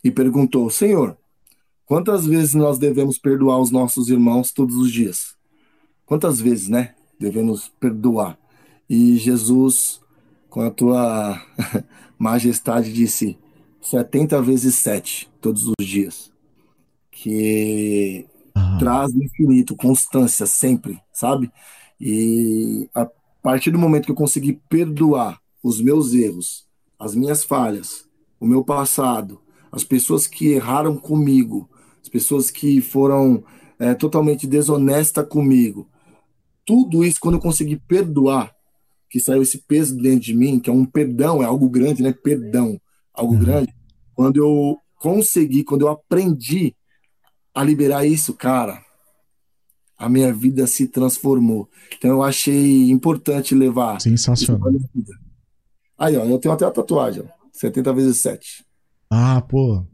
e 0.04 0.12
perguntou: 0.12 0.70
Senhor, 0.70 1.18
quantas 1.86 2.26
vezes 2.26 2.54
nós 2.54 2.78
devemos 2.78 3.18
perdoar 3.18 3.60
os 3.60 3.72
nossos 3.72 4.10
irmãos 4.10 4.52
todos 4.52 4.76
os 4.76 4.92
dias? 4.92 5.36
Quantas 6.06 6.40
vezes, 6.40 6.68
né? 6.68 6.96
Devemos 7.20 7.70
perdoar. 7.80 8.38
E 8.90 9.18
Jesus, 9.18 10.02
com 10.50 10.62
a 10.62 10.72
tua 10.72 11.42
majestade, 12.18 12.92
disse: 12.92 13.38
70 13.82 14.42
vezes 14.42 14.76
7 14.76 15.30
todos 15.40 15.68
os 15.68 15.86
dias. 15.86 16.32
Que 17.12 18.26
uhum. 18.56 18.78
traz 18.78 19.14
infinito, 19.14 19.76
constância 19.76 20.46
sempre, 20.46 21.00
sabe? 21.12 21.52
E 22.00 22.90
a 22.96 23.08
partir 23.42 23.72
do 23.72 23.80
momento 23.80 24.06
que 24.06 24.12
eu 24.12 24.16
consegui 24.16 24.60
perdoar 24.70 25.40
os 25.62 25.82
meus 25.82 26.14
erros, 26.14 26.69
as 27.00 27.16
minhas 27.16 27.44
falhas, 27.44 28.06
o 28.40 28.46
meu 28.46 28.64
passado, 28.64 29.40
as 29.72 29.84
pessoas 29.84 30.28
que 30.28 30.50
erraram 30.50 30.98
comigo, 30.98 31.70
as 32.02 32.10
pessoas 32.10 32.52
que 32.52 32.82
foram 32.82 33.44
é, 33.80 33.94
totalmente 33.94 34.46
desonestas 34.46 35.28
comigo, 35.28 35.88
tudo 36.66 37.04
isso, 37.04 37.20
quando 37.20 37.36
eu 37.36 37.42
consegui 37.42 37.78
perdoar, 37.78 38.54
que 39.10 39.20
saiu 39.20 39.42
esse 39.42 39.58
peso 39.58 39.98
dentro 39.98 40.20
de 40.20 40.36
mim, 40.36 40.60
que 40.60 40.70
é 40.70 40.74
um 40.74 40.86
perdão, 40.86 41.42
é 41.42 41.46
algo 41.46 41.68
grande, 41.68 42.04
né? 42.04 42.14
Perdão 42.14 42.80
algo 43.12 43.34
uhum. 43.34 43.40
grande, 43.40 43.74
quando 44.14 44.38
eu 44.38 44.78
consegui, 44.96 45.64
quando 45.64 45.82
eu 45.82 45.90
aprendi 45.90 46.76
a 47.54 47.64
liberar 47.64 48.06
isso, 48.06 48.34
cara, 48.34 48.82
a 49.98 50.08
minha 50.08 50.32
vida 50.34 50.66
se 50.68 50.88
transformou. 50.88 51.70
Então 51.98 52.12
eu 52.12 52.24
achei 52.24 52.90
importante 52.90 53.54
levar. 53.54 54.00
Sensacional. 54.00 54.72
Aí, 56.00 56.16
ó, 56.16 56.24
eu 56.24 56.40
tenho 56.40 56.54
até 56.54 56.66
a 56.66 56.72
tatuagem, 56.72 57.24
ó, 57.24 57.40
70 57.52 57.94
vezes 57.94 58.18
7. 58.18 58.66
Ah, 59.12 59.42
pô. 59.42 59.86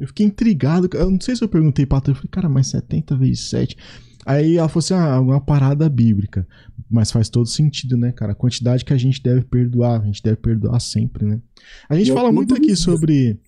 Eu 0.00 0.06
fiquei 0.06 0.24
intrigado. 0.24 0.88
Eu 0.94 1.10
não 1.10 1.20
sei 1.20 1.36
se 1.36 1.44
eu 1.44 1.48
perguntei 1.48 1.84
pra 1.84 2.00
tu. 2.00 2.12
Eu 2.12 2.14
falei, 2.14 2.30
cara, 2.30 2.48
mas 2.48 2.68
70 2.68 3.16
vezes 3.16 3.50
7. 3.50 3.76
Aí 4.24 4.56
ela 4.56 4.68
falou 4.68 4.80
assim: 4.80 4.94
ah, 4.94 5.20
uma 5.20 5.40
parada 5.40 5.88
bíblica. 5.88 6.46
Mas 6.90 7.10
faz 7.10 7.28
todo 7.28 7.46
sentido, 7.46 7.96
né, 7.96 8.10
cara? 8.12 8.32
A 8.32 8.34
quantidade 8.34 8.84
que 8.84 8.92
a 8.92 8.98
gente 8.98 9.22
deve 9.22 9.42
perdoar, 9.42 10.00
a 10.00 10.04
gente 10.04 10.22
deve 10.22 10.36
perdoar 10.36 10.80
sempre, 10.80 11.24
né? 11.24 11.40
A 11.88 11.94
gente 11.94 12.10
e 12.10 12.14
fala 12.14 12.32
muito 12.32 12.54
aqui 12.54 12.74
sobre. 12.74 13.38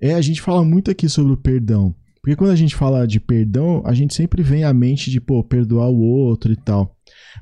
É, 0.00 0.14
a 0.14 0.20
gente 0.20 0.42
fala 0.42 0.64
muito 0.64 0.90
aqui 0.90 1.08
sobre 1.08 1.32
o 1.32 1.36
perdão. 1.36 1.94
Porque 2.20 2.36
quando 2.36 2.50
a 2.50 2.56
gente 2.56 2.76
fala 2.76 3.06
de 3.06 3.18
perdão, 3.18 3.82
a 3.86 3.94
gente 3.94 4.14
sempre 4.14 4.42
vem 4.42 4.64
à 4.64 4.74
mente 4.74 5.10
de, 5.10 5.20
pô, 5.20 5.42
perdoar 5.42 5.88
o 5.88 6.00
outro 6.00 6.52
e 6.52 6.56
tal. 6.56 6.94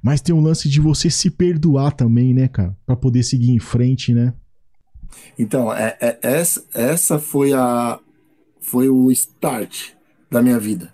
Mas 0.03 0.21
tem 0.21 0.35
um 0.35 0.41
lance 0.41 0.69
de 0.69 0.81
você 0.81 1.11
se 1.11 1.31
perdoar 1.31 1.93
também, 1.93 2.35
né, 2.35 2.49
cara? 2.49 2.77
Pra 2.87 2.97
poder 2.97 3.23
seguir 3.23 3.51
em 3.51 3.59
frente, 3.59 4.13
né? 4.13 4.35
Então, 5.39 5.73
é, 5.73 5.97
é, 6.01 6.19
essa, 6.23 6.65
essa 6.75 7.19
foi 7.19 7.53
a 7.53 7.99
foi 8.61 8.89
o 8.89 9.11
start 9.11 9.93
da 10.31 10.43
minha 10.43 10.59
vida 10.59 10.93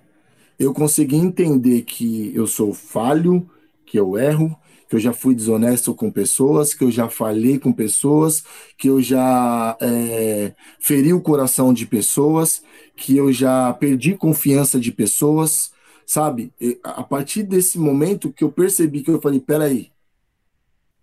eu 0.59 0.73
consegui 0.73 1.17
entender 1.17 1.83
que 1.83 2.33
eu 2.35 2.47
sou 2.47 2.73
falho, 2.73 3.49
que 3.85 3.99
eu 3.99 4.17
erro, 4.17 4.57
que 4.89 4.97
eu 4.97 5.01
já 5.01 5.13
fui 5.13 5.35
desonesto 5.35 5.95
com 5.95 6.11
pessoas, 6.11 6.75
que 6.75 6.85
eu 6.85 6.91
já 6.91 7.09
falhei 7.09 7.59
com 7.59 7.73
pessoas, 7.73 8.45
que 8.79 8.89
eu 8.89 9.01
já 9.03 9.77
é, 9.81 10.53
feri 10.79 11.13
o 11.13 11.21
coração 11.21 11.73
de 11.73 11.87
pessoas, 11.87 12.63
que 12.97 13.17
eu 13.17 13.33
já 13.33 13.73
perdi 13.75 14.15
confiança 14.15 14.79
de 14.79 14.93
pessoas, 14.93 15.73
sabe? 16.07 16.53
A 16.83 17.03
partir 17.03 17.43
desse 17.43 17.79
momento 17.79 18.33
que 18.33 18.45
eu 18.45 18.53
percebi 18.53 19.03
que 19.03 19.11
eu 19.11 19.21
falei, 19.21 19.41
peraí, 19.41 19.91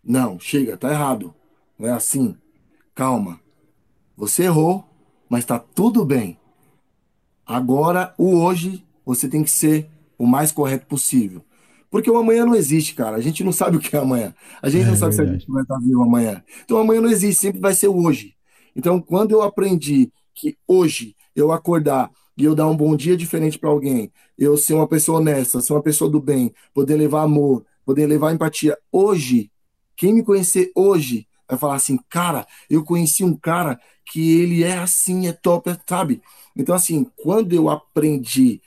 não, 0.03 0.39
chega, 0.39 0.77
tá 0.77 0.91
errado, 0.91 1.33
não 1.77 1.89
é 1.89 1.91
assim, 1.91 2.35
calma, 2.95 3.39
você 4.15 4.43
errou, 4.43 4.85
mas 5.29 5.45
tá 5.45 5.59
tudo 5.59 6.03
bem. 6.05 6.37
Agora, 7.45 8.13
o 8.17 8.35
hoje 8.37 8.85
você 9.05 9.27
tem 9.27 9.43
que 9.43 9.51
ser 9.51 9.89
o 10.17 10.25
mais 10.25 10.51
correto 10.51 10.85
possível. 10.85 11.43
Porque 11.89 12.09
o 12.09 12.17
amanhã 12.17 12.45
não 12.45 12.55
existe, 12.55 12.95
cara. 12.95 13.17
A 13.17 13.21
gente 13.21 13.43
não 13.43 13.51
sabe 13.51 13.75
o 13.75 13.79
que 13.79 13.95
é 13.95 13.99
amanhã. 13.99 14.33
A 14.61 14.69
gente 14.69 14.85
é, 14.85 14.87
não 14.87 14.95
sabe 14.95 15.15
verdade. 15.15 15.29
se 15.29 15.35
a 15.35 15.39
gente 15.39 15.51
vai 15.51 15.61
estar 15.63 15.77
vivo 15.79 16.01
amanhã. 16.01 16.41
Então 16.63 16.77
amanhã 16.77 17.01
não 17.01 17.09
existe, 17.09 17.41
sempre 17.41 17.59
vai 17.59 17.73
ser 17.73 17.89
hoje. 17.89 18.33
Então, 18.75 19.01
quando 19.01 19.31
eu 19.31 19.41
aprendi 19.41 20.09
que 20.33 20.57
hoje 20.65 21.15
eu 21.35 21.51
acordar 21.51 22.09
e 22.41 22.43
eu 22.43 22.56
dar 22.56 22.67
um 22.67 22.75
bom 22.75 22.95
dia 22.95 23.15
diferente 23.15 23.60
para 23.60 23.69
alguém, 23.69 24.12
eu 24.36 24.58
ser 24.58 24.73
uma 24.73 24.88
pessoa 24.88 25.19
honesta, 25.19 25.62
ser 25.62 25.73
uma 25.73 25.84
pessoa 25.84 26.10
do 26.10 26.19
bem, 26.19 26.51
poder 26.73 26.95
levar 26.95 27.21
amor, 27.21 27.63
poder 27.86 28.08
levar 28.08 28.34
empatia, 28.34 28.75
hoje, 28.91 29.51
quem 29.95 30.12
me 30.12 30.23
conhecer 30.23 30.71
hoje 30.75 31.27
vai 31.47 31.56
falar 31.60 31.75
assim, 31.75 31.99
cara, 32.10 32.47
eu 32.67 32.84
conheci 32.84 33.23
um 33.23 33.36
cara 33.36 33.80
que 34.12 34.39
ele 34.39 34.63
é 34.63 34.73
assim, 34.80 35.27
é 35.27 35.34
top, 35.34 35.69
é, 35.69 35.77
sabe? 35.88 36.19
Então, 36.56 36.73
assim, 36.73 37.06
quando 37.15 37.54
eu 37.54 37.69
aprendi 37.69 38.60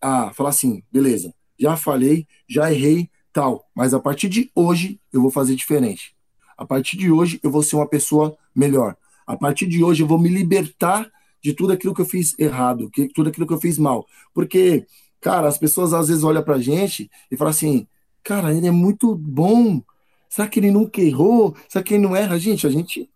a 0.00 0.32
falar 0.32 0.50
assim, 0.50 0.82
beleza, 0.90 1.32
já 1.56 1.76
falei, 1.76 2.26
já 2.48 2.72
errei, 2.72 3.08
tal, 3.32 3.64
mas 3.72 3.94
a 3.94 4.00
partir 4.00 4.28
de 4.28 4.50
hoje 4.56 5.00
eu 5.12 5.22
vou 5.22 5.30
fazer 5.30 5.54
diferente. 5.54 6.16
A 6.58 6.66
partir 6.66 6.96
de 6.96 7.12
hoje 7.12 7.38
eu 7.44 7.50
vou 7.52 7.62
ser 7.62 7.76
uma 7.76 7.86
pessoa 7.86 8.36
melhor. 8.52 8.96
A 9.24 9.36
partir 9.36 9.68
de 9.68 9.84
hoje 9.84 10.02
eu 10.02 10.08
vou 10.08 10.18
me 10.18 10.28
libertar 10.28 11.08
de 11.42 11.54
tudo 11.54 11.72
aquilo 11.72 11.94
que 11.94 12.00
eu 12.00 12.06
fiz 12.06 12.38
errado, 12.38 12.90
que 12.90 13.08
tudo 13.08 13.28
aquilo 13.30 13.46
que 13.46 13.52
eu 13.52 13.60
fiz 13.60 13.78
mal. 13.78 14.06
Porque, 14.34 14.86
cara, 15.20 15.48
as 15.48 15.58
pessoas 15.58 15.92
às 15.92 16.08
vezes 16.08 16.24
olham 16.24 16.42
pra 16.42 16.58
gente 16.58 17.10
e 17.30 17.36
falam 17.36 17.50
assim: 17.50 17.86
"Cara, 18.22 18.54
ele 18.54 18.66
é 18.66 18.70
muito 18.70 19.14
bom. 19.14 19.82
Será 20.28 20.48
que 20.48 20.60
ele 20.60 20.70
nunca 20.70 21.00
errou? 21.00 21.56
Será 21.68 21.82
que 21.82 21.94
ele 21.94 22.02
não 22.02 22.16
erra?" 22.16 22.38
Gente, 22.38 22.66
a 22.66 22.70
gente 22.70 23.10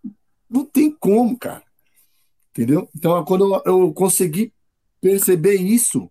não 0.49 0.65
tem 0.65 0.91
como, 0.91 1.39
cara. 1.39 1.63
Entendeu? 2.51 2.89
Então, 2.95 3.25
quando 3.25 3.63
eu 3.67 3.93
consegui 3.93 4.53
perceber 5.01 5.57
isso, 5.57 6.09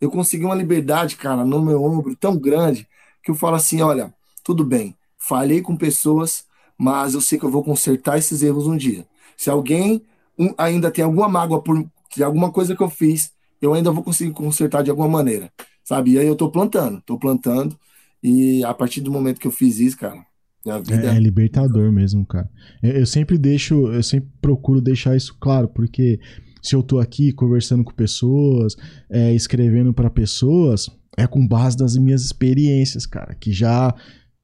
eu 0.00 0.10
consegui 0.10 0.44
uma 0.44 0.54
liberdade, 0.54 1.16
cara, 1.16 1.44
no 1.44 1.62
meu 1.62 1.82
ombro 1.82 2.16
tão 2.16 2.38
grande 2.38 2.88
que 3.22 3.30
eu 3.30 3.34
falo 3.34 3.56
assim: 3.56 3.82
olha, 3.82 4.14
tudo 4.42 4.64
bem, 4.64 4.96
falhei 5.16 5.60
com 5.60 5.76
pessoas, 5.76 6.46
mas 6.76 7.14
eu 7.14 7.20
sei 7.20 7.38
que 7.38 7.44
eu 7.44 7.50
vou 7.50 7.62
consertar 7.62 8.18
esses 8.18 8.42
erros 8.42 8.66
um 8.66 8.76
dia. 8.76 9.06
Se 9.36 9.50
alguém 9.50 10.02
um, 10.38 10.54
ainda 10.56 10.90
tem 10.90 11.04
alguma 11.04 11.28
mágoa 11.28 11.62
por 11.62 11.84
de 12.14 12.22
alguma 12.22 12.50
coisa 12.50 12.74
que 12.74 12.82
eu 12.82 12.88
fiz, 12.88 13.32
eu 13.60 13.74
ainda 13.74 13.90
vou 13.90 14.02
conseguir 14.02 14.32
consertar 14.32 14.82
de 14.82 14.90
alguma 14.90 15.08
maneira, 15.08 15.50
sabe? 15.84 16.12
E 16.12 16.18
aí 16.18 16.26
eu 16.26 16.36
tô 16.36 16.50
plantando, 16.50 17.02
tô 17.04 17.18
plantando, 17.18 17.78
e 18.22 18.64
a 18.64 18.72
partir 18.72 19.00
do 19.00 19.12
momento 19.12 19.40
que 19.40 19.46
eu 19.46 19.52
fiz 19.52 19.78
isso, 19.78 19.98
cara. 19.98 20.24
É, 20.66 21.16
é 21.16 21.20
libertador 21.20 21.90
mesmo, 21.92 22.26
cara. 22.26 22.48
Eu 22.82 23.06
sempre 23.06 23.38
deixo, 23.38 23.92
eu 23.92 24.02
sempre 24.02 24.28
procuro 24.40 24.80
deixar 24.80 25.16
isso 25.16 25.36
claro, 25.40 25.68
porque 25.68 26.18
se 26.62 26.74
eu 26.74 26.82
tô 26.82 26.98
aqui 26.98 27.32
conversando 27.32 27.84
com 27.84 27.92
pessoas, 27.92 28.76
é, 29.08 29.32
escrevendo 29.34 29.92
para 29.92 30.10
pessoas, 30.10 30.90
é 31.16 31.26
com 31.26 31.46
base 31.46 31.78
nas 31.78 31.96
minhas 31.96 32.22
experiências, 32.22 33.06
cara, 33.06 33.34
que 33.34 33.52
já 33.52 33.94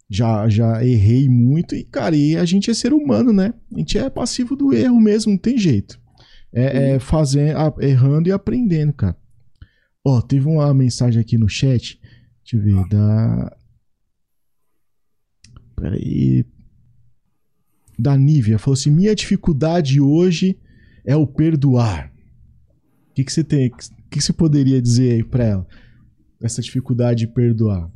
já 0.09 0.49
já 0.49 0.85
errei 0.85 1.29
muito 1.29 1.75
e 1.75 1.85
cara, 1.85 2.17
e 2.17 2.37
a 2.37 2.45
gente 2.45 2.71
é 2.71 2.75
ser 2.75 2.93
humano, 2.93 3.33
né? 3.33 3.55
A 3.75 3.79
gente 3.79 3.99
é 3.99 4.09
passivo 4.11 4.55
do 4.55 4.73
erro 4.73 5.01
mesmo, 5.01 5.33
não 5.33 5.39
tem 5.39 5.59
jeito. 5.59 6.01
É, 6.53 6.93
é 6.93 6.99
fazer, 7.01 7.55
errando 7.81 8.29
e 8.29 8.33
aprendendo, 8.33 8.93
cara. 8.93 9.17
Ó, 10.05 10.21
teve 10.21 10.47
uma 10.47 10.73
mensagem 10.75 11.21
aqui 11.21 11.39
no 11.39 11.49
chat. 11.49 11.99
Deixa 12.45 12.57
eu 12.57 12.63
ver, 12.63 12.89
da. 12.89 13.57
Peraí. 15.75 16.45
Da 17.99 18.17
Nívia. 18.17 18.59
Falou 18.59 18.75
assim: 18.75 18.91
Minha 18.91 19.15
dificuldade 19.15 20.01
hoje 20.01 20.59
é 21.05 21.17
o 21.17 21.27
perdoar. 21.27 22.13
O 23.11 23.15
que, 23.15 23.25
que 23.25 23.33
você 23.33 23.43
tem? 23.43 23.69
O 23.69 23.77
que 23.77 24.19
que 24.19 24.21
você 24.21 24.33
poderia 24.33 24.81
dizer 24.81 25.13
aí 25.13 25.25
pra 25.25 25.45
ela? 25.45 25.67
Essa 26.41 26.61
dificuldade 26.61 27.27
de 27.27 27.33
perdoar. 27.33 27.91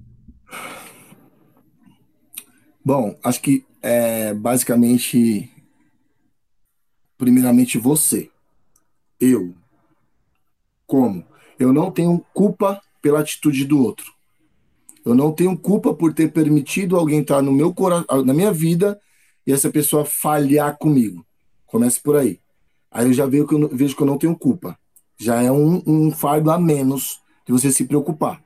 Bom, 2.88 3.14
acho 3.22 3.42
que 3.42 3.66
é 3.82 4.32
basicamente, 4.32 5.52
primeiramente 7.18 7.76
você, 7.76 8.30
eu. 9.20 9.54
Como? 10.86 11.22
Eu 11.58 11.70
não 11.70 11.90
tenho 11.90 12.24
culpa 12.32 12.80
pela 13.02 13.20
atitude 13.20 13.66
do 13.66 13.84
outro. 13.84 14.10
Eu 15.04 15.14
não 15.14 15.32
tenho 15.32 15.54
culpa 15.54 15.92
por 15.92 16.14
ter 16.14 16.32
permitido 16.32 16.96
alguém 16.96 17.20
estar 17.20 17.42
no 17.42 17.52
meu 17.52 17.74
coração, 17.74 18.24
na 18.24 18.32
minha 18.32 18.50
vida 18.50 18.98
e 19.46 19.52
essa 19.52 19.68
pessoa 19.68 20.06
falhar 20.06 20.78
comigo. 20.78 21.26
Comece 21.66 22.00
por 22.00 22.16
aí. 22.16 22.40
Aí 22.90 23.04
eu 23.04 23.12
já 23.12 23.26
vejo 23.26 23.46
que 23.46 23.54
eu, 23.54 23.68
vejo 23.68 23.94
que 23.94 24.02
eu 24.02 24.06
não 24.06 24.16
tenho 24.16 24.34
culpa. 24.34 24.78
Já 25.18 25.42
é 25.42 25.52
um, 25.52 25.82
um 25.86 26.10
fardo 26.10 26.50
a 26.50 26.58
menos 26.58 27.20
de 27.44 27.52
você 27.52 27.70
se 27.70 27.84
preocupar. 27.84 28.42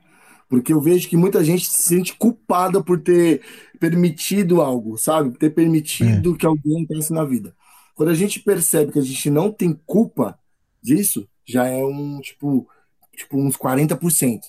Porque 0.49 0.73
eu 0.73 0.81
vejo 0.81 1.07
que 1.07 1.17
muita 1.17 1.43
gente 1.43 1.65
se 1.65 1.81
sente 1.81 2.13
culpada 2.15 2.83
por 2.83 2.99
ter 3.01 3.41
permitido 3.83 4.61
algo, 4.61 4.97
sabe? 4.97 5.37
Ter 5.37 5.49
permitido 5.49 6.33
é. 6.33 6.37
que 6.37 6.45
alguém 6.45 6.83
entrasse 6.83 7.11
na 7.11 7.25
vida. 7.25 7.53
Quando 7.93 8.09
a 8.09 8.13
gente 8.13 8.39
percebe 8.39 8.93
que 8.93 8.99
a 8.99 9.03
gente 9.03 9.29
não 9.29 9.51
tem 9.51 9.73
culpa 9.85 10.39
disso, 10.81 11.27
já 11.45 11.67
é 11.67 11.83
um, 11.83 12.21
tipo, 12.21 12.65
tipo 13.13 13.37
uns 13.37 13.57
40%. 13.57 14.39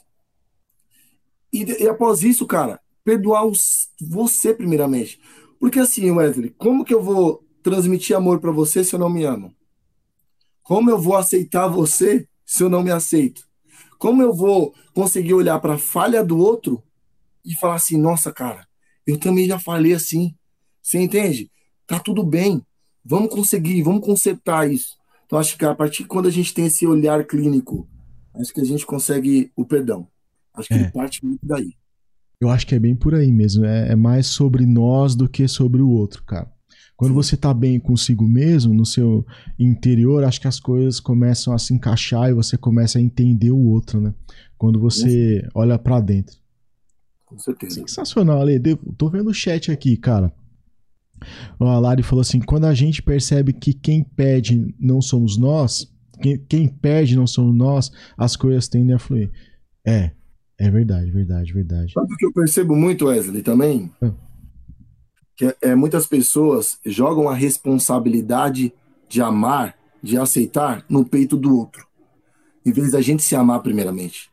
E, 1.53 1.65
e 1.83 1.89
após 1.89 2.23
isso, 2.23 2.47
cara, 2.47 2.81
perdoar 3.03 3.45
os, 3.45 3.91
você 4.01 4.55
primeiramente. 4.55 5.21
Porque 5.59 5.81
assim, 5.81 6.09
Wesley, 6.13 6.51
como 6.51 6.85
que 6.85 6.95
eu 6.95 7.03
vou 7.03 7.45
transmitir 7.61 8.17
amor 8.17 8.39
para 8.39 8.53
você 8.53 8.85
se 8.85 8.95
eu 8.95 9.01
não 9.01 9.11
me 9.11 9.25
amo? 9.25 9.53
Como 10.63 10.91
eu 10.91 10.99
vou 10.99 11.17
aceitar 11.17 11.67
você 11.67 12.29
se 12.47 12.63
eu 12.63 12.69
não 12.69 12.85
me 12.85 12.93
aceito? 12.93 13.49
Como 13.99 14.23
eu 14.23 14.33
vou 14.33 14.73
conseguir 14.95 15.35
olhar 15.35 15.59
para 15.59 15.75
a 15.75 15.79
falha 15.79 16.25
do 16.25 16.39
outro 16.39 16.81
e 17.45 17.53
falar 17.57 17.75
assim: 17.75 17.99
nossa, 17.99 18.33
cara, 18.33 18.65
eu 19.07 19.19
também 19.19 19.47
já 19.47 19.59
falei 19.59 19.95
assim. 19.95 20.35
Você 20.83 20.99
entende? 20.99 21.51
Tá 21.87 21.99
tudo 21.99 22.23
bem. 22.25 22.63
Vamos 23.05 23.31
conseguir, 23.33 23.83
vamos 23.83 24.05
consertar 24.05 24.71
isso. 24.71 24.97
Então, 25.27 25.39
acho 25.39 25.57
que 25.57 25.65
a 25.65 25.75
partir 25.75 26.03
de 26.03 26.09
quando 26.09 26.29
a 26.29 26.31
gente 26.31 26.53
tem 26.55 26.67
esse 26.67 26.87
olhar 26.87 27.25
clínico, 27.25 27.89
acho 28.35 28.53
que 28.53 28.61
a 28.61 28.65
gente 28.65 28.85
consegue 28.87 29.51
o 29.57 29.65
perdão. 29.65 30.07
Acho 30.55 30.69
que 30.69 30.75
é. 30.75 30.79
ele 30.79 30.91
parte 30.91 31.25
muito 31.25 31.45
daí. 31.45 31.73
Eu 32.41 32.49
acho 32.51 32.67
que 32.67 32.75
é 32.75 32.79
bem 32.79 32.95
por 32.95 33.15
aí 33.15 33.31
mesmo. 33.33 33.65
É, 33.65 33.93
é 33.93 33.97
mais 33.97 34.27
sobre 34.27 34.67
nós 34.67 35.15
do 35.15 35.29
que 35.29 35.49
sobre 35.49 35.81
o 35.81 35.89
outro, 35.89 36.23
cara. 36.25 36.53
Quando 36.97 37.15
você 37.15 37.37
tá 37.37 37.53
bem 37.53 37.81
consigo 37.81 38.27
mesmo, 38.27 38.73
no 38.73 38.87
seu 38.87 39.27
interior, 39.59 40.23
acho 40.23 40.41
que 40.41 40.47
as 40.47 40.61
coisas 40.61 41.01
começam 41.01 41.53
a 41.53 41.59
se 41.59 41.75
encaixar 41.75 42.31
e 42.31 42.35
você 42.35 42.57
começa 42.57 42.99
a 42.99 43.03
entender 43.03 43.51
o 43.51 43.59
outro, 43.59 44.01
né? 44.01 44.15
Quando 44.57 44.79
você 44.79 45.41
Sim. 45.41 45.49
olha 45.55 45.79
para 45.79 46.01
dentro. 46.01 46.37
Com 47.35 47.39
certeza. 47.41 47.75
Sensacional, 47.75 48.41
Ale. 48.41 48.61
Tô 48.97 49.11
vendo 49.11 49.31
o 49.31 49.35
chat 49.35 49.73
aqui, 49.73 49.97
cara. 49.97 50.33
O 51.59 51.65
Alari 51.65 52.03
falou 52.03 52.21
assim: 52.21 52.41
quando 52.41 52.65
a 52.65 52.75
gente 52.75 53.03
percebe 53.03 53.53
que 53.53 53.73
quem 53.73 54.05
pede 54.05 54.75
não 54.79 55.01
somos 55.01 55.37
nós, 55.37 55.93
quem, 56.21 56.39
quem 56.39 56.69
perde 56.69 57.17
não 57.17 57.27
somos 57.27 57.57
nós, 57.57 57.91
as 58.17 58.37
coisas 58.37 58.69
tendem 58.69 58.95
a 58.95 58.99
fluir. 58.99 59.31
É, 59.87 60.13
é 60.59 60.71
verdade, 60.71 61.11
verdade, 61.11 61.53
verdade. 61.53 61.93
Sabe 61.93 62.15
o 62.15 62.17
que 62.17 62.27
eu 62.27 62.33
percebo 62.33 62.77
muito, 62.77 63.07
Wesley, 63.07 63.43
também? 63.43 63.91
É. 64.01 64.13
Que 65.37 65.47
é, 65.47 65.57
é, 65.63 65.75
muitas 65.75 66.07
pessoas 66.07 66.79
jogam 66.87 67.29
a 67.29 67.35
responsabilidade 67.35 68.73
de 69.09 69.21
amar, 69.21 69.77
de 70.03 70.17
aceitar, 70.17 70.85
no 70.89 71.05
peito 71.05 71.37
do 71.37 71.57
outro, 71.57 71.85
em 72.65 72.71
vez 72.73 72.93
da 72.93 73.01
gente 73.01 73.23
se 73.23 73.35
amar 73.35 73.61
primeiramente. 73.61 74.31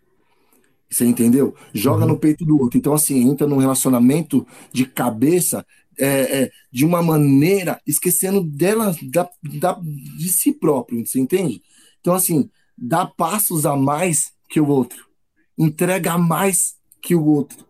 Você 0.92 1.06
entendeu? 1.06 1.56
Joga 1.74 2.04
uhum. 2.04 2.10
no 2.10 2.20
peito 2.20 2.46
do 2.46 2.60
outro. 2.60 2.78
Então, 2.78 2.94
assim, 2.94 3.22
entra 3.22 3.48
num 3.48 3.58
relacionamento 3.58 4.46
de 4.74 4.86
cabeça 4.86 5.66
é, 5.98 6.44
é, 6.44 6.52
de 6.72 6.86
uma 6.86 7.02
maneira, 7.02 7.80
esquecendo 7.88 8.44
dela, 8.44 8.96
da, 9.04 9.30
da, 9.60 9.80
de 9.82 10.30
si 10.30 10.52
próprio, 10.52 11.06
você 11.06 11.20
entende? 11.20 11.62
Então, 12.02 12.14
assim, 12.14 12.50
dá 12.78 13.06
passos 13.06 13.66
a 13.66 13.76
mais 13.76 14.32
que 14.50 14.60
o 14.60 14.68
outro 14.68 15.12
entrega 15.58 16.18
mais 16.18 16.76
que 17.02 17.16
o 17.16 17.24
outro. 17.24 17.66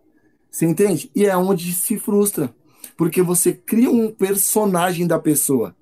Você 0.49 0.65
entende? 0.65 1.11
E 1.15 1.25
é 1.25 1.35
onde 1.35 1.73
se 1.73 1.97
frustra. 1.97 2.53
Porque 2.97 3.21
você 3.21 3.53
cria 3.53 3.89
um 3.89 4.11
personagem 4.11 5.07
da 5.07 5.19
pessoa. 5.19 5.75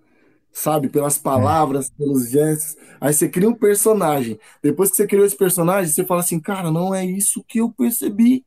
Sabe? 0.60 0.90
Pelas 0.90 1.18
palavras, 1.18 1.90
pelos 1.90 2.30
gestos. 2.30 2.76
Aí 3.00 3.14
você 3.14 3.30
cria 3.30 3.48
um 3.48 3.54
personagem. 3.54 4.38
Depois 4.62 4.90
que 4.90 4.98
você 4.98 5.08
criou 5.08 5.26
esse 5.26 5.38
personagem, 5.38 5.90
você 5.90 6.04
fala 6.04 6.20
assim: 6.20 6.38
cara, 6.38 6.70
não 6.70 6.94
é 6.94 7.06
isso 7.06 7.42
que 7.48 7.60
eu 7.60 7.72
percebi. 7.72 8.46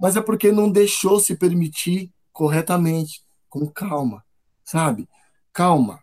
Mas 0.00 0.16
é 0.16 0.20
porque 0.20 0.50
não 0.50 0.68
deixou 0.68 1.20
se 1.20 1.36
permitir 1.36 2.10
corretamente, 2.32 3.22
com 3.48 3.64
calma. 3.68 4.24
Sabe? 4.64 5.08
Calma. 5.52 6.00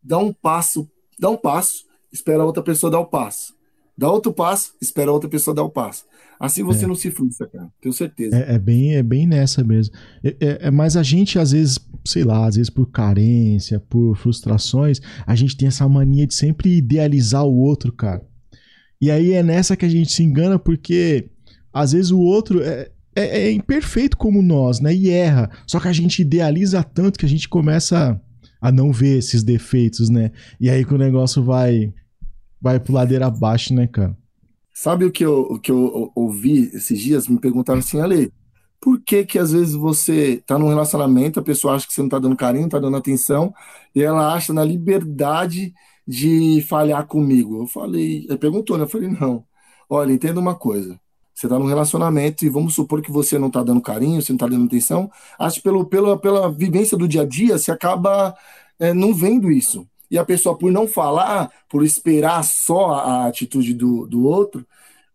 Dá 0.00 0.18
um 0.18 0.32
passo, 0.32 0.88
dá 1.18 1.28
um 1.28 1.36
passo, 1.36 1.84
espera 2.12 2.44
a 2.44 2.46
outra 2.46 2.62
pessoa 2.62 2.92
dar 2.92 3.00
o 3.00 3.06
passo. 3.06 3.52
Dá 3.98 4.08
outro 4.08 4.32
passo, 4.32 4.76
espera 4.80 5.10
outra 5.10 5.28
pessoa 5.28 5.52
dar 5.52 5.64
o 5.64 5.70
passo. 5.70 6.04
Assim 6.44 6.62
você 6.62 6.84
é. 6.84 6.88
não 6.88 6.94
se 6.94 7.10
frustra, 7.10 7.46
cara. 7.48 7.70
Tenho 7.80 7.92
certeza. 7.92 8.36
É, 8.36 8.54
é, 8.54 8.58
bem, 8.58 8.94
é 8.94 9.02
bem 9.02 9.26
nessa 9.26 9.64
mesmo. 9.64 9.94
É, 10.22 10.36
é, 10.40 10.58
é, 10.62 10.70
mas 10.70 10.94
a 10.94 11.02
gente, 11.02 11.38
às 11.38 11.52
vezes, 11.52 11.78
sei 12.04 12.22
lá, 12.22 12.46
às 12.46 12.56
vezes 12.56 12.68
por 12.68 12.90
carência, 12.90 13.80
por 13.80 14.14
frustrações, 14.14 15.00
a 15.26 15.34
gente 15.34 15.56
tem 15.56 15.68
essa 15.68 15.88
mania 15.88 16.26
de 16.26 16.34
sempre 16.34 16.76
idealizar 16.76 17.44
o 17.44 17.56
outro, 17.56 17.90
cara. 17.90 18.22
E 19.00 19.10
aí 19.10 19.32
é 19.32 19.42
nessa 19.42 19.74
que 19.74 19.86
a 19.86 19.88
gente 19.88 20.12
se 20.12 20.22
engana, 20.22 20.58
porque 20.58 21.30
às 21.72 21.92
vezes 21.92 22.10
o 22.10 22.20
outro 22.20 22.62
é, 22.62 22.90
é, 23.16 23.46
é 23.46 23.50
imperfeito 23.50 24.16
como 24.16 24.42
nós, 24.42 24.80
né? 24.80 24.94
E 24.94 25.08
erra. 25.08 25.50
Só 25.66 25.80
que 25.80 25.88
a 25.88 25.92
gente 25.94 26.20
idealiza 26.20 26.82
tanto 26.82 27.18
que 27.18 27.24
a 27.24 27.28
gente 27.28 27.48
começa 27.48 28.20
a 28.60 28.70
não 28.70 28.92
ver 28.92 29.16
esses 29.16 29.42
defeitos, 29.42 30.10
né? 30.10 30.30
E 30.60 30.68
aí 30.68 30.84
que 30.84 30.92
o 30.92 30.98
negócio 30.98 31.42
vai 31.42 31.92
vai 32.60 32.78
pro 32.80 32.94
ladeira 32.94 33.26
abaixo, 33.26 33.74
né, 33.74 33.86
cara? 33.86 34.16
Sabe 34.74 35.04
o 35.04 35.12
que 35.12 35.24
eu, 35.24 35.42
o 35.42 35.58
que 35.60 35.70
eu 35.70 36.10
ouvi 36.16 36.70
esses 36.74 36.98
dias? 36.98 37.28
Me 37.28 37.38
perguntaram 37.38 37.78
assim, 37.78 38.00
Ale, 38.00 38.32
por 38.80 39.00
que 39.00 39.24
que 39.24 39.38
às 39.38 39.52
vezes 39.52 39.74
você 39.74 40.42
tá 40.46 40.58
num 40.58 40.68
relacionamento, 40.68 41.38
a 41.40 41.42
pessoa 41.42 41.74
acha 41.76 41.86
que 41.86 41.94
você 41.94 42.02
não 42.02 42.08
tá 42.08 42.18
dando 42.18 42.36
carinho, 42.36 42.62
não 42.64 42.68
tá 42.68 42.80
dando 42.80 42.96
atenção, 42.96 43.54
e 43.94 44.02
ela 44.02 44.34
acha 44.34 44.52
na 44.52 44.64
liberdade 44.64 45.72
de 46.06 46.60
falhar 46.68 47.06
comigo? 47.06 47.62
Eu 47.62 47.66
falei, 47.68 48.26
ele 48.28 48.36
perguntou, 48.38 48.76
né? 48.76 48.84
Eu 48.84 48.88
falei, 48.88 49.08
não. 49.08 49.46
Olha, 49.88 50.12
entenda 50.12 50.40
uma 50.40 50.56
coisa. 50.56 51.00
Você 51.34 51.48
tá 51.48 51.58
num 51.58 51.66
relacionamento 51.66 52.44
e 52.44 52.48
vamos 52.48 52.74
supor 52.74 53.02
que 53.02 53.10
você 53.12 53.38
não 53.38 53.50
tá 53.50 53.62
dando 53.62 53.80
carinho, 53.80 54.20
você 54.22 54.32
não 54.32 54.38
tá 54.38 54.46
dando 54.48 54.66
atenção. 54.66 55.10
Acho 55.38 55.56
que 55.56 55.62
pelo, 55.62 55.86
pela, 55.86 56.18
pela 56.18 56.50
vivência 56.50 56.96
do 56.98 57.08
dia 57.08 57.22
a 57.22 57.26
dia, 57.26 57.58
você 57.58 57.70
acaba 57.72 58.34
é, 58.78 58.92
não 58.94 59.14
vendo 59.14 59.50
isso 59.50 59.86
e 60.14 60.18
a 60.18 60.24
pessoa, 60.24 60.56
por 60.56 60.70
não 60.70 60.86
falar, 60.86 61.50
por 61.68 61.82
esperar 61.84 62.44
só 62.44 62.92
a 62.92 63.26
atitude 63.26 63.74
do, 63.74 64.06
do 64.06 64.24
outro, 64.24 64.64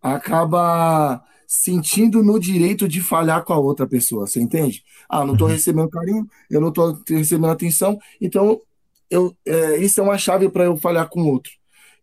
acaba 0.02 1.24
sentindo 1.48 2.22
no 2.22 2.38
direito 2.38 2.86
de 2.86 3.00
falhar 3.00 3.46
com 3.46 3.54
a 3.54 3.58
outra 3.58 3.88
pessoa, 3.88 4.28
você 4.28 4.42
entende? 4.42 4.84
Ah, 5.08 5.24
não 5.24 5.36
estou 5.36 5.48
uhum. 5.48 5.54
recebendo 5.54 5.90
carinho, 5.90 6.28
eu 6.52 6.60
não 6.60 6.68
estou 6.68 7.02
recebendo 7.08 7.50
atenção, 7.50 7.98
então 8.20 8.60
eu, 9.10 9.34
é, 9.48 9.78
isso 9.78 10.02
é 10.02 10.04
uma 10.04 10.18
chave 10.18 10.50
para 10.50 10.66
eu 10.66 10.76
falhar 10.76 11.08
com 11.08 11.22
o 11.22 11.28
outro. 11.28 11.54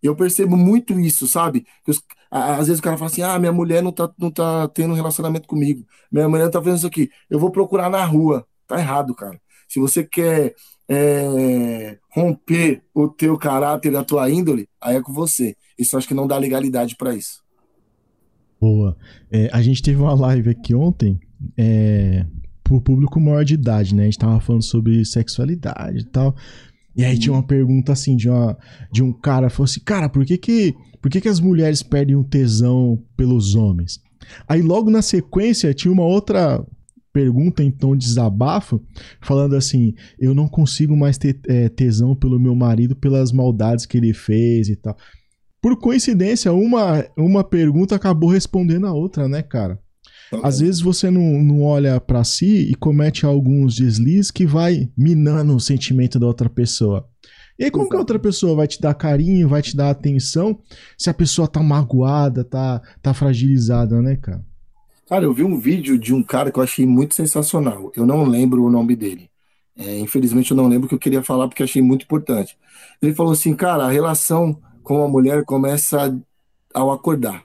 Eu 0.03 0.16
percebo 0.16 0.57
muito 0.57 0.99
isso, 0.99 1.28
sabe? 1.28 1.66
Os, 1.86 2.03
às 2.30 2.66
vezes 2.66 2.78
o 2.80 2.82
cara 2.82 2.97
fala 2.97 3.11
assim: 3.11 3.22
ah, 3.22 3.38
minha 3.38 3.53
mulher 3.53 3.82
não 3.82 3.92
tá, 3.92 4.11
não 4.18 4.30
tá 4.30 4.68
tendo 4.68 4.94
relacionamento 4.94 5.47
comigo, 5.47 5.86
minha 6.11 6.28
mulher 6.30 6.44
não 6.44 6.51
tá 6.51 6.61
fazendo 6.61 6.78
isso 6.78 6.86
aqui, 6.86 7.11
eu 7.28 7.38
vou 7.38 7.51
procurar 7.51 7.90
na 7.90 8.03
rua. 8.07 8.47
Tá 8.66 8.78
errado, 8.78 9.14
cara. 9.14 9.38
Se 9.68 9.78
você 9.78 10.03
quer 10.03 10.55
é, 10.89 11.99
romper 12.11 12.82
o 12.95 13.09
teu 13.09 13.37
caráter 13.37 13.95
a 13.97 14.05
tua 14.05 14.30
índole, 14.30 14.68
aí 14.80 14.97
é 14.97 15.03
com 15.03 15.12
você. 15.12 15.55
Isso 15.78 15.97
acho 15.97 16.09
que 16.09 16.14
não 16.14 16.26
dá 16.26 16.39
legalidade 16.39 16.97
para 16.97 17.14
isso. 17.14 17.45
Boa. 18.61 18.97
É, 19.30 19.51
a 19.53 19.61
gente 19.61 19.82
teve 19.82 20.01
uma 20.01 20.14
live 20.14 20.51
aqui 20.51 20.74
ontem 20.74 21.20
é, 21.57 22.24
pro 22.64 22.80
público 22.80 23.20
maior 23.20 23.45
de 23.45 23.55
idade, 23.55 23.95
né? 23.95 24.03
A 24.03 24.05
gente 24.07 24.18
tava 24.18 24.41
falando 24.41 24.62
sobre 24.62 25.05
sexualidade 25.05 26.01
e 26.01 26.05
tal. 26.05 26.34
E 26.97 27.05
aí 27.05 27.18
tinha 27.18 27.32
uma 27.32 27.47
pergunta 27.47 27.93
assim 27.93 28.16
de, 28.16 28.28
uma, 28.28 28.57
de 28.91 29.03
um 29.03 29.12
cara, 29.12 29.51
falou 29.51 29.64
assim, 29.64 29.80
cara, 29.80 30.09
por 30.09 30.24
que 30.24 30.39
que, 30.39 30.74
por 31.03 31.11
que 31.11 31.20
que 31.20 31.28
as 31.28 31.41
mulheres 31.41 31.82
perdem 31.82 32.16
o 32.16 32.24
tesão 32.24 32.99
pelos 33.14 33.55
homens? 33.55 34.01
Aí 34.49 34.62
logo 34.62 34.91
na 34.91 35.03
sequência 35.03 35.74
tinha 35.74 35.93
uma 35.93 36.05
outra 36.05 36.64
pergunta 37.17 37.64
em 37.64 37.71
tom 37.71 37.97
de 37.97 38.05
desabafo, 38.05 38.79
falando 39.23 39.57
assim: 39.57 39.95
eu 40.19 40.35
não 40.35 40.47
consigo 40.47 40.95
mais 40.95 41.17
ter 41.17 41.41
é, 41.49 41.67
tesão 41.71 42.14
pelo 42.14 42.39
meu 42.39 42.55
marido 42.55 42.95
pelas 42.95 43.33
maldades 43.33 43.87
que 43.87 43.97
ele 43.97 44.12
fez 44.12 44.69
e 44.69 44.77
tal. 44.77 44.95
Por 45.62 45.79
coincidência, 45.79 46.53
uma, 46.53 47.07
uma 47.17 47.43
pergunta 47.43 47.97
acabou 47.97 48.29
respondendo 48.29 48.87
a 48.87 48.93
outra, 48.93 49.27
né, 49.27 49.43
cara? 49.43 49.81
Às 50.43 50.61
vezes 50.61 50.81
você 50.83 51.11
não, 51.11 51.43
não 51.43 51.62
olha 51.62 51.99
para 51.99 52.23
si 52.23 52.69
e 52.71 52.75
comete 52.75 53.25
alguns 53.25 53.77
deslizes 53.77 54.31
que 54.31 54.45
vai 54.45 54.91
minando 54.95 55.57
o 55.57 55.61
sentimento 55.61 56.19
da 56.19 56.27
outra 56.27 56.51
pessoa. 56.51 57.09
E 57.59 57.64
aí, 57.64 57.71
como 57.71 57.89
que 57.89 57.97
a 57.97 57.99
outra 57.99 58.19
pessoa 58.19 58.55
vai 58.55 58.67
te 58.67 58.79
dar 58.79 58.93
carinho, 58.93 59.49
vai 59.49 59.62
te 59.62 59.75
dar 59.75 59.89
atenção, 59.89 60.59
se 60.99 61.09
a 61.09 61.14
pessoa 61.14 61.49
tá 61.49 61.62
magoada, 61.62 62.45
tá, 62.45 62.83
tá 63.01 63.14
fragilizada, 63.14 64.03
né, 64.03 64.17
cara? 64.17 64.45
Cara, 65.07 65.25
eu 65.25 65.33
vi 65.33 65.45
um 65.45 65.57
vídeo 65.57 65.97
de 65.97 66.13
um 66.13 66.21
cara 66.21 66.51
que 66.51 66.59
eu 66.59 66.63
achei 66.65 66.85
muito 66.85 67.15
sensacional. 67.15 67.93
Eu 67.95 68.05
não 68.05 68.25
lembro 68.25 68.65
o 68.65 68.71
nome 68.71 68.97
dele. 68.97 69.31
É, 69.77 69.99
infelizmente 70.01 70.51
eu 70.51 70.57
não 70.57 70.67
lembro 70.67 70.87
o 70.87 70.89
que 70.89 70.97
eu 70.97 70.99
queria 70.99 71.23
falar 71.23 71.47
porque 71.47 71.63
achei 71.63 71.81
muito 71.81 72.03
importante. 72.03 72.59
Ele 73.01 73.15
falou 73.15 73.33
assim, 73.33 73.55
cara, 73.55 73.85
a 73.85 73.91
relação 73.91 74.61
com 74.83 75.05
a 75.05 75.09
mulher 75.09 75.45
começa 75.45 76.19
ao 76.75 76.91
acordar. 76.91 77.45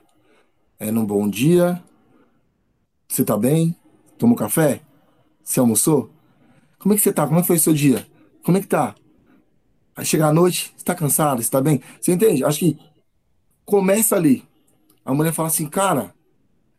É 0.78 0.90
num 0.90 1.06
bom 1.06 1.28
dia, 1.28 1.80
você 3.06 3.24
tá 3.24 3.36
bem? 3.36 3.76
Tomou 4.18 4.36
café? 4.36 4.80
Você 5.44 5.60
almoçou? 5.60 6.10
Como 6.80 6.94
é 6.94 6.96
que 6.96 7.02
você 7.02 7.12
tá? 7.12 7.28
Como 7.28 7.38
é 7.38 7.44
foi 7.44 7.56
o 7.56 7.60
seu 7.60 7.74
dia? 7.74 8.04
Como 8.42 8.58
é 8.58 8.60
que 8.60 8.66
tá? 8.66 8.96
Aí 9.94 10.04
chega 10.04 10.26
a 10.26 10.32
noite, 10.32 10.72
você 10.76 10.84
tá 10.84 10.96
cansado, 10.96 11.40
você 11.40 11.50
tá 11.50 11.60
bem? 11.60 11.80
Você 12.00 12.12
entende? 12.12 12.42
Acho 12.42 12.58
que 12.58 12.78
começa 13.64 14.16
ali. 14.16 14.42
A 15.04 15.14
mulher 15.14 15.32
fala 15.32 15.48
assim, 15.48 15.68
cara, 15.68 16.12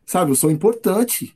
sabe, 0.05 0.31
eu 0.31 0.35
sou 0.35 0.51
importante. 0.51 1.35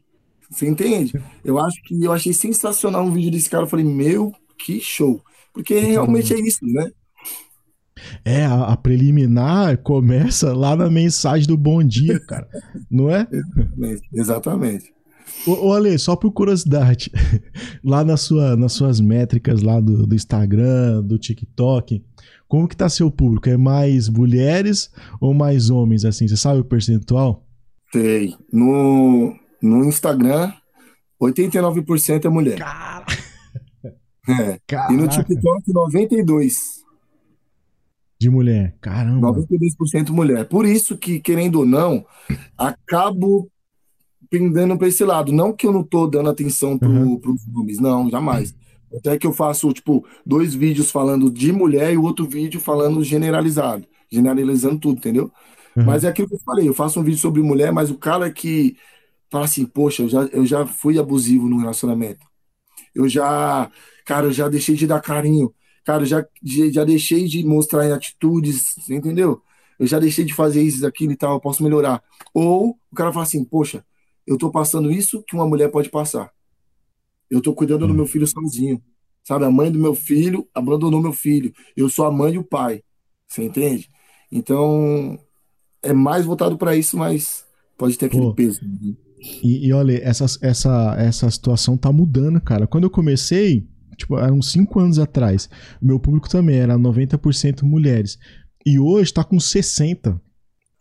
Você 0.49 0.67
entende? 0.67 1.13
Eu 1.43 1.59
acho 1.59 1.81
que 1.83 2.01
eu 2.01 2.11
achei 2.11 2.33
sensacional 2.33 3.03
um 3.05 3.11
vídeo 3.11 3.31
desse 3.31 3.49
cara. 3.49 3.63
Eu 3.63 3.67
falei, 3.67 3.85
meu, 3.85 4.33
que 4.57 4.79
show. 4.79 5.21
Porque 5.53 5.77
realmente 5.77 6.33
é 6.33 6.39
isso, 6.39 6.65
né? 6.65 6.89
É, 8.23 8.45
a, 8.45 8.65
a, 8.65 8.77
preliminar 8.77 9.77
começa 9.79 10.53
lá 10.53 10.75
na 10.75 10.89
mensagem 10.89 11.47
do 11.47 11.57
bom 11.57 11.83
dia, 11.83 12.19
cara. 12.19 12.47
Não 12.89 13.09
é? 13.09 13.27
Exatamente. 13.31 14.09
Exatamente. 14.13 14.93
Ô, 15.45 15.67
ô 15.67 15.73
Ale, 15.73 15.97
só 15.97 16.15
por 16.15 16.31
curiosidade, 16.31 17.11
lá 17.83 18.03
na 18.03 18.15
sua, 18.15 18.55
nas 18.55 18.73
suas 18.73 18.99
métricas 18.99 19.61
lá 19.61 19.79
do, 19.79 20.05
do 20.05 20.15
Instagram, 20.15 21.03
do 21.03 21.17
TikTok, 21.17 22.03
como 22.47 22.67
que 22.67 22.77
tá 22.77 22.87
seu 22.87 23.11
público? 23.11 23.49
É 23.49 23.57
mais 23.57 24.07
mulheres 24.07 24.89
ou 25.19 25.33
mais 25.33 25.69
homens, 25.69 26.05
assim? 26.05 26.27
Você 26.27 26.37
sabe 26.37 26.61
o 26.61 26.65
percentual? 26.65 27.46
Sei. 27.91 28.35
No, 28.51 29.35
no 29.61 29.85
Instagram, 29.85 30.51
89% 31.21 32.25
é 32.25 32.29
mulher. 32.29 32.57
Cara... 32.57 33.05
É. 34.29 34.59
E 34.91 34.93
no 34.93 35.07
TikTok, 35.07 35.71
92%. 35.71 36.77
De 38.19 38.29
mulher, 38.29 38.75
caramba. 38.81 39.31
92% 39.31 40.09
mulher. 40.09 40.45
Por 40.47 40.65
isso 40.65 40.97
que, 40.97 41.19
querendo 41.19 41.59
ou 41.59 41.65
não, 41.65 42.05
acabo 42.57 43.49
pendendo 44.29 44.77
para 44.77 44.87
esse 44.87 45.03
lado. 45.03 45.31
Não 45.31 45.53
que 45.53 45.67
eu 45.67 45.71
não 45.71 45.83
tô 45.83 46.07
dando 46.07 46.29
atenção 46.29 46.77
para 46.77 46.89
uhum. 46.89 47.21
os 47.23 47.47
homens, 47.55 47.79
não, 47.79 48.09
jamais. 48.09 48.55
Até 48.93 49.17
que 49.17 49.27
eu 49.27 49.33
faço, 49.33 49.71
tipo, 49.71 50.05
dois 50.25 50.53
vídeos 50.53 50.89
falando 50.89 51.29
de 51.29 51.51
mulher 51.51 51.93
e 51.93 51.97
outro 51.97 52.25
vídeo 52.25 52.59
falando 52.59 53.03
generalizado. 53.03 53.85
Generalizando 54.11 54.79
tudo, 54.79 54.97
entendeu? 54.97 55.31
Uhum. 55.77 55.85
Mas 55.85 56.03
é 56.03 56.07
aquilo 56.07 56.27
que 56.27 56.33
eu 56.33 56.39
falei, 56.39 56.67
eu 56.67 56.73
faço 56.73 56.99
um 56.99 57.03
vídeo 57.03 57.19
sobre 57.19 57.39
mulher, 57.43 57.71
mas 57.71 57.91
o 57.91 57.97
cara 57.99 58.31
que 58.31 58.75
fala 59.29 59.45
assim, 59.45 59.63
poxa, 59.63 60.01
eu 60.01 60.09
já, 60.09 60.21
eu 60.33 60.43
já 60.43 60.65
fui 60.65 60.97
abusivo 60.97 61.47
no 61.47 61.59
relacionamento. 61.59 62.25
Eu 62.95 63.07
já, 63.07 63.69
cara, 64.03 64.25
eu 64.25 64.31
já 64.31 64.49
deixei 64.49 64.75
de 64.75 64.87
dar 64.87 65.01
carinho. 65.01 65.53
Cara, 65.85 66.01
eu 66.01 66.07
já, 66.07 66.25
já 66.71 66.83
deixei 66.83 67.25
de 67.27 67.43
mostrar 67.45 67.85
em 67.85 67.91
atitudes, 67.91 68.89
entendeu? 68.89 69.39
Eu 69.77 69.85
já 69.85 69.99
deixei 69.99 70.25
de 70.25 70.33
fazer 70.33 70.63
isso, 70.63 70.85
aquilo 70.85 71.11
e 71.11 71.15
tal, 71.15 71.35
eu 71.35 71.39
posso 71.39 71.63
melhorar. 71.63 72.01
Ou 72.33 72.71
o 72.91 72.95
cara 72.95 73.13
fala 73.13 73.23
assim, 73.23 73.43
poxa, 73.45 73.85
eu 74.25 74.33
estou 74.33 74.51
passando 74.51 74.91
isso 74.91 75.23
que 75.27 75.35
uma 75.35 75.45
mulher 75.45 75.69
pode 75.69 75.89
passar. 75.91 76.31
Eu 77.29 77.37
estou 77.37 77.53
cuidando 77.53 77.85
do 77.85 77.93
hum. 77.93 77.97
meu 77.97 78.07
filho 78.07 78.25
sozinho. 78.25 78.81
Sabe, 79.23 79.45
a 79.45 79.51
mãe 79.51 79.71
do 79.71 79.77
meu 79.77 79.93
filho 79.93 80.47
abandonou 80.55 81.01
meu 81.01 81.13
filho. 81.13 81.53
Eu 81.75 81.87
sou 81.87 82.05
a 82.05 82.11
mãe 82.11 82.33
e 82.33 82.37
o 82.39 82.43
pai. 82.43 82.81
Você 83.27 83.43
entende? 83.43 83.89
Então, 84.31 85.19
é 85.87 85.93
mais 85.93 86.25
voltado 86.25 86.57
para 86.57 86.75
isso, 86.75 86.97
mas 86.97 87.45
pode 87.77 87.97
ter 87.97 88.07
aquele 88.07 88.23
Pô. 88.23 88.33
peso. 88.33 88.59
Né? 88.63 88.93
E, 89.43 89.67
e, 89.67 89.73
olha, 89.73 89.99
essa, 90.03 90.25
essa, 90.41 90.95
essa 90.97 91.29
situação 91.29 91.77
tá 91.77 91.91
mudando, 91.91 92.39
cara. 92.39 92.67
Quando 92.67 92.83
eu 92.83 92.89
comecei, 92.89 93.67
tipo, 93.95 94.17
eram 94.17 94.41
cinco 94.41 94.79
anos 94.79 94.99
atrás, 94.99 95.49
o 95.81 95.85
meu 95.85 95.99
público 95.99 96.29
também 96.29 96.57
era 96.57 96.77
90% 96.77 97.63
mulheres. 97.63 98.17
E 98.65 98.79
hoje 98.79 99.13
tá 99.13 99.23
com 99.23 99.37
60%. 99.37 100.19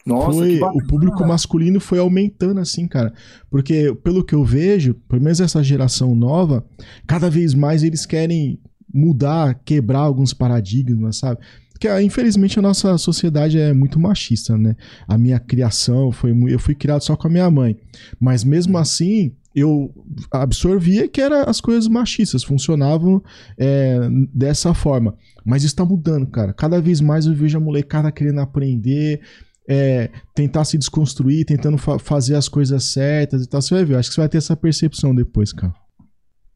Nossa, 0.04 0.38
foi, 0.38 0.60
o 0.60 0.86
público 0.86 1.26
masculino 1.26 1.80
foi 1.80 1.98
aumentando 1.98 2.60
assim, 2.60 2.86
cara. 2.86 3.12
Porque, 3.50 3.92
pelo 4.04 4.22
que 4.22 4.36
eu 4.36 4.44
vejo, 4.44 4.94
pelo 5.08 5.20
menos 5.20 5.40
essa 5.40 5.64
geração 5.64 6.14
nova, 6.14 6.64
cada 7.08 7.28
vez 7.28 7.54
mais 7.54 7.82
eles 7.82 8.06
querem 8.06 8.60
mudar, 8.94 9.60
quebrar 9.64 9.98
alguns 9.98 10.32
paradigmas, 10.32 11.16
sabe? 11.16 11.40
Porque, 11.76 11.88
ah, 11.88 12.02
infelizmente, 12.02 12.58
a 12.58 12.62
nossa 12.62 12.96
sociedade 12.96 13.58
é 13.58 13.74
muito 13.74 14.00
machista, 14.00 14.56
né? 14.56 14.74
A 15.06 15.18
minha 15.18 15.38
criação 15.38 16.10
foi. 16.10 16.34
Eu 16.48 16.58
fui 16.58 16.74
criado 16.74 17.02
só 17.02 17.14
com 17.14 17.28
a 17.28 17.30
minha 17.30 17.50
mãe. 17.50 17.76
Mas 18.18 18.44
mesmo 18.44 18.78
assim, 18.78 19.36
eu 19.54 19.92
absorvia 20.30 21.06
que 21.06 21.20
era 21.20 21.42
as 21.42 21.60
coisas 21.60 21.86
machistas 21.86 22.42
funcionavam 22.42 23.22
é, 23.58 24.08
dessa 24.32 24.72
forma. 24.72 25.18
Mas 25.44 25.64
isso 25.64 25.76
tá 25.76 25.84
mudando, 25.84 26.26
cara. 26.28 26.54
Cada 26.54 26.80
vez 26.80 27.02
mais 27.02 27.26
eu 27.26 27.34
vejo 27.34 27.58
a 27.58 27.60
molecada 27.60 28.10
querendo 28.10 28.40
aprender, 28.40 29.20
é, 29.68 30.08
tentar 30.34 30.64
se 30.64 30.78
desconstruir, 30.78 31.44
tentando 31.44 31.76
fa 31.76 31.98
fazer 31.98 32.36
as 32.36 32.48
coisas 32.48 32.84
certas 32.84 33.44
e 33.44 33.46
tal. 33.46 33.60
Você 33.60 33.74
vai 33.74 33.84
ver, 33.84 33.96
acho 33.96 34.08
que 34.08 34.14
você 34.14 34.22
vai 34.22 34.30
ter 34.30 34.38
essa 34.38 34.56
percepção 34.56 35.14
depois, 35.14 35.52
cara. 35.52 35.74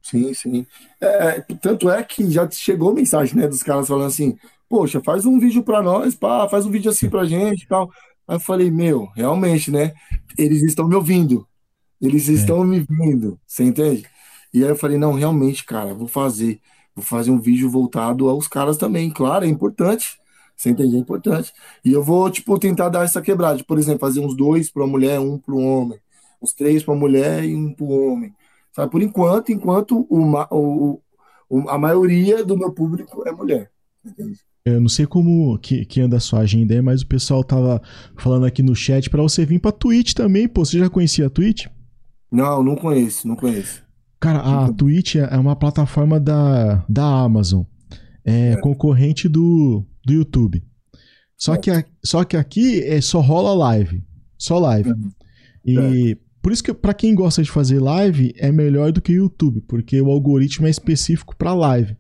Sim, 0.03 0.33
sim. 0.33 0.67
É, 0.99 1.43
tanto 1.61 1.91
é 1.91 2.03
que 2.03 2.31
já 2.31 2.51
chegou 2.51 2.95
mensagem, 2.95 3.37
né, 3.37 3.47
dos 3.47 3.63
caras 3.63 3.87
falando 3.87 4.07
assim, 4.07 4.35
poxa, 4.71 5.03
faz 5.05 5.27
um 5.27 5.41
vídeo 5.41 5.65
pra 5.65 5.83
nós, 5.83 6.15
pá, 6.15 6.49
faz 6.49 6.65
um 6.65 6.71
vídeo 6.71 6.93
assim 6.93 7.11
pra 7.11 7.25
gente 7.25 7.65
e 7.65 7.67
tal. 7.67 7.91
Aí 8.27 8.37
eu 8.37 8.41
falei, 8.41 8.71
meu, 8.71 9.07
realmente, 9.17 9.69
né? 9.69 9.93
Eles 10.39 10.63
estão 10.63 10.87
me 10.87 10.95
ouvindo. 10.95 11.45
Eles 12.01 12.29
é. 12.29 12.33
estão 12.33 12.63
me 12.65 12.87
vendo, 12.89 13.39
você 13.45 13.65
entende? 13.65 14.07
E 14.55 14.63
aí 14.63 14.71
eu 14.71 14.77
falei, 14.77 14.97
não, 14.97 15.15
realmente, 15.15 15.65
cara, 15.65 15.93
vou 15.93 16.07
fazer. 16.07 16.61
Vou 16.95 17.05
fazer 17.05 17.31
um 17.33 17.41
vídeo 17.41 17.69
voltado 17.69 18.29
aos 18.29 18.47
caras 18.47 18.77
também. 18.77 19.11
Claro, 19.11 19.45
é 19.45 19.49
importante. 19.49 20.21
Você 20.57 20.71
entende? 20.71 20.97
É 20.97 20.99
importante. 20.99 21.53
E 21.85 21.93
eu 21.93 22.03
vou, 22.03 22.31
tipo, 22.31 22.59
tentar 22.59 22.89
dar 22.91 23.05
essa 23.05 23.21
quebrada. 23.23 23.63
Por 23.65 23.79
exemplo, 23.79 24.01
fazer 24.01 24.21
uns 24.21 24.37
dois 24.37 24.71
para 24.71 24.85
a 24.85 24.87
mulher, 24.87 25.19
um 25.19 25.39
para 25.39 25.55
o 25.55 25.59
homem. 25.59 25.99
Uns 26.41 26.53
três 26.53 26.85
para 26.85 26.95
a 26.95 26.97
mulher 26.97 27.45
e 27.45 27.55
um 27.57 27.73
para 27.73 27.85
o 27.85 28.13
homem. 28.13 28.35
Sabe? 28.73 28.91
Por 28.91 29.03
enquanto, 29.03 29.51
enquanto 29.51 30.07
o, 30.09 30.35
o, 30.51 31.03
o, 31.49 31.69
a 31.69 31.79
maioria 31.79 32.45
do 32.45 32.57
meu 32.57 32.73
público 32.73 33.27
é 33.27 33.33
mulher. 33.33 33.71
Entende? 34.05 34.39
Eu 34.65 34.81
não 34.81 34.89
sei 34.89 35.07
como 35.07 35.59
que, 35.59 35.85
que 35.87 36.01
anda 36.01 36.19
a 36.19 36.21
sua 36.21 36.41
agenda 36.41 36.75
aí, 36.75 36.83
mas 36.83 37.03
o 37.03 37.07
pessoal 37.07 37.43
tava 37.43 37.81
falando 38.17 38.45
aqui 38.45 38.63
no 38.63 38.75
chat 38.75 39.09
para 39.09 39.23
você 39.23 39.47
vir 39.47 39.59
pra 39.59 39.73
Twitch 39.73 40.13
também, 40.13 40.47
pô. 40.47 40.65
Você 40.65 40.79
já 40.79 40.91
conhecia 40.91 41.27
a 41.27 41.31
Twitch? 41.31 41.67
Não, 42.31 42.63
não 42.63 42.77
conheço, 42.77 43.27
não 43.27 43.37
conheço. 43.37 43.83
Cara, 44.21 44.41
a 44.41 44.73
Twitch 44.73 45.17
é 45.17 45.37
uma 45.39 45.57
plataforma 45.57 46.21
da, 46.21 46.85
da 46.89 47.05
Amazon. 47.05 47.63
É, 48.23 48.53
é. 48.53 48.57
concorrente 48.61 49.29
do, 49.29 49.85
do 50.05 50.13
YouTube. 50.13 50.63
Só, 51.39 51.55
é. 51.55 51.59
que, 51.59 51.71
a, 51.71 51.85
só 52.05 52.23
que 52.23 52.37
aqui 52.37 52.83
é, 52.83 53.01
só 53.01 53.21
rola 53.21 53.55
live. 53.55 54.05
Só 54.37 54.59
live. 54.59 54.91
Uhum. 54.91 55.11
E 55.65 56.13
é. 56.13 56.17
por 56.43 56.53
isso 56.53 56.63
que, 56.63 56.75
para 56.75 56.93
quem 56.93 57.15
gosta 57.15 57.43
de 57.43 57.51
fazer 57.51 57.81
live, 57.81 58.35
é 58.37 58.53
melhor 58.53 58.93
do 58.93 59.01
que 59.01 59.13
o 59.13 59.25
YouTube, 59.25 59.63
porque 59.63 59.99
o 60.03 60.11
algoritmo 60.11 60.67
é 60.67 60.71
específico 60.71 61.35
para 61.35 61.55
live. 61.55 61.97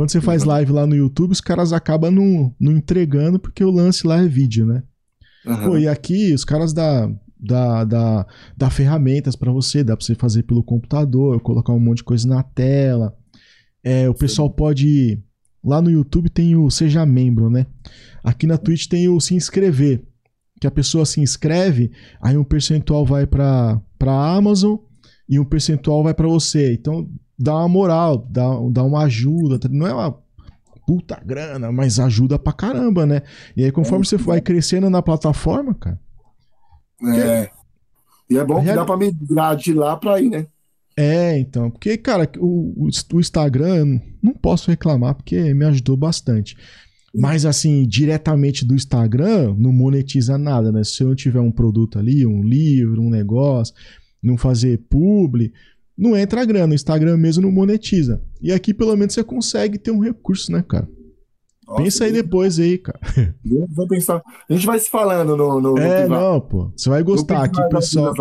Quando 0.00 0.12
você 0.12 0.20
faz 0.22 0.44
live 0.44 0.72
lá 0.72 0.86
no 0.86 0.96
YouTube, 0.96 1.32
os 1.32 1.42
caras 1.42 1.74
acabam 1.74 2.10
não, 2.10 2.54
não 2.58 2.72
entregando, 2.72 3.38
porque 3.38 3.62
o 3.62 3.70
lance 3.70 4.06
lá 4.06 4.22
é 4.22 4.26
vídeo, 4.26 4.64
né? 4.64 4.82
Uhum. 5.44 5.62
Pô, 5.62 5.76
e 5.76 5.86
aqui 5.86 6.32
os 6.32 6.42
caras 6.42 6.72
dá, 6.72 7.06
dá, 7.38 7.84
dá, 7.84 8.26
dá 8.56 8.70
ferramentas 8.70 9.36
para 9.36 9.52
você, 9.52 9.84
dá 9.84 9.94
pra 9.94 10.02
você 10.02 10.14
fazer 10.14 10.44
pelo 10.44 10.64
computador, 10.64 11.38
colocar 11.42 11.74
um 11.74 11.78
monte 11.78 11.98
de 11.98 12.04
coisa 12.04 12.26
na 12.26 12.42
tela. 12.42 13.14
É, 13.84 14.08
o 14.08 14.14
Sim. 14.14 14.18
pessoal 14.20 14.48
pode 14.48 15.22
Lá 15.62 15.82
no 15.82 15.90
YouTube 15.90 16.30
tem 16.30 16.56
o 16.56 16.70
Seja 16.70 17.04
Membro, 17.04 17.50
né? 17.50 17.66
Aqui 18.24 18.46
na 18.46 18.56
Twitch 18.56 18.86
tem 18.86 19.06
o 19.06 19.20
Se 19.20 19.34
Inscrever. 19.34 20.02
Que 20.58 20.66
a 20.66 20.70
pessoa 20.70 21.04
se 21.04 21.20
inscreve, 21.20 21.92
aí 22.22 22.38
um 22.38 22.44
percentual 22.44 23.04
vai 23.04 23.26
para 23.26 23.82
a 24.00 24.34
Amazon 24.34 24.78
e 25.28 25.38
um 25.38 25.44
percentual 25.44 26.02
vai 26.02 26.14
para 26.14 26.26
você. 26.26 26.72
Então 26.72 27.06
dá 27.40 27.56
uma 27.56 27.68
moral, 27.68 28.18
dá, 28.28 28.46
dá 28.70 28.84
uma 28.84 29.04
ajuda. 29.04 29.58
Tá? 29.58 29.68
Não 29.68 29.86
é 29.86 29.94
uma 29.94 30.16
puta 30.86 31.20
grana, 31.24 31.72
mas 31.72 31.98
ajuda 31.98 32.38
pra 32.38 32.52
caramba, 32.52 33.06
né? 33.06 33.22
E 33.56 33.64
aí 33.64 33.72
conforme 33.72 34.04
é, 34.04 34.08
você 34.08 34.16
vai 34.16 34.40
crescendo 34.40 34.90
na 34.90 35.00
plataforma, 35.00 35.74
cara. 35.74 35.98
É. 37.16 37.50
E 38.28 38.36
é 38.36 38.44
bom 38.44 38.60
que 38.60 38.72
dá 38.72 38.84
pra 38.84 38.96
migrar 38.96 39.56
de 39.56 39.72
lá 39.72 39.96
pra 39.96 40.20
ir, 40.20 40.28
né? 40.28 40.46
É, 40.96 41.38
então, 41.38 41.70
porque, 41.70 41.96
cara, 41.96 42.30
o, 42.38 42.88
o 43.12 43.20
Instagram, 43.20 44.00
não 44.22 44.34
posso 44.34 44.70
reclamar 44.70 45.14
porque 45.14 45.54
me 45.54 45.64
ajudou 45.64 45.96
bastante. 45.96 46.56
Mas, 47.14 47.44
assim, 47.46 47.86
diretamente 47.86 48.64
do 48.64 48.74
Instagram, 48.74 49.54
não 49.58 49.72
monetiza 49.72 50.36
nada, 50.36 50.70
né? 50.70 50.84
Se 50.84 51.02
eu 51.02 51.08
não 51.08 51.14
tiver 51.14 51.40
um 51.40 51.50
produto 51.50 51.98
ali, 51.98 52.26
um 52.26 52.42
livro, 52.42 53.02
um 53.02 53.10
negócio, 53.10 53.74
não 54.22 54.36
fazer 54.36 54.78
publi, 54.90 55.52
não 56.00 56.16
entra 56.16 56.46
grana. 56.46 56.72
O 56.72 56.74
Instagram 56.74 57.18
mesmo 57.18 57.42
não 57.42 57.52
monetiza. 57.52 58.22
E 58.40 58.50
aqui, 58.52 58.72
pelo 58.72 58.96
menos, 58.96 59.12
você 59.12 59.22
consegue 59.22 59.78
ter 59.78 59.90
um 59.90 60.00
recurso, 60.00 60.50
né, 60.50 60.64
cara? 60.66 60.88
Nossa, 61.68 61.82
Pensa 61.82 62.04
aí 62.04 62.12
depois 62.12 62.58
aí, 62.58 62.78
cara. 62.78 62.98
Vou 63.68 63.86
pensar. 63.86 64.22
A 64.48 64.52
gente 64.52 64.66
vai 64.66 64.78
se 64.78 64.88
falando 64.88 65.36
no. 65.36 65.60
no 65.60 65.78
é, 65.78 66.08
no 66.08 66.14
não, 66.14 66.40
pô. 66.40 66.72
Você 66.74 66.88
vai 66.88 67.02
gostar 67.02 67.44
aqui, 67.44 67.62
pessoal. 67.68 68.14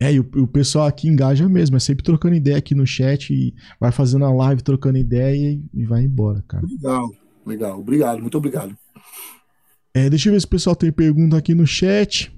É, 0.00 0.12
e 0.12 0.20
o, 0.20 0.28
o, 0.36 0.46
pessoal 0.46 0.86
aqui 0.86 1.08
engaja 1.08 1.48
mesmo, 1.48 1.76
é 1.76 1.80
sempre 1.80 2.04
trocando 2.04 2.36
ideia 2.36 2.56
aqui 2.56 2.72
no 2.72 2.86
chat 2.86 3.34
e 3.34 3.52
vai 3.80 3.90
fazendo 3.90 4.24
a 4.24 4.32
live 4.32 4.62
trocando 4.62 4.96
ideia 4.96 5.34
e, 5.34 5.64
e 5.74 5.84
vai 5.84 6.04
embora, 6.04 6.42
cara. 6.46 6.64
Legal, 6.64 7.10
legal. 7.44 7.80
Obrigado, 7.80 8.20
muito 8.20 8.38
obrigado. 8.38 8.76
É, 9.92 10.08
deixa 10.08 10.28
eu 10.28 10.32
ver 10.32 10.40
se 10.40 10.46
o 10.46 10.50
pessoal 10.50 10.76
tem 10.76 10.92
pergunta 10.92 11.36
aqui 11.36 11.52
no 11.52 11.66
chat. 11.66 12.32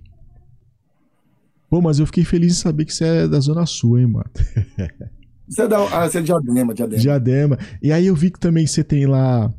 Pô, 1.70 1.80
mas 1.80 2.00
eu 2.00 2.06
fiquei 2.06 2.24
feliz 2.24 2.52
em 2.52 2.60
saber 2.60 2.84
que 2.84 2.92
você 2.92 3.04
é 3.04 3.28
da 3.28 3.38
Zona 3.38 3.64
Sul, 3.64 4.00
hein, 4.00 4.08
mano. 4.08 4.30
Você 5.48 5.62
é, 5.62 5.66
da, 5.66 5.78
ah, 5.78 6.08
você 6.08 6.18
é 6.18 6.20
de 6.20 6.26
Diadema, 6.28 6.72
Diadema. 6.72 7.02
Diadema. 7.02 7.58
E 7.82 7.90
aí 7.90 8.06
eu 8.06 8.14
vi 8.14 8.30
que 8.30 8.38
também 8.38 8.68
você 8.68 8.84
tem 8.84 9.04
lá 9.04 9.52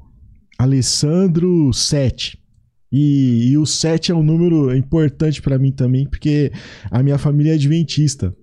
Alessandro 0.57 1.73
7. 1.73 2.41
E, 2.89 3.51
e 3.51 3.57
o 3.57 3.65
7 3.65 4.13
é 4.13 4.15
um 4.15 4.23
número 4.23 4.73
importante 4.73 5.41
para 5.41 5.59
mim 5.59 5.69
também, 5.69 6.07
porque 6.09 6.49
a 6.89 7.03
minha 7.03 7.17
família 7.17 7.51
é 7.51 7.55
adventista. 7.55 8.33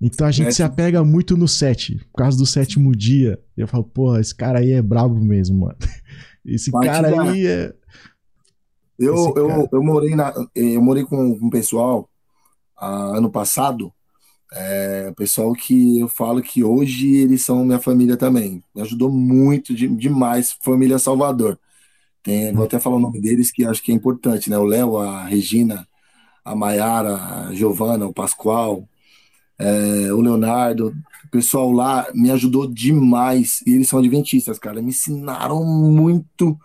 Então 0.00 0.26
a 0.26 0.32
gente 0.32 0.48
é. 0.48 0.50
se 0.50 0.64
apega 0.64 1.04
muito 1.04 1.36
no 1.36 1.46
7, 1.46 1.96
por 2.10 2.24
causa 2.24 2.36
do 2.36 2.44
sétimo 2.44 2.90
dia. 2.90 3.38
Eu 3.56 3.68
falo, 3.68 3.84
porra, 3.84 4.20
esse 4.20 4.34
cara 4.34 4.58
aí 4.58 4.72
é 4.72 4.82
brabo 4.82 5.14
mesmo, 5.14 5.60
mano. 5.60 5.76
Esse 6.44 6.72
Parte 6.72 6.86
cara 6.86 7.10
da... 7.10 7.22
aí 7.22 7.46
é. 7.46 7.72
Eu, 8.98 9.32
eu, 9.36 9.68
eu 9.72 9.82
morei 9.82 10.16
na, 10.16 10.34
eu 10.54 10.82
morei 10.82 11.04
com 11.04 11.16
um 11.16 11.50
pessoal 11.50 12.09
ah, 12.80 13.16
ano 13.16 13.30
passado. 13.30 13.92
É, 14.52 15.12
pessoal 15.16 15.52
que 15.52 16.00
eu 16.00 16.08
falo 16.08 16.42
que 16.42 16.64
hoje 16.64 17.14
eles 17.16 17.44
são 17.44 17.64
minha 17.64 17.78
família 17.78 18.16
também. 18.16 18.62
Me 18.74 18.82
ajudou 18.82 19.10
muito 19.10 19.74
de, 19.74 19.86
demais, 19.88 20.56
família 20.60 20.98
Salvador. 20.98 21.58
Tem, 22.22 22.52
vou 22.52 22.64
até 22.64 22.78
falar 22.80 22.96
o 22.96 23.00
nome 23.00 23.20
deles 23.20 23.50
que 23.52 23.64
acho 23.64 23.82
que 23.82 23.92
é 23.92 23.94
importante, 23.94 24.50
né? 24.50 24.58
O 24.58 24.64
Léo, 24.64 24.98
a 24.98 25.24
Regina, 25.24 25.86
a 26.44 26.54
Maiara, 26.56 27.16
a 27.48 27.54
Giovana, 27.54 28.06
o 28.06 28.12
Pascoal, 28.14 28.88
é, 29.58 30.12
o 30.12 30.20
Leonardo. 30.20 30.94
O 31.26 31.30
pessoal 31.30 31.70
lá 31.72 32.06
me 32.14 32.30
ajudou 32.30 32.66
demais. 32.66 33.62
E 33.66 33.72
eles 33.74 33.88
são 33.88 33.98
adventistas, 33.98 34.58
cara. 34.58 34.82
Me 34.82 34.90
ensinaram 34.90 35.64
muito 35.64 36.58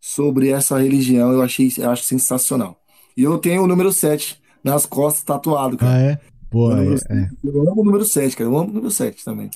sobre 0.00 0.50
essa 0.50 0.78
religião. 0.78 1.32
Eu 1.32 1.42
achei, 1.42 1.72
eu 1.78 1.90
acho 1.90 2.04
sensacional. 2.04 2.80
E 3.16 3.22
eu 3.22 3.38
tenho 3.38 3.62
o 3.62 3.66
número 3.66 3.92
7 3.92 4.41
nas 4.62 4.86
costas 4.86 5.22
tatuado, 5.24 5.76
cara. 5.76 5.92
Ah, 5.92 6.00
é? 6.00 6.20
Pô, 6.50 6.70
é, 6.76 6.94
é. 7.08 7.28
Eu 7.42 7.62
amo 7.62 7.80
o 7.80 7.84
número 7.84 8.04
7, 8.04 8.36
cara. 8.36 8.50
Eu 8.50 8.56
amo 8.56 8.70
o 8.70 8.72
número 8.74 8.90
7 8.90 9.24
também. 9.24 9.50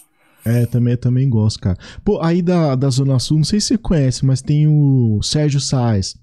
É, 0.45 0.65
também, 0.65 0.97
também 0.97 1.29
gosto, 1.29 1.61
cara. 1.61 1.77
Pô, 2.05 2.23
aí 2.23 2.41
da, 2.41 2.75
da 2.75 2.89
Zona 2.89 3.19
Sul, 3.19 3.39
não 3.39 3.45
sei 3.45 3.61
se 3.61 3.69
você 3.69 3.79
conhece, 3.79 4.25
mas 4.25 4.41
tem 4.41 4.67
o 4.69 5.21
Sérgio 5.21 5.61
Saez, 5.61 6.17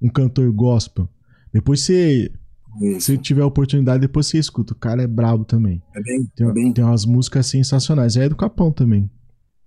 um 0.00 0.08
cantor 0.08 0.52
gospel. 0.52 1.08
Depois 1.52 1.80
você. 1.80 2.30
Isso. 2.82 3.06
Se 3.06 3.18
tiver 3.18 3.42
a 3.42 3.46
oportunidade, 3.46 4.00
depois 4.00 4.26
você 4.26 4.38
escuta. 4.38 4.72
O 4.72 4.76
cara 4.76 5.02
é 5.02 5.06
brabo 5.06 5.44
também. 5.44 5.82
É 5.94 6.02
bem, 6.02 6.26
tem, 6.36 6.48
é 6.48 6.52
bem. 6.52 6.72
tem 6.72 6.84
umas 6.84 7.06
músicas 7.06 7.46
sensacionais. 7.46 8.16
É 8.16 8.28
do 8.28 8.36
Capão 8.36 8.70
também. 8.70 9.08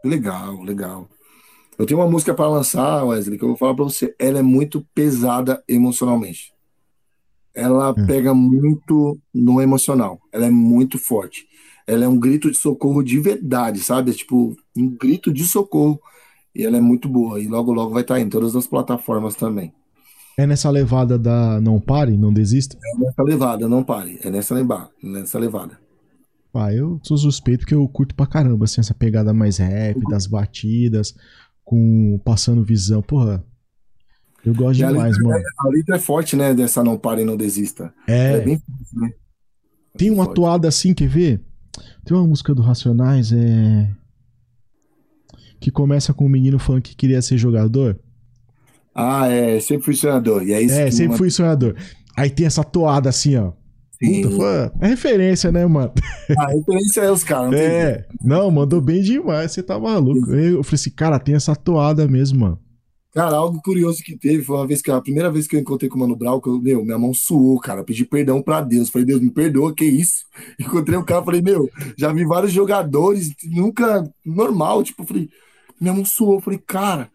Legal, 0.04 0.62
legal. 0.62 1.10
Eu 1.80 1.86
tenho 1.86 2.00
uma 2.00 2.10
música 2.10 2.34
para 2.34 2.50
lançar, 2.50 3.04
Wesley, 3.04 3.38
que 3.38 3.44
eu 3.44 3.50
vou 3.50 3.58
falar 3.58 3.74
para 3.74 3.86
você. 3.86 4.14
Ela 4.20 4.40
é 4.40 4.44
muito 4.44 4.86
pesada 4.94 5.64
emocionalmente. 5.68 6.52
Ela 7.58 7.94
é. 7.98 8.06
pega 8.06 8.34
muito 8.34 9.18
no 9.34 9.62
emocional. 9.62 10.20
Ela 10.32 10.46
é 10.46 10.52
muito 10.52 10.98
forte 10.98 11.48
ela 11.88 12.04
é 12.04 12.08
um 12.08 12.20
grito 12.20 12.52
de 12.52 12.58
socorro 12.58 13.02
de 13.02 13.18
verdade, 13.18 13.80
sabe? 13.80 14.12
É 14.12 14.14
tipo 14.14 14.56
um 14.78 14.90
grito 14.90 15.32
de 15.34 15.46
socorro. 15.46 16.00
E 16.54 16.66
ela 16.66 16.78
é 16.78 16.82
muito 16.82 17.08
boa. 17.08 17.40
E 17.40 17.48
logo, 17.48 17.72
logo 17.72 17.94
vai 17.94 18.02
estar 18.02 18.20
em 18.20 18.28
todas 18.28 18.56
as 18.56 18.68
plataformas 18.68 19.36
também. 19.36 19.74
É 20.38 20.46
nessa 20.46 20.70
levada 20.70 21.18
da 21.18 21.62
Não 21.62 21.80
Pare, 21.80 22.18
Não 22.18 22.34
Desista? 22.34 22.78
É 22.84 23.00
nessa 23.00 23.24
levada, 23.24 23.70
Não 23.70 23.84
Pare. 23.84 24.20
É 24.22 24.30
nessa, 24.30 24.54
leva... 24.54 24.92
nessa 25.02 25.40
levada. 25.40 25.80
Ah, 26.54 26.74
eu 26.74 27.00
sou 27.04 27.18
suspeito 27.18 27.66
que 27.66 27.76
eu 27.76 27.88
curto 27.88 28.16
pra 28.16 28.26
caramba, 28.26 28.66
assim, 28.66 28.82
essa 28.82 28.94
pegada 28.94 29.32
mais 29.32 29.58
rap, 29.58 30.00
das 30.10 30.26
batidas, 30.26 31.16
com 31.64 32.20
passando 32.26 32.64
visão. 32.64 33.02
Porra, 33.02 33.46
eu 34.46 34.54
gosto 34.54 34.82
e 34.82 34.86
demais, 34.86 35.18
a 35.18 35.22
mano. 35.22 35.38
É, 35.38 35.44
a 35.60 35.70
letra 35.70 35.96
é 35.96 36.00
forte, 36.00 36.36
né, 36.36 36.54
dessa 36.54 36.84
Não 36.84 36.98
Pare, 36.98 37.24
Não 37.24 37.36
Desista. 37.36 37.94
É. 38.08 38.34
é 38.34 38.42
bem 38.42 38.58
forte, 38.58 38.96
né? 38.96 39.12
Tem 39.98 40.12
uma 40.12 40.28
toada 40.28 40.68
assim, 40.68 40.94
quer 40.94 41.08
ver? 41.08 41.42
Tem 42.06 42.16
uma 42.16 42.28
música 42.28 42.54
do 42.54 42.62
Racionais, 42.62 43.32
é. 43.32 43.90
Que 45.60 45.72
começa 45.72 46.14
com 46.14 46.26
um 46.26 46.30
menino 46.30 46.60
falando 46.60 46.84
que 46.84 46.96
queria 46.96 47.22
ser 47.22 47.38
jogador. 47.38 48.00
Ah, 48.94 49.28
é, 49.28 49.60
sempre 49.60 49.86
fui 49.86 49.96
sonhador. 49.96 50.44
E 50.44 50.54
é, 50.54 50.62
isso 50.62 50.76
é 50.76 50.92
sempre 50.92 51.18
fui 51.18 51.30
sonhador. 51.30 51.76
Aí 52.16 52.30
tem 52.30 52.46
essa 52.46 52.64
toada 52.64 53.10
assim, 53.10 53.36
ó. 53.36 53.52
Puta, 54.00 54.36
foi... 54.36 54.72
é 54.82 54.88
referência, 54.88 55.52
né, 55.52 55.66
mano? 55.66 55.92
A 56.38 56.48
referência 56.48 57.02
é 57.02 57.12
os 57.12 57.24
caras. 57.24 57.52
Não 57.52 57.58
é, 57.58 58.06
não, 58.24 58.52
mandou 58.52 58.80
bem 58.80 59.02
demais, 59.02 59.52
você 59.52 59.64
tá 59.64 59.80
maluco. 59.80 60.32
Eu 60.32 60.64
falei 60.64 60.76
assim, 60.76 60.92
cara, 60.92 61.20
tem 61.20 61.34
essa 61.36 61.56
toada 61.56 62.08
mesmo, 62.08 62.40
mano. 62.40 62.60
Cara, 63.14 63.36
algo 63.38 63.62
curioso 63.64 64.04
que 64.04 64.16
teve 64.18 64.44
foi 64.44 64.56
uma 64.58 64.68
vez 64.68 64.82
que 64.82 64.92
a 64.92 65.02
primeira 65.02 65.32
vez 65.32 65.48
que 65.48 65.56
eu 65.56 65.60
encontrei 65.60 65.90
com 65.90 65.96
o 65.98 66.00
Mano 66.00 66.16
Brown, 66.16 66.40
eu, 66.46 66.60
meu, 66.62 66.84
minha 66.86 67.00
mão 67.00 67.14
suou, 67.14 67.60
cara. 67.60 67.84
pedi 67.84 68.06
perdão 68.06 68.42
pra 68.44 68.62
Deus. 68.62 68.90
Falei, 68.90 69.06
Deus, 69.08 69.22
me 69.22 69.32
perdoa, 69.32 69.74
que 69.74 69.86
isso? 69.86 70.26
Encontrei 70.60 70.98
o 70.98 71.04
cara, 71.04 71.24
falei, 71.24 71.42
meu, 71.42 71.68
já 71.98 72.12
vi 72.14 72.26
vários 72.26 72.52
jogadores, 72.52 73.34
nunca 73.44 74.04
normal. 74.26 74.84
Tipo, 74.84 75.04
falei, 75.06 75.30
minha 75.80 75.94
mão 75.94 76.06
suou. 76.06 76.40
Falei, 76.42 76.60
cara. 76.60 77.12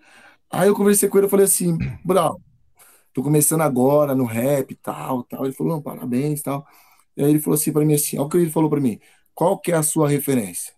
Aí 0.51 0.69
eu 0.69 0.75
conversei 0.77 1.09
com 1.09 1.19
ele, 1.19 1.29
falei 1.29 1.47
assim, 1.47 1.77
Brown, 2.05 2.37
tô 3.15 3.23
começando 3.23 3.63
agora 3.63 4.15
no 4.15 4.25
rap 4.27 4.73
e 4.73 4.77
tal, 4.77 5.25
tal. 5.25 5.45
Ele 5.47 5.55
falou, 5.55 5.83
parabéns 5.83 6.41
e 6.41 6.43
tal. 6.45 6.67
E 7.17 7.23
aí 7.25 7.31
ele 7.31 7.41
falou 7.41 7.57
assim 7.57 7.73
pra 7.73 7.85
mim 7.85 7.95
assim, 7.95 8.19
olha 8.19 8.27
o 8.27 8.31
que 8.31 8.39
ele 8.39 8.51
falou 8.51 8.71
pra 8.71 8.81
mim, 8.81 9.01
qual 9.35 9.59
que 9.61 9.73
é 9.73 9.77
a 9.77 9.83
sua 9.83 10.09
referência? 10.09 10.75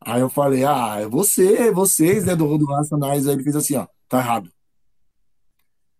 Aí 0.00 0.20
eu 0.20 0.28
falei, 0.30 0.64
ah, 0.64 0.98
é 1.00 1.08
você, 1.08 1.70
vocês, 1.72 2.26
né, 2.26 2.36
do, 2.36 2.58
do 2.58 2.66
Racionais. 2.66 3.26
Aí 3.28 3.34
ele 3.34 3.44
fez 3.44 3.56
assim, 3.56 3.76
ó 3.76 3.86
tá 4.08 4.18
errado. 4.18 4.50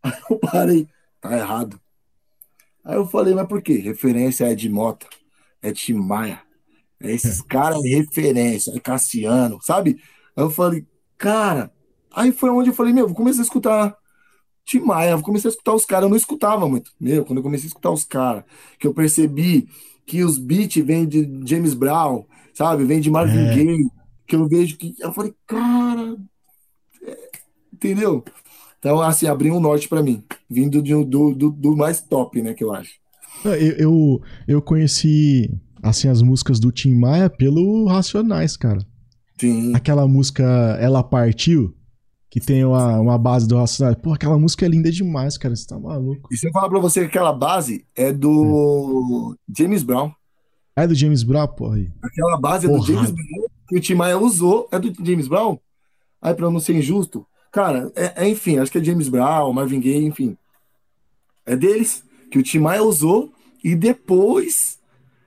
Aí 0.03 0.13
eu 0.31 0.39
parei, 0.39 0.89
tá 1.21 1.37
errado. 1.37 1.81
Aí 2.85 2.97
eu 2.97 3.07
falei, 3.07 3.35
mas 3.35 3.49
por 3.49 3.61
quê? 3.61 3.75
Referência 3.79 4.45
é 4.45 4.55
de 4.55 4.69
Mota, 4.69 5.09
é 5.61 5.73
de 5.73 5.93
Maia, 5.93 6.41
é 7.01 7.13
esses 7.13 7.41
caras 7.43 7.85
é 7.85 7.89
referência, 7.89 8.73
é 8.75 8.81
Cassiano, 8.81 9.59
sabe? 9.61 10.01
Aí 10.37 10.45
eu 10.45 10.51
falei, 10.51 10.87
cara, 11.19 11.73
aí 12.13 12.33
foi 12.33 12.51
onde 12.51 12.71
eu 12.71 12.75
falei, 12.75 12.93
meu, 12.93 13.07
vou 13.07 13.17
começar 13.17 13.41
a 13.41 13.45
escutar 13.45 13.97
Tim 14.65 14.81
Maia, 14.81 15.17
vou 15.17 15.25
começar 15.25 15.49
a 15.49 15.51
escutar 15.51 15.75
os 15.75 15.85
caras, 15.85 16.05
eu 16.05 16.11
não 16.11 16.17
escutava 16.17 16.69
muito. 16.69 16.91
Meu, 17.01 17.25
quando 17.25 17.39
eu 17.39 17.43
comecei 17.43 17.67
a 17.67 17.69
escutar 17.69 17.91
os 17.91 18.05
caras, 18.05 18.45
que 18.79 18.87
eu 18.87 18.93
percebi 18.93 19.69
que 20.05 20.25
os 20.25 20.39
beats 20.39 20.85
vêm 20.85 21.07
de 21.07 21.29
James 21.45 21.73
Brown, 21.73 22.25
sabe? 22.53 22.85
Vem 22.85 23.01
de 23.01 23.11
Marvin 23.11 23.47
é. 23.47 23.55
Gaye, 23.55 23.91
que 24.27 24.37
eu 24.37 24.49
vejo 24.49 24.77
que. 24.77 24.95
Eu 24.99 25.13
falei, 25.13 25.35
cara, 25.47 26.17
Entendeu? 27.77 28.25
Então, 28.79 29.01
assim, 29.01 29.27
abriu 29.27 29.55
um 29.55 29.61
norte 29.61 29.89
para 29.89 30.03
mim, 30.03 30.23
vindo 30.49 30.83
de, 30.83 30.93
do, 31.05 31.35
do, 31.35 31.51
do, 31.51 31.77
mais 31.77 32.01
top, 32.01 32.41
né, 32.41 32.55
que 32.55 32.65
eu 32.65 32.73
acho. 32.73 32.93
Eu, 33.45 33.53
eu, 33.53 34.23
eu 34.49 34.63
conheci, 34.63 35.51
assim, 35.83 36.09
as 36.09 36.23
músicas 36.23 36.59
do 36.59 36.73
Tim 36.73 36.95
Maia 36.95 37.29
pelo 37.29 37.87
Racionais, 37.87 38.57
cara. 38.57 38.79
Sim. 39.39 39.75
Aquela 39.75 40.09
música 40.09 40.43
Ela 40.81 41.03
Partiu, 41.03 41.75
que 42.31 42.41
tem 42.41 42.65
uma, 42.65 42.99
uma 42.99 43.19
base 43.19 43.47
do 43.47 43.57
Racionais. 43.57 43.97
Pô, 43.97 44.15
aquela 44.15 44.39
música 44.39 44.65
é 44.65 44.69
linda 44.69 44.91
demais, 44.91 45.37
cara, 45.37 45.55
você 45.55 45.67
tá 45.67 45.79
maluco. 45.79 46.29
E 46.33 46.37
se 46.37 46.47
eu 46.47 46.53
falar 46.53 46.71
pra 46.71 46.81
você 46.81 47.01
que 47.01 47.07
aquela 47.07 47.33
base 47.33 47.87
é 47.95 48.11
do 48.13 49.37
é. 49.37 49.63
James 49.63 49.83
Brown. 49.83 50.11
É 50.75 50.87
do 50.87 50.95
James 50.95 51.23
Brown, 51.23 51.49
porra. 51.49 51.79
Aquela 52.03 52.41
base 52.41 52.67
porra. 52.67 52.79
é 52.79 52.81
do 52.81 52.87
James 52.87 53.11
Brown, 53.11 53.47
que 53.69 53.77
o 53.77 53.81
Tim 53.81 53.95
Maia 53.95 54.19
usou, 54.19 54.69
é 54.73 54.79
do 54.79 54.93
James 55.05 55.29
Brown. 55.29 55.59
Aí, 56.23 56.35
pra 56.35 56.51
não 56.51 56.61
ser 56.61 56.75
injusto, 56.75 57.27
Cara, 57.57 57.91
é, 57.97 58.25
é, 58.25 58.29
enfim, 58.29 58.59
acho 58.59 58.71
que 58.71 58.77
é 58.77 58.85
James 58.85 59.09
Brown, 59.09 59.51
Marvin 59.51 59.81
Gaye, 59.81 60.05
enfim. 60.05 60.37
É 61.47 61.57
deles 61.57 62.05
que 62.31 62.39
o 62.39 62.43
Tim 62.43 62.59
Maia 62.59 62.83
usou 62.83 63.33
e 63.65 63.75
depois. 63.75 64.79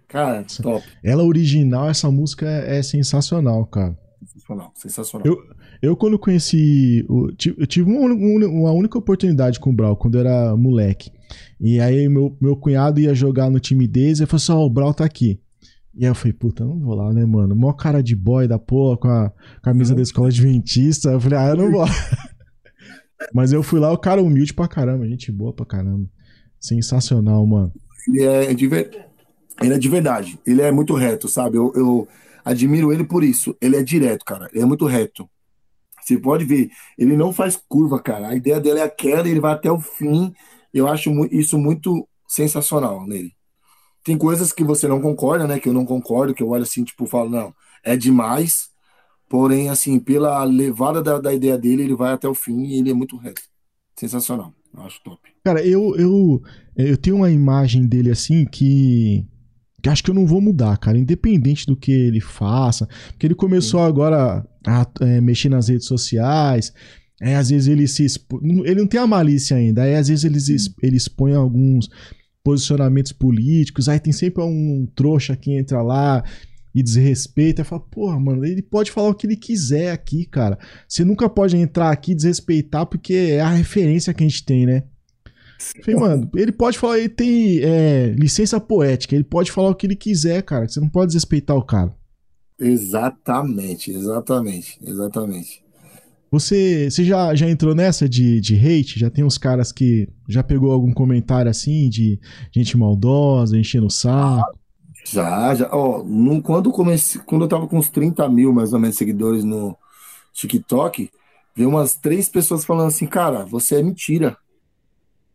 Cara, 0.08 0.46
top. 0.62 0.86
Ela 1.04 1.24
original, 1.24 1.90
essa 1.90 2.12
música 2.12 2.46
é, 2.48 2.78
é 2.78 2.84
sensacional, 2.84 3.66
cara. 3.66 3.98
Sensacional, 4.24 4.72
sensacional. 4.76 5.26
Eu, 5.26 5.38
eu 5.82 5.98
quando 5.98 6.20
conheci. 6.20 7.04
Eu 7.08 7.66
tive 7.66 7.92
uma, 7.92 8.14
uma 8.14 8.72
única 8.74 9.00
oportunidade 9.00 9.60
com 9.60 9.72
o 9.72 9.74
Brau, 9.74 9.98
quando 9.98 10.14
eu 10.14 10.22
era 10.22 10.56
moleque. 10.56 11.12
E 11.60 11.80
aí 11.80 12.08
meu, 12.08 12.38
meu 12.40 12.56
cunhado 12.56 13.00
ia 13.00 13.16
jogar 13.16 13.50
no 13.50 13.60
time 13.60 13.88
deles 13.88 14.20
e 14.20 14.28
falou 14.28 14.38
assim: 14.38 14.52
Ó, 14.52 14.58
oh, 14.58 14.66
o 14.68 14.70
Brau 14.70 14.94
tá 14.94 15.04
aqui. 15.04 15.42
E 15.96 16.06
aí 16.06 16.12
eu 16.12 16.16
falei, 16.16 16.34
puta, 16.34 16.64
não 16.64 16.80
vou 16.80 16.96
lá, 16.96 17.12
né, 17.12 17.26
mano? 17.26 17.56
Mó 17.56 17.74
cara 17.74 18.02
de 18.02 18.16
boy 18.16 18.48
da 18.48 18.60
porra, 18.60 18.98
com 18.98 19.08
a 19.08 19.34
camisa 19.62 19.96
da 19.96 20.02
escola 20.02 20.28
adventista. 20.28 21.10
Eu 21.10 21.20
falei, 21.20 21.40
ah, 21.40 21.48
eu 21.50 21.58
não 21.58 21.72
vou. 21.72 21.86
Mas 23.34 23.52
eu 23.52 23.62
fui 23.62 23.80
lá, 23.80 23.92
o 23.92 23.98
cara 23.98 24.22
humilde 24.22 24.54
pra 24.54 24.68
caramba, 24.68 25.08
gente 25.08 25.32
boa 25.32 25.54
pra 25.54 25.66
caramba. 25.66 26.08
Sensacional, 26.60 27.46
mano. 27.46 27.74
Ele 28.08 28.24
é 28.24 28.54
de, 28.54 28.68
ver... 28.68 29.08
ele 29.62 29.74
é 29.74 29.78
de 29.78 29.90
verdade. 29.90 30.40
Ele 30.46 30.62
é 30.62 30.72
muito 30.72 30.94
reto, 30.94 31.28
sabe? 31.28 31.58
Eu, 31.58 31.72
eu 31.76 32.08
admiro 32.46 32.94
ele 32.94 33.04
por 33.04 33.24
isso. 33.24 33.56
Ele 33.62 33.76
é 33.76 33.84
direto, 33.84 34.24
cara. 34.24 34.50
Ele 34.54 34.64
é 34.64 34.66
muito 34.66 34.86
reto. 34.86 35.30
Você 36.02 36.18
pode 36.18 36.44
ver, 36.46 36.72
ele 36.98 37.16
não 37.16 37.32
faz 37.32 37.56
curva, 37.56 38.00
cara. 38.00 38.30
A 38.30 38.36
ideia 38.36 38.60
dele 38.60 38.80
é 38.80 38.84
aquela, 38.84 39.28
ele 39.28 39.40
vai 39.40 39.54
até 39.54 39.72
o 39.72 39.80
fim. 39.80 40.34
Eu 40.74 40.88
acho 40.88 41.12
isso 41.32 41.58
muito 41.58 42.08
sensacional 42.28 43.06
nele. 43.06 43.34
Tem 44.04 44.18
coisas 44.18 44.52
que 44.52 44.64
você 44.64 44.88
não 44.88 45.02
concorda, 45.02 45.48
né? 45.48 45.60
Que 45.60 45.70
eu 45.70 45.74
não 45.74 45.86
concordo, 45.86 46.34
que 46.34 46.42
eu 46.42 46.50
olho 46.50 46.64
assim, 46.64 46.84
tipo, 46.84 47.06
falo, 47.06 47.30
não, 47.30 47.54
é 47.84 47.96
demais. 47.96 48.70
Porém, 49.30 49.70
assim, 49.70 50.00
pela 50.00 50.44
levada 50.44 51.04
da, 51.04 51.20
da 51.20 51.34
ideia 51.34 51.58
dele, 51.58 51.84
ele 51.84 51.96
vai 51.96 52.14
até 52.14 52.28
o 52.28 52.34
fim 52.34 52.64
e 52.64 52.80
ele 52.80 52.90
é 52.90 52.94
muito 52.94 53.16
reto. 53.18 53.42
Sensacional. 53.96 54.54
Eu 54.74 54.84
acho 54.84 55.02
top. 55.04 55.20
Cara, 55.44 55.66
eu, 55.66 55.96
eu, 55.96 56.42
eu 56.76 56.98
tenho 56.98 57.18
uma 57.18 57.30
imagem 57.30 57.86
dele 57.86 58.12
assim 58.12 58.46
que 58.46 59.26
que 59.82 59.90
acho 59.90 60.04
que 60.04 60.12
eu 60.12 60.16
não 60.16 60.26
vou 60.26 60.42
mudar, 60.42 60.78
cara, 60.78 60.98
independente 60.98 61.66
do 61.66 61.76
que 61.76 61.92
ele 61.92 62.20
faça. 62.20 62.86
Porque 63.12 63.26
ele 63.26 63.36
começou 63.36 63.80
Sim. 63.80 63.86
agora 63.88 64.46
a 64.68 64.88
é, 65.02 65.22
mexer 65.22 65.48
nas 65.50 65.70
redes 65.70 65.88
sociais. 65.88 66.74
É, 67.22 67.36
às 67.36 67.50
vezes 67.50 67.68
ele 67.68 67.88
se 67.88 68.04
expo... 68.04 68.42
ele 68.66 68.82
não 68.82 68.88
tem 68.88 69.00
a 69.00 69.08
malícia 69.08 69.56
ainda. 69.56 69.84
Aí 69.84 69.96
às 69.96 70.08
vezes 70.08 70.26
ele, 70.26 70.38
ele 70.82 70.98
expõe 70.98 71.34
alguns 71.34 71.90
posicionamentos 72.50 73.12
políticos. 73.12 73.88
Aí 73.88 74.00
tem 74.00 74.12
sempre 74.12 74.44
um 74.44 74.88
trouxa 74.96 75.36
que 75.36 75.56
entra 75.56 75.84
lá 75.84 76.24
e 76.74 76.82
desrespeita. 76.82 77.64
Fala, 77.64 77.82
porra, 77.82 78.20
mano, 78.20 78.44
ele 78.44 78.64
pode 78.64 78.92
falar 78.92 79.10
o 79.10 79.14
que 79.14 79.28
ele 79.28 79.36
quiser 79.36 79.92
aqui, 79.92 80.26
cara. 80.26 80.58
Você 80.88 81.06
nunca 81.06 81.30
pode 81.30 81.56
entrar 81.56 81.92
aqui 81.92 82.14
e 82.14 82.16
desrespeitar 82.16 82.88
porque 82.88 83.14
é 83.14 83.42
a 83.42 83.50
referência 83.50 84.14
que 84.16 84.24
a 84.24 84.28
gente 84.28 84.44
tem, 84.44 84.66
né? 84.66 84.84
Falei, 85.84 86.00
mano, 86.00 86.32
ele 86.36 86.52
pode 86.52 86.80
falar, 86.80 86.98
ele 86.98 87.10
tem 87.10 87.60
é, 87.62 88.16
licença 88.18 88.60
poética, 88.60 89.14
ele 89.14 89.26
pode 89.26 89.52
falar 89.52 89.70
o 89.70 89.76
que 89.76 89.86
ele 89.86 89.96
quiser, 89.96 90.42
cara. 90.42 90.68
Você 90.68 90.80
não 90.80 90.90
pode 90.90 91.08
desrespeitar 91.08 91.56
o 91.56 91.64
cara. 91.64 91.94
Exatamente, 92.60 93.92
exatamente, 93.92 94.80
exatamente. 94.82 95.62
Você, 96.32 96.90
você 96.90 97.04
já, 97.04 97.34
já 97.34 97.50
entrou 97.50 97.74
nessa 97.74 98.08
de, 98.08 98.40
de 98.40 98.56
hate? 98.56 99.00
Já 99.00 99.10
tem 99.10 99.24
uns 99.24 99.38
caras 99.38 99.72
que 99.72 100.08
já 100.28 100.44
pegou 100.44 100.72
algum 100.72 100.94
comentário 100.94 101.50
assim 101.50 101.90
de 101.90 102.20
gente 102.52 102.78
maldosa, 102.78 103.58
enchendo 103.58 103.88
o 103.88 103.92
saco? 103.92 104.58
Já, 105.06 105.56
já. 105.56 105.70
Ó, 105.72 106.04
no, 106.04 106.42
quando, 106.42 106.72
comecei, 106.72 107.20
quando 107.22 107.44
eu 107.44 107.48
tava 107.48 107.68
com 107.68 107.80
uns 107.80 107.90
30 107.90 108.30
mil 108.30 108.54
mais 108.54 108.74
ou 108.74 108.80
menos 108.80 108.96
seguidores 108.96 109.44
no 109.44 109.76
TikTok, 110.34 111.10
veio 111.56 111.70
umas 111.70 111.96
três 111.96 112.30
pessoas 112.30 112.64
falando 112.64 112.88
assim, 112.90 113.08
cara, 113.08 113.44
você 113.46 113.76
é 113.76 113.84
mentira. 113.84 114.38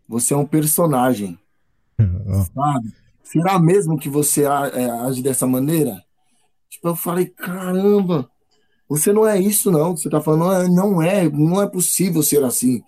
Você 0.08 0.32
é 0.32 0.36
um 0.36 0.46
personagem. 0.46 1.38
sabe? 2.54 2.92
Será 3.22 3.58
mesmo 3.58 3.98
que 3.98 4.08
você 4.08 4.44
é, 4.44 4.90
age 5.06 5.22
dessa 5.22 5.46
maneira? 5.46 6.02
Tipo, 6.70 6.88
eu 6.88 6.96
falei, 6.96 7.26
caramba, 7.26 8.30
você 8.88 9.12
não 9.12 9.26
é 9.26 9.40
isso, 9.40 9.70
não. 9.70 9.96
Você 9.96 10.08
tá 10.08 10.20
falando, 10.20 10.44
não 10.44 10.52
é, 10.52 10.68
não 10.68 11.02
é, 11.02 11.28
não 11.30 11.62
é 11.62 11.66
possível 11.66 12.22
ser 12.22 12.42
assim. 12.44 12.82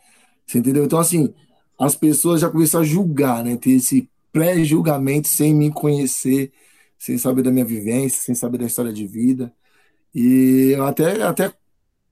Você 0.46 0.58
entendeu? 0.58 0.84
Então, 0.84 0.98
assim, 0.98 1.32
as 1.78 1.94
pessoas 1.94 2.40
já 2.40 2.50
começaram 2.50 2.84
a 2.84 2.88
julgar, 2.88 3.44
né? 3.44 3.56
Ter 3.56 3.72
esse 3.72 4.08
pré-julgamento 4.32 5.28
sem 5.28 5.54
me 5.54 5.70
conhecer, 5.72 6.52
sem 6.98 7.18
saber 7.18 7.42
da 7.42 7.50
minha 7.50 7.64
vivência, 7.64 8.20
sem 8.20 8.34
saber 8.34 8.58
da 8.58 8.66
história 8.66 8.92
de 8.92 9.06
vida. 9.06 9.52
E 10.14 10.72
eu 10.76 10.84
até, 10.86 11.22
até 11.22 11.52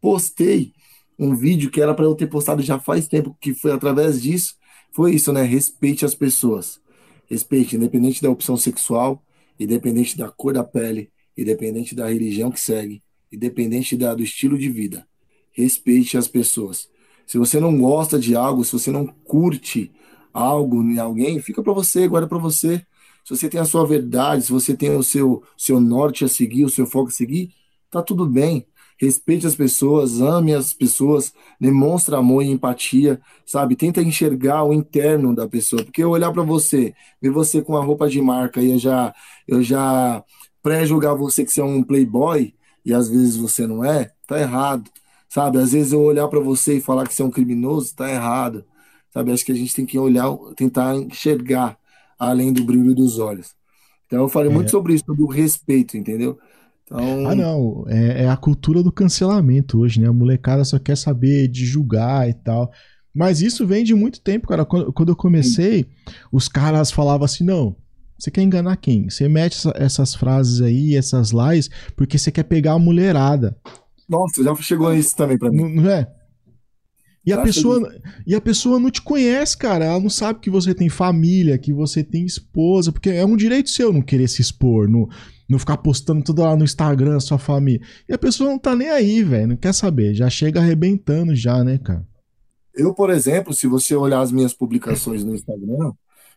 postei 0.01 0.73
um 1.19 1.35
vídeo 1.35 1.71
que 1.71 1.81
era 1.81 1.95
para 1.95 2.05
eu 2.05 2.15
ter 2.15 2.27
postado 2.27 2.63
já 2.63 2.79
faz 2.79 3.07
tempo, 3.07 3.37
que 3.41 3.55
foi 3.55 3.73
através 3.73 4.21
disso, 4.21 4.57
foi 4.93 5.15
isso, 5.15 5.33
né? 5.33 5.43
Respeite 5.43 6.05
as 6.05 6.15
pessoas. 6.15 6.81
Respeite, 7.27 7.77
independente 7.77 8.23
da 8.23 8.31
opção 8.31 8.57
sexual, 8.57 9.23
independente 9.59 10.17
da 10.17 10.31
cor 10.31 10.53
da 10.53 10.65
pele, 10.65 11.11
independente 11.37 11.95
da 11.95 12.09
religião 12.09 12.51
que 12.51 12.61
segue, 12.61 13.03
independente 13.35 13.97
da, 13.97 14.15
do 14.15 14.23
estilo 14.23 14.59
de 14.59 14.69
vida. 14.69 15.07
Respeite 15.53 16.17
as 16.17 16.29
pessoas. 16.29 16.89
Se 17.27 17.39
você 17.39 17.59
não 17.59 17.79
gosta 17.79 18.19
de 18.19 18.35
algo, 18.35 18.65
se 18.65 18.73
você 18.73 18.91
não 18.91 19.07
curte 19.07 19.93
algo 20.33 20.83
em 20.83 20.99
alguém, 20.99 21.41
fica 21.41 21.63
para 21.63 21.73
você, 21.73 22.07
guarda 22.09 22.29
para 22.29 22.39
você. 22.39 22.85
Se 23.25 23.37
você 23.37 23.49
tem 23.49 23.61
a 23.61 23.65
sua 23.65 23.87
verdade, 23.87 24.45
se 24.45 24.53
você 24.53 24.77
tem 24.77 24.95
o 24.95 25.03
seu, 25.03 25.43
seu 25.57 25.81
norte 25.81 26.25
a 26.25 26.29
seguir, 26.29 26.65
o 26.65 26.71
seu 26.71 26.87
foco 26.87 27.09
a 27.09 27.13
seguir, 27.13 27.53
tá 27.91 28.03
tudo 28.03 28.27
bem 28.27 28.67
respeite 28.99 29.47
as 29.47 29.55
pessoas, 29.55 30.21
ame 30.21 30.55
as 30.55 30.73
pessoas, 30.73 31.33
demonstre 31.61 32.15
amor 32.15 32.43
e 32.43 32.51
empatia, 32.51 33.21
sabe? 33.45 33.77
Tenta 33.77 34.03
enxergar 34.03 34.65
o 34.65 34.73
interno 34.73 35.35
da 35.35 35.49
pessoa, 35.49 35.83
porque 35.85 36.03
eu 36.03 36.11
olhar 36.11 36.33
para 36.33 36.43
você, 36.43 36.95
ver 37.21 37.31
você 37.31 37.63
com 37.63 37.77
a 37.77 37.85
roupa 37.85 38.09
de 38.09 38.21
marca 38.21 38.61
e 38.63 38.73
eu 38.73 38.79
já 38.79 39.15
eu 39.47 39.63
já 39.63 40.23
pré-julgar 40.63 41.17
você 41.17 41.45
que 41.45 41.53
você 41.53 41.61
é 41.61 41.65
um 41.65 41.83
playboy 41.83 42.55
e 42.85 42.93
às 42.93 43.09
vezes 43.09 43.37
você 43.37 43.67
não 43.67 43.85
é, 43.85 44.11
tá 44.27 44.39
errado. 44.39 44.91
Sabe? 45.29 45.59
Às 45.59 45.73
vezes 45.73 45.93
eu 45.93 46.01
olhar 46.01 46.29
para 46.29 46.39
você 46.39 46.77
e 46.77 46.81
falar 46.81 47.07
que 47.09 47.15
você 47.15 47.23
é 47.23 47.25
um 47.25 47.31
criminoso, 47.31 47.95
tá 47.95 48.09
errado. 48.11 48.65
Sabe? 49.13 49.33
Acho 49.33 49.45
que 49.45 49.53
a 49.53 49.57
gente 49.57 49.75
tem 49.75 49.87
que 49.87 49.99
olhar, 49.99 50.29
tentar 50.57 50.95
enxergar 50.97 51.77
além 52.19 52.53
do 52.53 52.65
brilho 52.65 52.95
dos 52.95 53.19
olhos. 53.19 53.49
Então 54.07 54.21
eu 54.21 54.29
falei 54.29 54.51
é. 54.51 54.55
muito 54.55 54.71
sobre 54.71 54.95
isso, 54.95 55.05
sobre 55.05 55.23
o 55.23 55.29
respeito, 55.29 55.97
entendeu? 55.97 56.39
Então... 56.85 57.29
Ah, 57.29 57.35
não. 57.35 57.85
É, 57.89 58.25
é, 58.25 58.29
a 58.29 58.37
cultura 58.37 58.83
do 58.83 58.93
cancelamento 58.93 59.81
hoje, 59.81 60.01
né? 60.01 60.09
A 60.09 60.13
molecada 60.13 60.65
só 60.65 60.79
quer 60.79 60.97
saber 60.97 61.49
de 61.49 61.65
julgar 61.65 62.29
e 62.29 62.35
tal. 62.35 62.71
Mas 63.13 63.41
isso 63.41 63.67
vem 63.67 63.85
de 63.85 63.95
muito 63.95 64.21
tempo, 64.21 64.49
cara. 64.49 64.65
Quando, 64.65 64.93
quando 64.93 65.09
eu 65.11 65.17
comecei, 65.17 65.87
os 66.31 66.49
caras 66.49 66.91
falavam 66.91 67.25
assim: 67.25 67.45
não, 67.45 67.77
você 68.25 68.31
quer 68.31 68.43
enganar 68.43 68.77
quem? 68.77 69.11
Você 69.11 69.29
mete 69.29 69.59
essa, 69.59 69.73
essas 69.77 70.15
frases 70.15 70.63
aí, 70.63 70.97
essas 70.97 71.31
lies, 71.31 71.69
porque 71.95 72.17
você 72.17 72.33
quer 72.33 72.45
pegar 72.45 72.73
a 72.73 72.79
mulherada. 72.79 73.55
Nossa, 74.09 74.43
já 74.43 74.55
chegou 74.57 74.95
isso 74.95 75.15
também 75.15 75.37
pra 75.37 75.51
mim. 75.51 75.59
Não, 75.59 75.69
não 75.69 75.91
é? 75.91 76.11
E 77.27 77.33
a, 77.33 77.43
pessoa, 77.43 77.95
e 78.27 78.35
a 78.35 78.41
pessoa 78.41 78.79
não 78.79 78.91
te 78.91 79.03
conhece, 79.03 79.57
cara. 79.57 79.85
Ela 79.85 80.01
não 80.01 80.09
sabe 80.09 80.41
que 80.41 80.49
você 80.49 80.75
tem 80.75 80.89
família, 80.89 81.59
que 81.59 81.73
você 81.73 82.03
tem 82.03 82.25
esposa, 82.25 82.91
porque 82.93 83.11
é 83.11 83.25
um 83.27 83.37
direito 83.37 83.69
seu 83.69 83.93
não 83.93 84.01
querer 84.01 84.29
se 84.29 84.41
expor, 84.41 84.89
não, 84.89 85.07
não 85.49 85.59
ficar 85.59 85.77
postando 85.79 86.25
tudo 86.25 86.43
lá 86.43 86.57
no 86.57 86.65
Instagram, 86.65 87.21
sua 87.21 87.39
família. 87.39 87.81
E 88.09 88.15
a 88.15 88.19
pessoa 88.19 88.49
não 88.49 88.59
tá 88.59 88.75
nem 88.75 88.89
aí, 88.89 89.23
velho, 89.23 89.49
não 89.49 89.57
quer 89.57 89.75
saber. 89.75 90.15
Já 90.15 90.31
chega 90.31 90.61
arrebentando 90.61 91.35
já, 91.35 91.63
né, 91.63 91.77
cara? 91.77 92.07
Eu, 92.75 92.95
por 92.95 93.11
exemplo, 93.11 93.53
se 93.53 93.67
você 93.67 93.95
olhar 93.95 94.21
as 94.21 94.33
minhas 94.33 94.55
publicações 94.55 95.23
no 95.25 95.35
Instagram, 95.35 95.93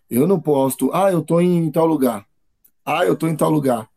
eu 0.10 0.28
não 0.28 0.40
posto, 0.40 0.92
ah, 0.94 1.12
eu 1.12 1.22
tô 1.22 1.42
em 1.42 1.70
tal 1.72 1.86
lugar. 1.86 2.26
Ah, 2.86 3.06
eu 3.06 3.16
tô 3.16 3.28
em 3.28 3.36
tal 3.36 3.50
lugar. 3.50 3.90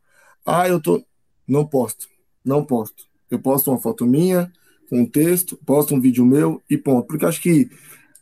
Ah, 0.44 0.68
eu 0.68 0.80
tô. 0.80 1.02
Não 1.46 1.66
posto. 1.66 2.08
Não 2.44 2.64
posto. 2.64 3.04
Eu 3.30 3.38
posto 3.38 3.70
uma 3.70 3.80
foto 3.80 4.04
minha, 4.04 4.50
um 4.90 5.06
texto, 5.06 5.56
posto 5.64 5.94
um 5.94 6.00
vídeo 6.00 6.24
meu 6.24 6.60
e 6.68 6.76
ponto. 6.76 7.06
Porque 7.06 7.24
acho 7.24 7.40
que 7.40 7.68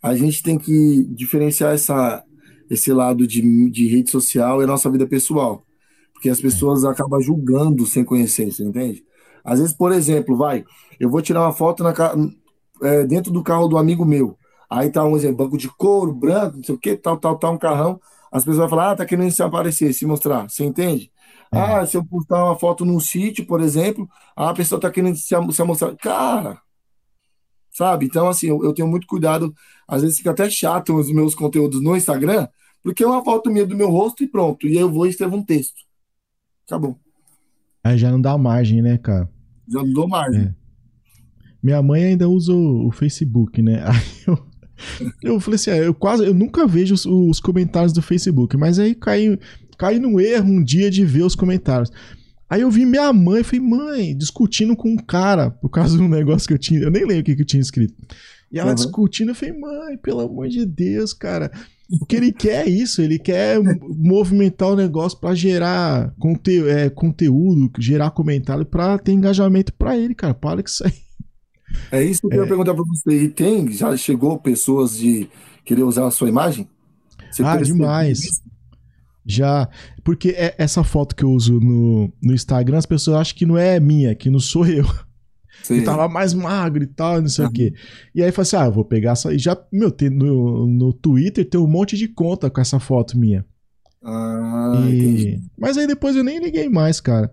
a 0.03 0.14
gente 0.14 0.43
tem 0.43 0.59
que 0.59 1.05
diferenciar 1.05 1.74
essa, 1.74 2.22
esse 2.70 2.93
lado 2.93 3.26
de, 3.26 3.70
de 3.70 3.89
rede 3.89 4.11
social 4.11 4.61
e 4.61 4.64
a 4.64 4.66
nossa 4.66 4.91
vida 4.91 5.07
pessoal. 5.07 5.64
Porque 6.12 6.28
as 6.28 6.41
pessoas 6.41 6.84
acabam 6.84 7.20
julgando 7.20 7.86
sem 7.86 8.05
conhecer, 8.05 8.51
você 8.53 8.64
entende? 8.64 9.05
Às 9.45 9.61
vezes, 9.61 9.74
por 9.74 9.93
exemplo, 9.93 10.36
vai, 10.36 10.64
eu 11.01 11.09
vou 11.09 11.22
tirar 11.22 11.43
uma 11.43 11.53
foto 11.53 11.82
na, 11.82 11.95
é, 12.82 13.05
dentro 13.05 13.32
do 13.32 13.43
carro 13.43 13.68
do 13.68 13.78
amigo 13.78 14.05
meu. 14.05 14.36
Aí 14.71 14.91
tá 14.91 15.05
um 15.05 15.16
exemplo, 15.16 15.45
banco 15.45 15.57
de 15.57 15.69
couro, 15.69 16.12
branco, 16.12 16.59
não 16.59 16.64
sei 16.64 16.75
o 16.75 16.79
que, 16.79 16.97
tal, 16.97 17.16
tal, 17.16 17.39
tal, 17.39 17.55
um 17.55 17.59
carrão. 17.59 18.01
As 18.31 18.45
pessoas 18.45 18.59
vão 18.59 18.69
falar, 18.69 18.91
ah, 18.91 18.97
tá 18.97 19.07
querendo 19.07 19.31
se 19.31 19.43
aparecer, 19.43 19.93
se 19.95 20.05
mostrar. 20.05 20.49
Você 20.49 20.64
entende? 20.64 21.11
É. 21.53 21.59
Ah, 21.59 21.87
se 21.87 21.97
eu 21.97 22.05
postar 22.05 22.45
uma 22.45 22.59
foto 22.59 22.85
num 22.85 23.01
sítio, 23.01 23.47
por 23.47 23.61
exemplo, 23.61 24.09
a 24.37 24.53
pessoa 24.53 24.81
tá 24.81 24.91
querendo 24.91 25.16
se, 25.16 25.35
se 25.53 25.64
mostrar. 25.64 25.97
Cara, 25.97 26.61
sabe? 27.71 28.07
Então, 28.07 28.29
assim, 28.29 28.49
eu, 28.49 28.62
eu, 28.64 28.75
tenho 28.75 28.89
muito 28.89 29.07
cuidado. 29.07 29.55
Às 29.87 30.03
vezes 30.03 30.19
fica 30.19 30.33
até 30.33 30.51
chato 30.51 30.95
os 30.95 31.11
meus 31.11 31.35
conteúdos 31.35 31.83
no 31.83 31.97
Instagram, 31.97 32.49
porque 32.83 33.03
é 33.03 33.07
uma 33.07 33.25
foto 33.25 33.51
minha 33.51 33.64
do 33.64 33.77
meu 33.77 33.89
rosto 33.89 34.23
e 34.23 34.29
pronto. 34.29 34.66
E 34.66 34.77
eu 34.77 34.91
vou 34.93 35.07
e 35.07 35.11
escrevo 35.11 35.37
um 35.37 35.45
texto. 35.45 35.83
Acabou. 36.66 36.99
Aí 37.83 37.97
já 37.97 38.11
não 38.11 38.21
dá 38.21 38.37
margem, 38.37 38.83
né, 38.83 38.99
cara? 38.99 39.31
Já 39.66 39.83
não 39.83 39.93
dou 39.93 40.09
margem. 40.09 40.43
É. 40.43 40.55
Minha 41.62 41.83
mãe 41.83 42.05
ainda 42.05 42.29
usa 42.29 42.53
o, 42.53 42.89
o 42.89 42.91
Facebook, 42.91 43.62
né? 43.62 43.83
Aí 43.89 44.25
eu, 44.27 44.39
eu 45.22 45.39
falei 45.41 45.57
assim, 45.57 45.70
ah, 45.70 45.76
eu 45.76 45.95
quase, 45.95 46.24
eu 46.24 46.35
nunca 46.35 46.66
vejo 46.66 46.95
os, 46.95 47.07
os 47.07 47.41
comentários 47.41 47.93
do 47.93 48.03
Facebook, 48.03 48.57
mas 48.57 48.79
aí 48.79 48.95
cai, 48.95 49.39
caí 49.76 49.99
no 49.99 50.20
erro 50.20 50.51
um 50.51 50.62
dia 50.62 50.91
de 50.91 51.05
ver 51.05 51.22
os 51.22 51.35
comentários. 51.35 51.91
Aí 52.51 52.62
eu 52.62 52.70
vi 52.70 52.87
minha 52.87 53.12
mãe, 53.12 53.43
falei, 53.43 53.61
mãe, 53.61 54.16
discutindo 54.16 54.74
com 54.74 54.89
um 54.89 54.97
cara 54.97 55.51
por 55.51 55.68
causa 55.68 55.97
de 55.97 56.03
um 56.03 56.09
negócio 56.09 56.49
que 56.49 56.55
eu 56.55 56.59
tinha, 56.59 56.81
eu 56.81 56.91
nem 56.91 57.05
lembro 57.05 57.20
o 57.20 57.24
que, 57.24 57.37
que 57.37 57.43
eu 57.43 57.47
tinha 57.47 57.61
escrito. 57.61 57.95
E 58.51 58.59
ela 58.59 58.70
uhum. 58.70 58.74
discutindo, 58.74 59.31
eu 59.31 59.35
falei, 59.35 59.59
mãe, 59.59 59.99
pelo 59.99 60.20
amor 60.20 60.49
de 60.49 60.64
Deus, 60.64 61.12
cara. 61.12 61.51
O 61.91 62.05
que 62.05 62.16
ele 62.16 62.33
quer 62.33 62.66
é 62.66 62.70
isso, 62.70 63.01
ele 63.01 63.18
quer 63.18 63.59
movimentar 63.89 64.68
o 64.68 64.76
negócio 64.76 65.18
para 65.18 65.35
gerar 65.35 66.14
conte 66.18 66.62
é, 66.68 66.91
conteúdo, 66.91 67.70
gerar 67.79 68.11
comentário 68.11 68.64
para 68.64 68.99
ter 68.99 69.12
engajamento 69.12 69.72
para 69.72 69.97
ele, 69.97 70.14
cara. 70.14 70.35
Para 70.35 70.62
que 70.62 70.68
isso 70.68 70.85
aí. 70.85 71.08
É 71.91 72.03
isso 72.03 72.21
que 72.21 72.27
eu 72.27 72.31
queria 72.31 72.45
é. 72.45 72.49
perguntar 72.49 72.75
para 72.75 72.85
você. 72.85 73.25
E 73.25 73.29
tem, 73.29 73.71
já 73.71 73.97
chegou 73.97 74.39
pessoas 74.39 74.97
de 74.97 75.29
querer 75.64 75.83
usar 75.83 76.07
a 76.07 76.11
sua 76.11 76.29
imagem? 76.29 76.69
Você 77.31 77.43
ah, 77.43 77.57
demais. 77.57 78.43
Já, 79.25 79.69
porque 80.03 80.31
é 80.31 80.55
essa 80.57 80.83
foto 80.83 81.14
que 81.14 81.23
eu 81.23 81.31
uso 81.31 81.61
no, 81.61 82.11
no 82.23 82.33
Instagram, 82.33 82.79
as 82.79 82.87
pessoas 82.87 83.19
acham 83.19 83.37
que 83.37 83.45
não 83.45 83.59
é 83.59 83.79
minha, 83.79 84.14
que 84.14 84.31
não 84.31 84.41
sou 84.41 84.66
eu. 84.66 84.85
Sim. 85.62 85.79
E 85.79 85.85
tava 85.85 86.09
mais 86.09 86.33
magro 86.33 86.83
e 86.83 86.87
tal, 86.87 87.21
não 87.21 87.29
sei 87.29 87.45
uhum. 87.45 87.51
o 87.51 87.53
quê. 87.53 87.75
E 88.14 88.23
aí 88.23 88.29
eu 88.29 88.33
falei 88.33 88.47
assim: 88.47 88.57
ah, 88.57 88.66
eu 88.66 88.73
vou 88.73 88.85
pegar 88.85 89.12
essa. 89.12 89.35
E 89.35 89.39
já, 89.39 89.57
meu, 89.73 89.91
tem, 89.91 90.09
no, 90.09 90.66
no 90.66 90.93
Twitter 90.93 91.49
tem 91.49 91.61
um 91.61 91.66
monte 91.66 91.97
de 91.97 92.09
conta 92.09 92.49
com 92.49 92.61
essa 92.61 92.79
foto 92.79 93.19
minha. 93.19 93.45
Ah, 94.03 94.86
e... 94.88 95.40
Mas 95.57 95.76
aí 95.76 95.86
depois 95.86 96.14
eu 96.14 96.22
nem 96.22 96.38
liguei 96.38 96.68
mais, 96.68 97.01
cara. 97.01 97.32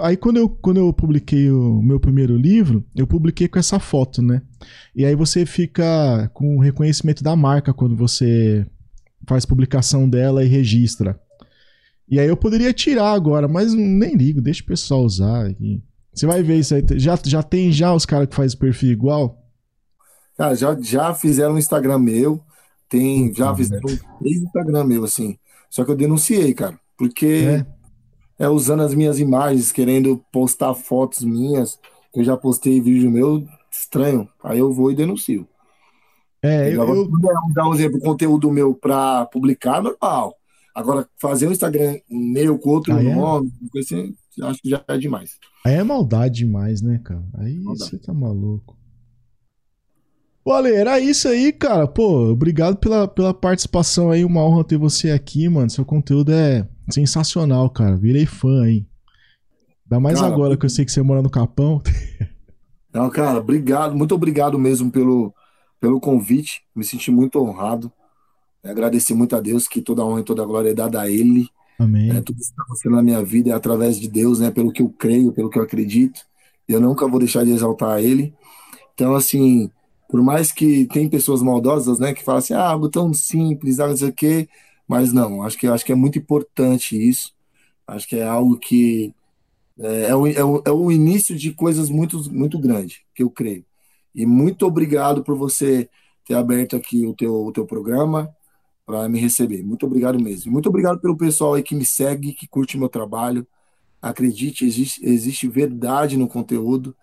Aí 0.00 0.16
quando 0.16 0.38
eu, 0.38 0.48
quando 0.48 0.78
eu 0.78 0.92
publiquei 0.92 1.50
o 1.50 1.82
meu 1.82 2.00
primeiro 2.00 2.36
livro, 2.36 2.84
eu 2.94 3.06
publiquei 3.06 3.48
com 3.48 3.58
essa 3.58 3.78
foto, 3.78 4.22
né? 4.22 4.40
E 4.94 5.04
aí 5.04 5.14
você 5.14 5.44
fica 5.44 6.30
com 6.32 6.56
o 6.56 6.60
reconhecimento 6.60 7.22
da 7.22 7.36
marca 7.36 7.74
quando 7.74 7.96
você 7.96 8.66
faz 9.26 9.44
publicação 9.44 10.08
dela 10.08 10.44
e 10.44 10.48
registra. 10.48 11.20
E 12.08 12.20
aí 12.20 12.28
eu 12.28 12.36
poderia 12.36 12.72
tirar 12.72 13.12
agora, 13.12 13.48
mas 13.48 13.74
nem 13.74 14.14
ligo, 14.14 14.40
deixa 14.40 14.62
o 14.62 14.66
pessoal 14.66 15.02
usar. 15.02 15.46
Aqui. 15.46 15.82
Você 16.12 16.26
vai 16.26 16.42
ver 16.42 16.58
isso 16.58 16.74
aí. 16.74 16.84
Já, 16.96 17.18
já 17.24 17.42
tem 17.42 17.72
já 17.72 17.92
os 17.92 18.06
caras 18.06 18.28
que 18.28 18.36
fazem 18.36 18.58
perfil 18.58 18.92
igual? 18.92 19.42
Cara, 20.36 20.54
já, 20.54 20.78
já 20.80 21.14
fizeram 21.14 21.54
um 21.54 21.58
Instagram 21.58 21.98
meu. 21.98 22.40
Tem, 22.88 23.34
já 23.34 23.54
fizeram 23.54 23.86
três 24.20 24.42
Instagram 24.42 24.84
meu, 24.84 25.04
assim. 25.04 25.36
Só 25.74 25.84
que 25.84 25.90
eu 25.90 25.96
denunciei, 25.96 26.54
cara. 26.54 26.78
Porque 26.96 27.66
é. 28.38 28.44
é 28.44 28.48
usando 28.48 28.84
as 28.84 28.94
minhas 28.94 29.18
imagens, 29.18 29.72
querendo 29.72 30.24
postar 30.30 30.72
fotos 30.72 31.24
minhas. 31.24 31.80
Eu 32.14 32.22
já 32.22 32.36
postei 32.36 32.80
vídeo 32.80 33.10
meu, 33.10 33.44
estranho. 33.68 34.28
Aí 34.44 34.60
eu 34.60 34.72
vou 34.72 34.92
e 34.92 34.94
denuncio. 34.94 35.48
É, 36.40 36.72
eu, 36.72 36.80
eu... 36.80 37.10
dar 37.52 37.68
um 37.68 37.74
exemplo, 37.74 37.98
conteúdo 37.98 38.52
meu 38.52 38.72
para 38.72 39.26
publicar, 39.26 39.82
normal. 39.82 40.36
Agora, 40.72 41.08
fazer 41.20 41.48
um 41.48 41.52
Instagram 41.52 41.98
meu 42.08 42.56
com 42.56 42.70
outro 42.70 42.94
Aí 42.94 43.12
nome, 43.12 43.50
é... 43.74 43.78
assim, 43.80 44.14
acho 44.42 44.62
que 44.62 44.70
já 44.70 44.84
é 44.86 44.96
demais. 44.96 45.40
Aí 45.66 45.74
é 45.74 45.82
maldade 45.82 46.36
demais, 46.36 46.82
né, 46.82 47.00
cara? 47.02 47.24
Aí 47.38 47.58
maldade. 47.58 47.90
você 47.90 47.98
tá 47.98 48.14
maluco. 48.14 48.76
Olha, 50.46 50.68
era 50.68 51.00
isso 51.00 51.26
aí, 51.26 51.52
cara. 51.52 51.88
Pô, 51.88 52.30
obrigado 52.30 52.76
pela, 52.76 53.08
pela 53.08 53.32
participação 53.32 54.10
aí. 54.10 54.24
Uma 54.24 54.44
honra 54.44 54.62
ter 54.62 54.76
você 54.76 55.10
aqui, 55.10 55.48
mano. 55.48 55.70
Seu 55.70 55.84
conteúdo 55.84 56.32
é 56.32 56.68
sensacional, 56.90 57.70
cara. 57.70 57.96
Virei 57.96 58.26
fã 58.26 58.62
aí. 58.62 58.86
Ainda 59.86 60.00
mais 60.00 60.20
cara, 60.20 60.32
agora 60.32 60.56
que 60.56 60.66
eu 60.66 60.70
sei 60.70 60.84
que 60.84 60.92
você 60.92 61.00
mora 61.00 61.22
no 61.22 61.30
Capão. 61.30 61.82
Não, 62.92 63.08
cara, 63.08 63.38
obrigado. 63.38 63.96
Muito 63.96 64.14
obrigado 64.14 64.58
mesmo 64.58 64.90
pelo, 64.90 65.34
pelo 65.80 65.98
convite. 65.98 66.62
Me 66.76 66.84
senti 66.84 67.10
muito 67.10 67.40
honrado. 67.40 67.90
Agradecer 68.62 69.14
muito 69.14 69.34
a 69.34 69.40
Deus 69.40 69.66
que 69.66 69.80
toda 69.80 70.02
a 70.02 70.04
honra 70.04 70.20
e 70.20 70.24
toda 70.24 70.42
a 70.42 70.46
glória 70.46 70.70
é 70.70 70.74
dada 70.74 71.00
a 71.00 71.10
Ele. 71.10 71.48
Amém. 71.78 72.10
É, 72.10 72.20
tudo 72.20 72.36
que 72.36 72.42
está 72.42 72.62
acontecendo 72.62 72.96
na 72.96 73.02
minha 73.02 73.22
vida 73.24 73.50
é 73.50 73.52
através 73.52 73.98
de 73.98 74.08
Deus, 74.08 74.40
né? 74.40 74.50
Pelo 74.50 74.72
que 74.72 74.82
eu 74.82 74.90
creio, 74.90 75.32
pelo 75.32 75.48
que 75.48 75.58
eu 75.58 75.62
acredito. 75.62 76.20
Eu 76.68 76.80
nunca 76.80 77.08
vou 77.08 77.18
deixar 77.18 77.44
de 77.44 77.50
exaltar 77.50 77.98
Ele. 77.98 78.34
Então, 78.94 79.14
assim, 79.14 79.70
por 80.14 80.22
mais 80.22 80.52
que 80.52 80.86
tem 80.86 81.08
pessoas 81.10 81.42
maldosas, 81.42 81.98
né, 81.98 82.14
que 82.14 82.22
falam 82.22 82.38
assim, 82.38 82.54
ah, 82.54 82.68
algo 82.68 82.88
tão 82.88 83.12
simples, 83.12 83.80
algo 83.80 83.90
não 83.90 83.98
sei 83.98 84.10
o 84.10 84.12
quê, 84.12 84.48
mas 84.86 85.12
não, 85.12 85.42
acho 85.42 85.58
que, 85.58 85.66
acho 85.66 85.84
que 85.84 85.90
é 85.90 85.94
muito 85.96 86.16
importante 86.16 86.96
isso. 86.96 87.34
Acho 87.84 88.06
que 88.06 88.14
é 88.14 88.22
algo 88.22 88.56
que 88.56 89.12
é, 89.76 90.10
é, 90.10 90.14
o, 90.14 90.24
é, 90.28 90.44
o, 90.44 90.62
é 90.66 90.70
o 90.70 90.92
início 90.92 91.36
de 91.36 91.52
coisas 91.52 91.90
muito, 91.90 92.32
muito 92.32 92.60
grandes, 92.60 93.00
que 93.12 93.24
eu 93.24 93.30
creio. 93.30 93.64
E 94.14 94.24
muito 94.24 94.64
obrigado 94.64 95.24
por 95.24 95.36
você 95.36 95.90
ter 96.24 96.34
aberto 96.34 96.76
aqui 96.76 97.04
o 97.04 97.12
teu, 97.12 97.34
o 97.46 97.52
teu 97.52 97.66
programa 97.66 98.32
para 98.86 99.08
me 99.08 99.18
receber. 99.18 99.64
Muito 99.64 99.84
obrigado 99.84 100.20
mesmo. 100.22 100.52
Muito 100.52 100.68
obrigado 100.68 101.00
pelo 101.00 101.16
pessoal 101.16 101.54
aí 101.54 101.62
que 101.64 101.74
me 101.74 101.84
segue, 101.84 102.34
que 102.34 102.46
curte 102.46 102.78
meu 102.78 102.88
trabalho. 102.88 103.44
Acredite, 104.00 104.64
existe, 104.64 105.04
existe 105.04 105.48
verdade 105.48 106.16
no 106.16 106.28
conteúdo. 106.28 106.94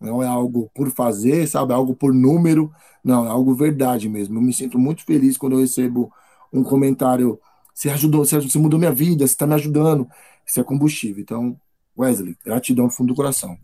Não 0.00 0.22
é 0.22 0.26
algo 0.26 0.70
por 0.74 0.90
fazer, 0.90 1.46
sabe? 1.46 1.72
É 1.72 1.76
algo 1.76 1.94
por 1.94 2.14
número. 2.14 2.70
Não, 3.04 3.26
é 3.26 3.28
algo 3.28 3.54
verdade 3.54 4.08
mesmo. 4.08 4.36
Eu 4.36 4.42
me 4.42 4.52
sinto 4.52 4.78
muito 4.78 5.04
feliz 5.04 5.36
quando 5.36 5.54
eu 5.54 5.60
recebo 5.60 6.12
um 6.52 6.62
comentário. 6.62 7.38
Você 7.74 7.90
ajudou, 7.90 8.24
você, 8.24 8.40
você 8.40 8.58
mudou 8.58 8.78
minha 8.78 8.92
vida, 8.92 9.26
você 9.26 9.32
está 9.32 9.46
me 9.46 9.54
ajudando. 9.54 10.08
Isso 10.46 10.60
é 10.60 10.64
combustível. 10.64 11.22
Então, 11.22 11.56
Wesley, 11.96 12.36
gratidão 12.44 12.86
no 12.86 12.90
fundo 12.90 13.08
do 13.08 13.14
coração. 13.14 13.56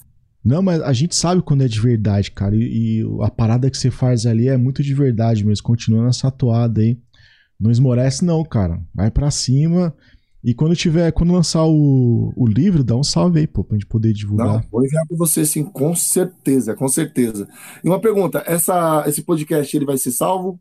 Não, 0.45 0.61
mas 0.61 0.83
a 0.83 0.93
gente 0.93 1.17
sabe 1.17 1.41
quando 1.41 1.63
é 1.63 1.69
de 1.69 1.81
verdade, 1.81 2.31
cara. 2.31 2.55
E, 2.55 3.01
e 3.01 3.05
a 3.23 3.31
parada 3.31 3.71
que 3.71 3.79
você 3.79 3.91
faz 3.91 4.27
ali 4.27 4.49
é 4.49 4.57
muito 4.57 4.83
de 4.83 4.93
verdade 4.93 5.45
mesmo. 5.45 5.65
Continua 5.65 6.05
nessa 6.05 6.31
toada 6.31 6.81
aí. 6.81 6.99
Não 7.59 7.71
esmorece, 7.71 8.25
não, 8.25 8.45
cara. 8.45 8.83
Vai 8.95 9.11
para 9.11 9.31
cima. 9.31 9.95
E 10.45 10.53
quando 10.53 10.77
tiver, 10.77 11.11
quando 11.11 11.33
lançar 11.33 11.65
o, 11.65 12.31
o 12.37 12.47
livro, 12.47 12.85
dá 12.85 12.95
um 12.95 13.03
salve 13.03 13.41
aí, 13.41 13.47
pô, 13.47 13.65
pra 13.65 13.77
gente 13.77 13.87
poder 13.87 14.13
divulgar. 14.13 14.47
Não, 14.47 14.63
vou 14.71 14.85
enviar 14.85 15.07
pra 15.07 15.17
você, 15.17 15.47
sim, 15.47 15.65
com 15.65 15.97
certeza, 15.97 16.75
com 16.75 16.87
certeza. 16.87 17.49
E 17.83 17.89
uma 17.89 17.99
pergunta: 17.99 18.45
essa, 18.47 19.05
esse 19.07 19.23
podcast 19.23 19.75
ele 19.75 19.87
vai 19.87 19.97
ser 19.97 20.11
salvo? 20.13 20.61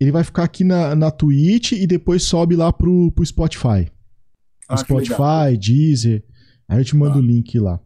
Ele 0.00 0.10
vai 0.10 0.24
ficar 0.24 0.42
aqui 0.42 0.64
na, 0.64 0.96
na 0.96 1.12
Twitch 1.12 1.72
e 1.72 1.86
depois 1.86 2.24
sobe 2.24 2.56
lá 2.56 2.72
pro, 2.72 3.12
pro 3.12 3.24
Spotify. 3.24 3.88
Ah, 4.68 4.76
Spotify, 4.76 5.56
Deezer. 5.58 6.24
Aí 6.68 6.80
eu 6.80 6.84
te 6.84 6.96
mando 6.96 7.14
ah. 7.14 7.18
o 7.18 7.24
link 7.24 7.56
lá. 7.58 7.80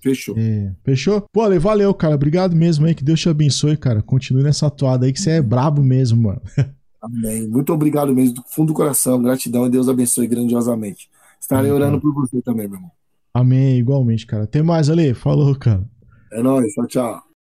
Fechou. 0.00 0.36
É, 0.38 0.74
fechou? 0.84 1.24
Pô, 1.32 1.42
Ale, 1.42 1.58
valeu, 1.58 1.92
cara. 1.92 2.14
Obrigado 2.14 2.54
mesmo 2.54 2.86
aí. 2.86 2.94
Que 2.94 3.04
Deus 3.04 3.20
te 3.20 3.28
abençoe, 3.28 3.76
cara. 3.76 4.00
Continue 4.00 4.42
nessa 4.44 4.70
toada 4.70 5.06
aí 5.06 5.12
que 5.12 5.20
você 5.20 5.32
é 5.32 5.42
brabo 5.42 5.82
mesmo, 5.82 6.22
mano. 6.22 6.42
Amém. 7.02 7.48
Muito 7.48 7.72
obrigado 7.72 8.14
mesmo, 8.14 8.36
do 8.36 8.44
fundo 8.46 8.68
do 8.68 8.74
coração. 8.74 9.20
Gratidão 9.20 9.66
e 9.66 9.70
Deus 9.70 9.88
abençoe 9.88 10.26
grandiosamente. 10.28 11.10
Estarei 11.40 11.70
Amém. 11.70 11.82
orando 11.82 12.00
por 12.00 12.14
você 12.14 12.40
também, 12.40 12.68
meu 12.68 12.76
irmão. 12.76 12.92
Amém, 13.34 13.78
igualmente, 13.78 14.26
cara. 14.26 14.46
Tem 14.46 14.62
mais, 14.62 14.88
Ale? 14.88 15.12
Falou, 15.14 15.54
cara. 15.58 15.84
É 16.32 16.42
nóis. 16.42 16.72
Tchau, 16.74 16.86
tchau. 16.86 17.31